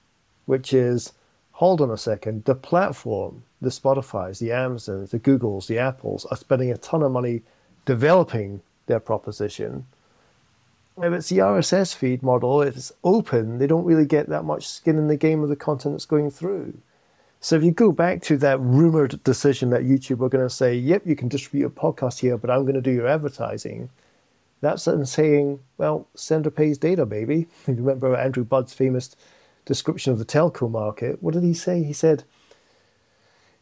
which 0.47 0.73
is, 0.73 1.13
hold 1.57 1.81
on 1.81 1.91
a 1.91 1.97
second, 1.97 2.45
the 2.45 2.55
platform, 2.55 3.43
the 3.63 3.71
Spotify's, 3.71 4.39
the 4.39 4.53
Amazons, 4.53 5.11
the 5.11 5.19
Googles, 5.19 5.67
the 5.67 5.79
Apples 5.79 6.27
are 6.27 6.37
spending 6.37 6.71
a 6.71 6.77
ton 6.77 7.03
of 7.03 7.11
money 7.11 7.41
developing 7.87 8.61
their 8.85 9.01
proposition. 9.01 9.87
If 10.99 11.15
it's 11.15 11.31
the 11.31 11.39
RSS 11.39 11.95
feed 11.95 12.23
model, 12.23 12.61
it's 12.61 12.93
open, 13.03 13.57
they 13.57 13.67
don't 13.67 13.87
really 13.87 14.05
get 14.05 14.29
that 14.29 14.45
much 14.45 14.69
skin 14.69 14.99
in 14.99 15.09
the 15.09 15.17
game 15.17 15.43
of 15.43 15.49
the 15.49 15.57
content 15.57 15.95
that's 15.95 16.05
going 16.05 16.31
through. 16.31 16.77
So 17.41 17.57
if 17.57 17.65
you 17.65 17.71
go 17.71 17.91
back 17.91 18.21
to 18.25 18.37
that 18.37 18.61
rumored 18.61 19.25
decision 19.25 19.71
that 19.71 19.85
YouTube 19.85 20.19
were 20.19 20.29
going 20.29 20.47
to 20.47 20.55
say, 20.55 20.75
yep, 20.75 21.07
you 21.07 21.17
can 21.17 21.29
distribute 21.29 21.61
your 21.61 21.71
podcast 21.71 22.19
here, 22.19 22.37
but 22.37 22.51
I'm 22.51 22.65
going 22.65 22.75
to 22.75 22.83
do 22.83 22.91
your 22.91 23.09
advertising, 23.09 23.89
that's 24.61 24.85
them 24.85 25.07
saying, 25.07 25.61
well, 25.79 26.07
sender 26.15 26.51
pays 26.51 26.77
data, 26.77 27.07
baby. 27.07 27.47
You 27.67 27.75
remember 27.77 28.15
Andrew 28.15 28.45
Budd's 28.45 28.75
famous 28.75 29.17
description 29.67 30.13
of 30.13 30.19
the 30.19 30.25
telco 30.25 30.71
market. 30.71 31.23
What 31.23 31.35
did 31.35 31.43
he 31.43 31.53
say? 31.53 31.83
He 31.83 31.93
said, 31.93 32.25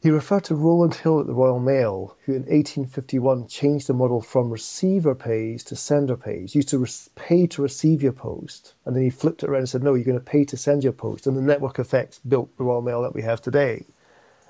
he 0.05 0.11
referred 0.11 0.44
to 0.44 0.55
Rowland 0.55 0.96
Hill 0.96 1.18
at 1.18 1.26
the 1.26 1.32
Royal 1.32 1.59
Mail, 1.59 2.14
who 2.26 2.32
in 2.32 2.42
1851 2.42 3.46
changed 3.48 3.86
the 3.86 3.94
model 3.94 4.20
from 4.20 4.50
receiver 4.50 5.14
pays 5.14 5.64
to 5.64 5.74
sender 5.74 6.14
pays. 6.14 6.55
You 6.55 6.59
used 6.59 6.68
to 6.68 6.78
res- 6.78 7.09
pay 7.14 7.46
to 7.46 7.62
receive 7.62 8.02
your 8.02 8.12
post, 8.12 8.74
and 8.84 8.94
then 8.94 9.02
he 9.02 9.09
flipped 9.09 9.42
it 9.42 9.48
around 9.48 9.61
and 9.61 9.68
said, 9.70 9.82
no, 9.82 9.94
you're 9.94 10.05
going 10.05 10.18
to 10.18 10.22
pay 10.22 10.44
to 10.44 10.59
send 10.59 10.84
your 10.84 10.92
post. 10.92 11.26
And 11.26 11.34
the 11.34 11.40
network 11.40 11.78
effects 11.78 12.18
built 12.18 12.55
the 12.59 12.64
Royal 12.64 12.82
Mail 12.82 13.00
that 13.00 13.14
we 13.14 13.22
have 13.22 13.40
today. 13.40 13.86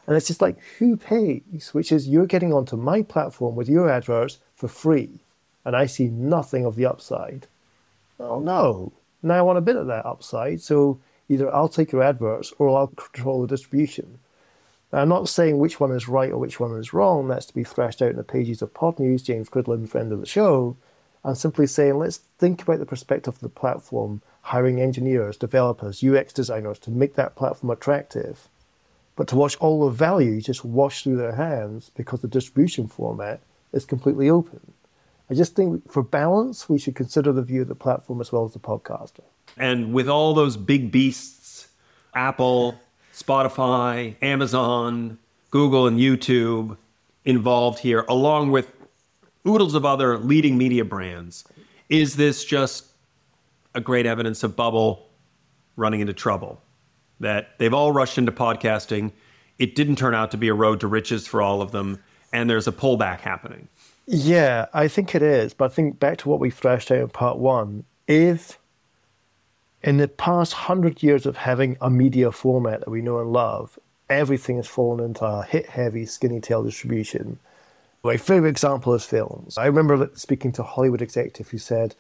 And 0.09 0.17
it's 0.17 0.27
just 0.27 0.43
like, 0.43 0.59
who 0.81 0.97
pays? 0.97 1.73
Which 1.73 1.93
is, 1.93 2.09
you're 2.09 2.27
getting 2.27 2.53
onto 2.53 2.77
my 2.77 3.03
platform 3.03 3.55
with 3.55 3.69
your 3.69 3.89
adverts 3.89 4.39
for 4.57 4.67
free, 4.67 5.21
and 5.65 5.77
I 5.77 5.87
see 5.87 6.09
nothing 6.09 6.65
of 6.65 6.75
the 6.75 6.87
upside. 6.87 7.47
Oh 8.19 8.41
no, 8.41 8.93
now 9.23 9.39
I 9.39 9.43
want 9.43 9.59
a 9.59 9.63
bit 9.63 9.77
of 9.77 9.87
that 9.87 10.05
upside, 10.05 10.61
so 10.61 10.99
either 11.29 11.55
I'll 11.55 11.69
take 11.69 11.93
your 11.93 12.03
adverts 12.03 12.53
or 12.59 12.77
I'll 12.77 12.89
control 12.89 13.43
the 13.43 13.49
distribution. 13.49 14.19
Now, 14.93 15.01
I'm 15.01 15.09
not 15.09 15.29
saying 15.29 15.59
which 15.59 15.81
one 15.81 15.91
is 15.91 16.09
right 16.09 16.31
or 16.31 16.39
which 16.39 16.61
one 16.61 16.77
is 16.77 16.93
wrong. 16.93 17.29
That's 17.29 17.47
to 17.47 17.55
be 17.55 17.65
thrashed 17.65 18.01
out 18.01 18.11
in 18.11 18.17
the 18.17 18.23
pages 18.23 18.63
of 18.63 18.75
Podnews, 18.75 19.25
James 19.25 19.49
Cridland, 19.49 19.89
friend 19.89 20.13
of 20.13 20.21
the 20.21 20.27
show. 20.27 20.77
I'm 21.25 21.35
simply 21.35 21.67
saying 21.67 21.99
let's 21.99 22.19
think 22.39 22.63
about 22.63 22.79
the 22.79 22.87
perspective 22.87 23.35
of 23.35 23.41
the 23.41 23.49
platform, 23.49 24.21
hiring 24.43 24.81
engineers, 24.81 25.37
developers, 25.37 26.05
UX 26.05 26.33
designers 26.33 26.79
to 26.81 26.91
make 26.91 27.15
that 27.15 27.35
platform 27.35 27.71
attractive. 27.71 28.49
But 29.17 29.27
to 29.29 29.37
watch 29.37 29.57
all 29.57 29.85
the 29.85 29.91
value 29.91 30.41
just 30.41 30.65
wash 30.65 31.03
through 31.03 31.17
their 31.17 31.37
hands 31.37 31.91
because 31.97 32.21
the 32.21 32.29
distribution 32.29 32.89
format 32.89 33.41
is 33.73 33.85
completely 33.85 34.29
open. 34.29 34.73
I 35.31 35.35
just 35.35 35.57
think 35.57 35.91
for 35.91 36.03
balance, 36.03 36.69
we 36.69 36.79
should 36.79 36.95
consider 36.95 37.33
the 37.33 37.43
view 37.43 37.63
of 37.63 37.69
the 37.69 37.75
platform 37.75 38.21
as 38.21 38.31
well 38.31 38.45
as 38.45 38.53
the 38.53 38.59
podcaster. 38.59 39.23
And 39.57 39.93
with 39.93 40.09
all 40.09 40.35
those 40.35 40.57
big 40.57 40.91
beasts, 40.91 41.69
Apple, 42.15 42.81
Spotify, 43.13 44.17
Amazon, 44.23 45.19
Google, 45.51 45.87
and 45.87 45.99
YouTube 45.99 46.77
involved 47.25 47.79
here, 47.79 48.05
along 48.09 48.51
with 48.51 48.71
oodles 49.47 49.75
of 49.75 49.85
other 49.85 50.19
leading 50.19 50.59
media 50.59 50.85
brands, 50.85 51.45
is 51.89 52.17
this 52.17 52.45
just 52.45 52.87
a 53.75 53.81
great 53.81 54.07
evidence 54.07 54.43
of 54.43 54.57
bubble 54.57 55.09
running 55.77 56.01
into 56.01 56.13
trouble? 56.13 56.61
That 57.21 57.59
they've 57.59 57.73
all 57.73 57.93
rushed 57.93 58.19
into 58.19 58.33
podcasting. 58.33 59.13
It 59.59 59.75
didn't 59.77 59.97
turn 59.97 60.15
out 60.15 60.33
to 60.33 60.37
be 60.37 60.49
a 60.49 60.55
road 60.55 60.81
to 60.81 60.89
riches 60.89 61.27
for 61.27 61.41
all 61.41 61.63
of 61.63 61.71
them, 61.71 62.03
and 62.33 62.51
there's 62.51 62.67
a 62.67 62.73
pullback 62.73 63.21
happening. 63.21 63.69
Yeah, 64.07 64.67
I 64.75 64.89
think 64.89 65.15
it 65.15 65.23
is. 65.23 65.55
But 65.55 65.67
I 65.67 65.75
think 65.75 65.99
back 65.99 66.19
to 66.19 66.29
what 66.29 66.41
we 66.41 66.51
thrashed 66.51 66.91
out 66.91 66.99
in 66.99 67.09
part 67.09 67.39
one, 67.39 67.85
if 68.09 68.59
in 69.85 69.99
the 69.99 70.09
past 70.09 70.55
hundred 70.55 71.03
years 71.03 71.27
of 71.27 71.37
having 71.37 71.77
a 71.79 71.91
media 71.91 72.33
format 72.33 72.81
that 72.81 72.91
we 72.91 73.03
know 73.03 73.21
and 73.21 73.35
love, 73.35 73.79
everything 74.09 74.57
has 74.57 74.67
fallen 74.67 75.05
into 75.05 75.23
a 75.27 75.43
hit 75.43 75.67
heavy, 75.67 76.07
skinny 76.07 76.41
tail 76.41 76.65
distribution. 76.65 77.39
My 78.03 78.17
favorite 78.17 78.49
example 78.49 78.95
is 78.95 79.05
films. 79.05 79.59
I 79.59 79.67
remember 79.67 80.11
speaking 80.15 80.53
to 80.53 80.63
a 80.63 80.67
Hollywood 80.67 81.03
executive 81.03 81.49
who 81.49 81.59
said, 81.59 81.95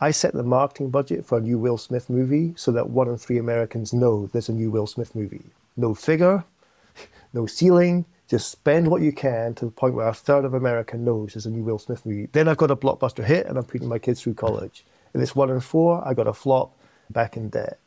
I 0.00 0.10
set 0.10 0.32
the 0.32 0.42
marketing 0.42 0.88
budget 0.88 1.26
for 1.26 1.36
a 1.36 1.42
new 1.42 1.58
Will 1.58 1.76
Smith 1.76 2.08
movie 2.08 2.54
so 2.56 2.72
that 2.72 2.88
one 2.88 3.08
in 3.08 3.18
three 3.18 3.36
Americans 3.36 3.92
know 3.92 4.26
there's 4.28 4.48
a 4.48 4.52
new 4.52 4.70
Will 4.70 4.86
Smith 4.86 5.14
movie. 5.14 5.44
No 5.76 5.94
figure, 5.94 6.44
no 7.34 7.44
ceiling, 7.44 8.06
just 8.26 8.50
spend 8.50 8.88
what 8.88 9.02
you 9.02 9.12
can 9.12 9.54
to 9.56 9.66
the 9.66 9.70
point 9.70 9.94
where 9.94 10.08
a 10.08 10.14
third 10.14 10.46
of 10.46 10.54
America 10.54 10.96
knows 10.96 11.34
there's 11.34 11.44
a 11.44 11.50
new 11.50 11.62
Will 11.62 11.78
Smith 11.78 12.06
movie. 12.06 12.30
Then 12.32 12.48
I've 12.48 12.56
got 12.56 12.70
a 12.70 12.76
blockbuster 12.76 13.24
hit 13.24 13.46
and 13.46 13.58
I'm 13.58 13.64
putting 13.64 13.88
my 13.88 13.98
kids 13.98 14.22
through 14.22 14.34
college. 14.34 14.82
If 15.12 15.20
it's 15.20 15.36
one 15.36 15.50
in 15.50 15.60
four, 15.60 16.06
I 16.06 16.14
got 16.14 16.26
a 16.26 16.32
flop 16.32 16.72
back 17.10 17.36
in 17.36 17.48
debt. 17.48 17.78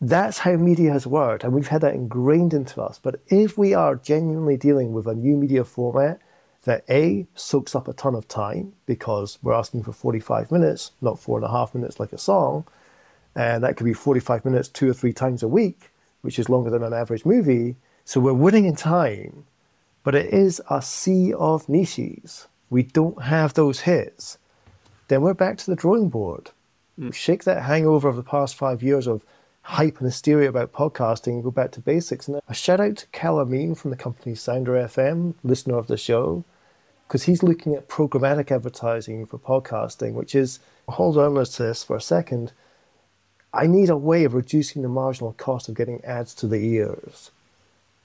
That's 0.00 0.38
how 0.38 0.56
media 0.56 0.92
has 0.92 1.06
worked, 1.06 1.42
and 1.42 1.52
we've 1.52 1.68
had 1.68 1.80
that 1.80 1.94
ingrained 1.94 2.52
into 2.52 2.82
us. 2.82 3.00
But 3.02 3.20
if 3.28 3.56
we 3.56 3.72
are 3.72 3.96
genuinely 3.96 4.56
dealing 4.56 4.92
with 4.92 5.06
a 5.06 5.14
new 5.14 5.36
media 5.36 5.64
format 5.64 6.20
that 6.64 6.84
A, 6.90 7.26
soaks 7.34 7.74
up 7.74 7.88
a 7.88 7.94
ton 7.94 8.14
of 8.14 8.28
time 8.28 8.74
because 8.84 9.38
we're 9.42 9.54
asking 9.54 9.84
for 9.84 9.92
45 9.92 10.50
minutes, 10.50 10.90
not 11.00 11.18
four 11.18 11.38
and 11.38 11.46
a 11.46 11.50
half 11.50 11.74
minutes 11.74 11.98
like 11.98 12.12
a 12.12 12.18
song, 12.18 12.66
and 13.34 13.62
that 13.62 13.76
could 13.76 13.84
be 13.84 13.94
45 13.94 14.44
minutes 14.44 14.68
two 14.68 14.90
or 14.90 14.92
three 14.92 15.12
times 15.12 15.42
a 15.42 15.48
week, 15.48 15.90
which 16.22 16.38
is 16.38 16.48
longer 16.48 16.70
than 16.70 16.82
an 16.82 16.92
average 16.92 17.24
movie. 17.24 17.76
So 18.04 18.20
we're 18.20 18.34
winning 18.34 18.66
in 18.66 18.76
time, 18.76 19.44
but 20.04 20.14
it 20.14 20.26
is 20.26 20.60
a 20.68 20.82
sea 20.82 21.32
of 21.32 21.68
niches. 21.68 22.48
We 22.68 22.82
don't 22.82 23.22
have 23.22 23.54
those 23.54 23.80
hits. 23.80 24.38
Then 25.08 25.22
we're 25.22 25.34
back 25.34 25.56
to 25.58 25.70
the 25.70 25.76
drawing 25.76 26.08
board. 26.08 26.50
Mm. 26.98 27.14
Shake 27.14 27.44
that 27.44 27.62
hangover 27.64 28.08
of 28.08 28.16
the 28.16 28.22
past 28.22 28.56
five 28.56 28.82
years 28.82 29.06
of 29.06 29.24
hype 29.62 29.98
and 29.98 30.06
hysteria 30.06 30.48
about 30.48 30.72
podcasting 30.72 31.34
and 31.34 31.42
go 31.44 31.50
back 31.50 31.72
to 31.72 31.80
basics. 31.80 32.28
And 32.28 32.40
a 32.48 32.54
shout 32.54 32.80
out 32.80 32.96
to 32.98 33.06
Kal 33.08 33.38
Amin 33.38 33.74
from 33.74 33.90
the 33.90 33.96
company 33.96 34.34
Sounder 34.34 34.72
FM, 34.72 35.34
listener 35.42 35.76
of 35.76 35.88
the 35.88 35.96
show, 35.96 36.44
because 37.06 37.24
he's 37.24 37.42
looking 37.42 37.74
at 37.74 37.88
programmatic 37.88 38.50
advertising 38.50 39.26
for 39.26 39.38
podcasting, 39.38 40.12
which 40.12 40.34
is 40.34 40.60
hold 40.88 41.18
on 41.18 41.34
to 41.44 41.62
this 41.62 41.82
for 41.82 41.96
a 41.96 42.00
second. 42.00 42.52
I 43.52 43.66
need 43.66 43.90
a 43.90 43.96
way 43.96 44.24
of 44.24 44.34
reducing 44.34 44.82
the 44.82 44.88
marginal 44.88 45.32
cost 45.32 45.68
of 45.68 45.74
getting 45.74 46.04
ads 46.04 46.34
to 46.36 46.46
the 46.46 46.64
ears. 46.64 47.30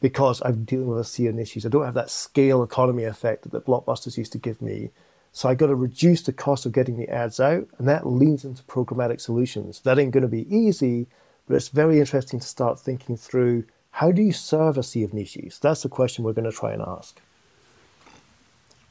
because 0.01 0.41
I'm 0.43 0.63
dealing 0.63 0.87
with 0.87 0.99
a 0.99 1.03
sea 1.03 1.27
of 1.27 1.39
issues. 1.39 1.65
I 1.65 1.69
don't 1.69 1.85
have 1.85 1.93
that 1.93 2.09
scale 2.09 2.63
economy 2.63 3.03
effect 3.03 3.43
that 3.43 3.51
the 3.51 3.61
blockbusters 3.61 4.17
used 4.17 4.31
to 4.31 4.39
give 4.39 4.61
me. 4.61 4.89
So 5.33 5.47
I 5.47 5.55
got 5.55 5.67
to 5.67 5.75
reduce 5.75 6.21
the 6.23 6.33
cost 6.33 6.65
of 6.65 6.73
getting 6.73 6.97
the 6.97 7.09
ads 7.09 7.39
out, 7.39 7.67
and 7.77 7.87
that 7.87 8.05
leans 8.05 8.43
into 8.43 8.63
programmatic 8.63 9.21
solutions. 9.21 9.79
That 9.81 9.97
ain't 9.97 10.11
going 10.11 10.23
to 10.23 10.27
be 10.27 10.53
easy, 10.53 11.07
but 11.47 11.55
it's 11.55 11.69
very 11.69 11.99
interesting 11.99 12.39
to 12.39 12.47
start 12.47 12.79
thinking 12.79 13.15
through 13.15 13.63
how 13.91 14.11
do 14.11 14.21
you 14.21 14.33
serve 14.33 14.77
a 14.77 14.83
sea 14.83 15.03
of 15.03 15.13
niches? 15.13 15.59
That's 15.59 15.83
the 15.83 15.89
question 15.89 16.23
we're 16.23 16.33
going 16.33 16.49
to 16.49 16.55
try 16.55 16.73
and 16.73 16.81
ask. 16.81 17.19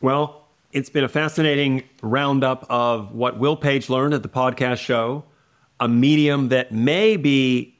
Well, 0.01 0.47
it's 0.73 0.89
been 0.89 1.05
a 1.05 1.09
fascinating 1.09 1.83
roundup 2.03 2.65
of 2.71 3.13
what 3.13 3.39
Will 3.39 3.57
Page 3.57 3.91
learned 3.91 4.15
at 4.15 4.23
the 4.23 4.29
podcast 4.29 4.79
show, 4.79 5.25
a 5.79 5.89
medium 5.89 6.49
that 6.51 6.73
may 6.73 7.17
be 7.17 7.77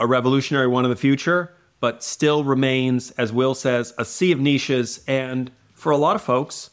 a 0.00 0.06
revolutionary 0.06 0.66
one 0.66 0.84
in 0.84 0.90
the 0.90 0.96
future, 0.96 1.52
but 1.80 2.02
still 2.02 2.42
remains, 2.44 3.10
as 3.12 3.32
Will 3.32 3.54
says, 3.54 3.92
a 3.98 4.04
sea 4.04 4.32
of 4.32 4.40
niches, 4.40 5.04
and 5.06 5.50
for 5.74 5.92
a 5.92 5.96
lot 5.96 6.16
of 6.16 6.22
folks, 6.22 6.70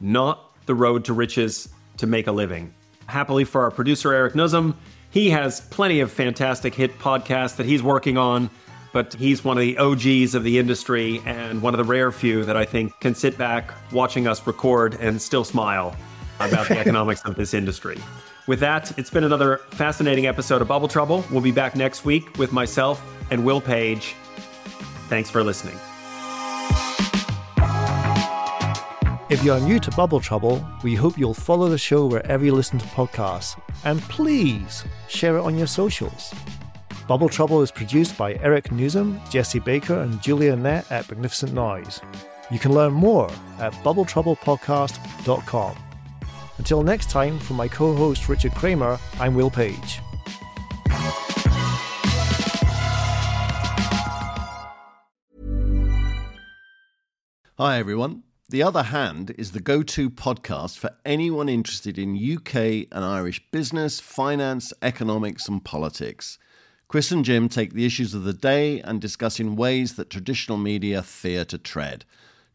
not 0.00 0.43
the 0.66 0.74
road 0.74 1.04
to 1.06 1.12
riches 1.12 1.68
to 1.98 2.06
make 2.06 2.26
a 2.26 2.32
living. 2.32 2.72
Happily 3.06 3.44
for 3.44 3.62
our 3.62 3.70
producer, 3.70 4.12
Eric 4.12 4.34
Nuzum, 4.34 4.74
he 5.10 5.30
has 5.30 5.60
plenty 5.60 6.00
of 6.00 6.10
fantastic 6.10 6.74
hit 6.74 6.98
podcasts 6.98 7.56
that 7.56 7.66
he's 7.66 7.82
working 7.82 8.18
on 8.18 8.50
but 8.94 9.12
he's 9.14 9.44
one 9.44 9.58
of 9.58 9.60
the 9.60 9.76
OGs 9.76 10.36
of 10.36 10.44
the 10.44 10.56
industry 10.56 11.20
and 11.26 11.60
one 11.60 11.74
of 11.74 11.78
the 11.78 11.84
rare 11.84 12.12
few 12.12 12.44
that 12.44 12.56
I 12.56 12.64
think 12.64 12.98
can 13.00 13.12
sit 13.12 13.36
back 13.36 13.74
watching 13.92 14.28
us 14.28 14.46
record 14.46 14.96
and 15.00 15.20
still 15.20 15.42
smile 15.42 15.96
about 16.38 16.68
the 16.68 16.78
economics 16.84 17.20
of 17.24 17.34
this 17.34 17.54
industry. 17.54 17.98
With 18.46 18.60
that, 18.60 18.96
it's 18.96 19.10
been 19.10 19.24
another 19.24 19.58
fascinating 19.70 20.26
episode 20.26 20.62
of 20.62 20.68
Bubble 20.68 20.88
Trouble. 20.88 21.24
We'll 21.32 21.40
be 21.40 21.50
back 21.50 21.74
next 21.74 22.04
week 22.04 22.38
with 22.38 22.52
myself 22.52 23.04
and 23.32 23.44
Will 23.44 23.60
Page. 23.60 24.14
Thanks 25.08 25.28
for 25.28 25.42
listening. 25.42 25.76
If 29.34 29.42
you're 29.42 29.58
new 29.58 29.80
to 29.80 29.90
Bubble 29.90 30.20
Trouble, 30.20 30.64
we 30.84 30.94
hope 30.94 31.18
you'll 31.18 31.34
follow 31.34 31.68
the 31.68 31.76
show 31.76 32.06
wherever 32.06 32.44
you 32.44 32.54
listen 32.54 32.78
to 32.78 32.86
podcasts, 32.86 33.60
and 33.84 34.00
please 34.02 34.84
share 35.08 35.36
it 35.36 35.40
on 35.40 35.58
your 35.58 35.66
socials. 35.66 36.32
Bubble 37.08 37.28
Trouble 37.28 37.60
is 37.60 37.72
produced 37.72 38.16
by 38.16 38.34
Eric 38.34 38.66
Nuzum, 38.66 39.18
Jesse 39.32 39.58
Baker, 39.58 40.02
and 40.02 40.22
Julia 40.22 40.54
Nett 40.54 40.88
at 40.92 41.10
Magnificent 41.10 41.52
Noise. 41.52 42.00
You 42.48 42.60
can 42.60 42.72
learn 42.72 42.92
more 42.92 43.28
at 43.58 43.72
bubbletroublepodcast.com. 43.82 45.78
Until 46.58 46.84
next 46.84 47.10
time, 47.10 47.40
from 47.40 47.56
my 47.56 47.66
co 47.66 47.92
host 47.92 48.28
Richard 48.28 48.54
Kramer, 48.54 49.00
I'm 49.18 49.34
Will 49.34 49.50
Page. 49.50 49.98
Hi, 57.58 57.78
everyone. 57.80 58.22
The 58.50 58.62
Other 58.62 58.82
Hand 58.82 59.34
is 59.38 59.52
the 59.52 59.58
go 59.58 59.82
to 59.82 60.10
podcast 60.10 60.76
for 60.76 60.90
anyone 61.06 61.48
interested 61.48 61.98
in 61.98 62.14
UK 62.14 62.86
and 62.92 63.02
Irish 63.02 63.42
business, 63.50 64.00
finance, 64.00 64.70
economics, 64.82 65.48
and 65.48 65.64
politics. 65.64 66.38
Chris 66.86 67.10
and 67.10 67.24
Jim 67.24 67.48
take 67.48 67.72
the 67.72 67.86
issues 67.86 68.12
of 68.12 68.24
the 68.24 68.34
day 68.34 68.82
and 68.82 69.00
discuss 69.00 69.40
in 69.40 69.56
ways 69.56 69.94
that 69.94 70.10
traditional 70.10 70.58
media 70.58 71.02
fear 71.02 71.46
to 71.46 71.56
tread. 71.56 72.04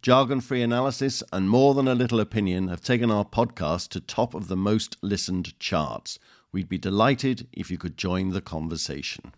Jargon 0.03 0.41
free 0.41 0.61
analysis 0.61 1.23
and 1.33 1.49
more 1.49 1.73
than 1.73 1.87
a 1.87 1.95
little 1.95 2.19
opinion 2.19 2.67
have 2.67 2.81
taken 2.81 3.09
our 3.09 3.25
podcast 3.25 3.87
to 3.89 3.99
top 3.99 4.35
of 4.35 4.47
the 4.47 4.55
most 4.55 4.95
listened 5.01 5.59
charts. 5.59 6.19
We'd 6.51 6.69
be 6.69 6.77
delighted 6.77 7.47
if 7.51 7.71
you 7.71 7.79
could 7.79 7.97
join 7.97 8.29
the 8.29 8.41
conversation. 8.41 9.33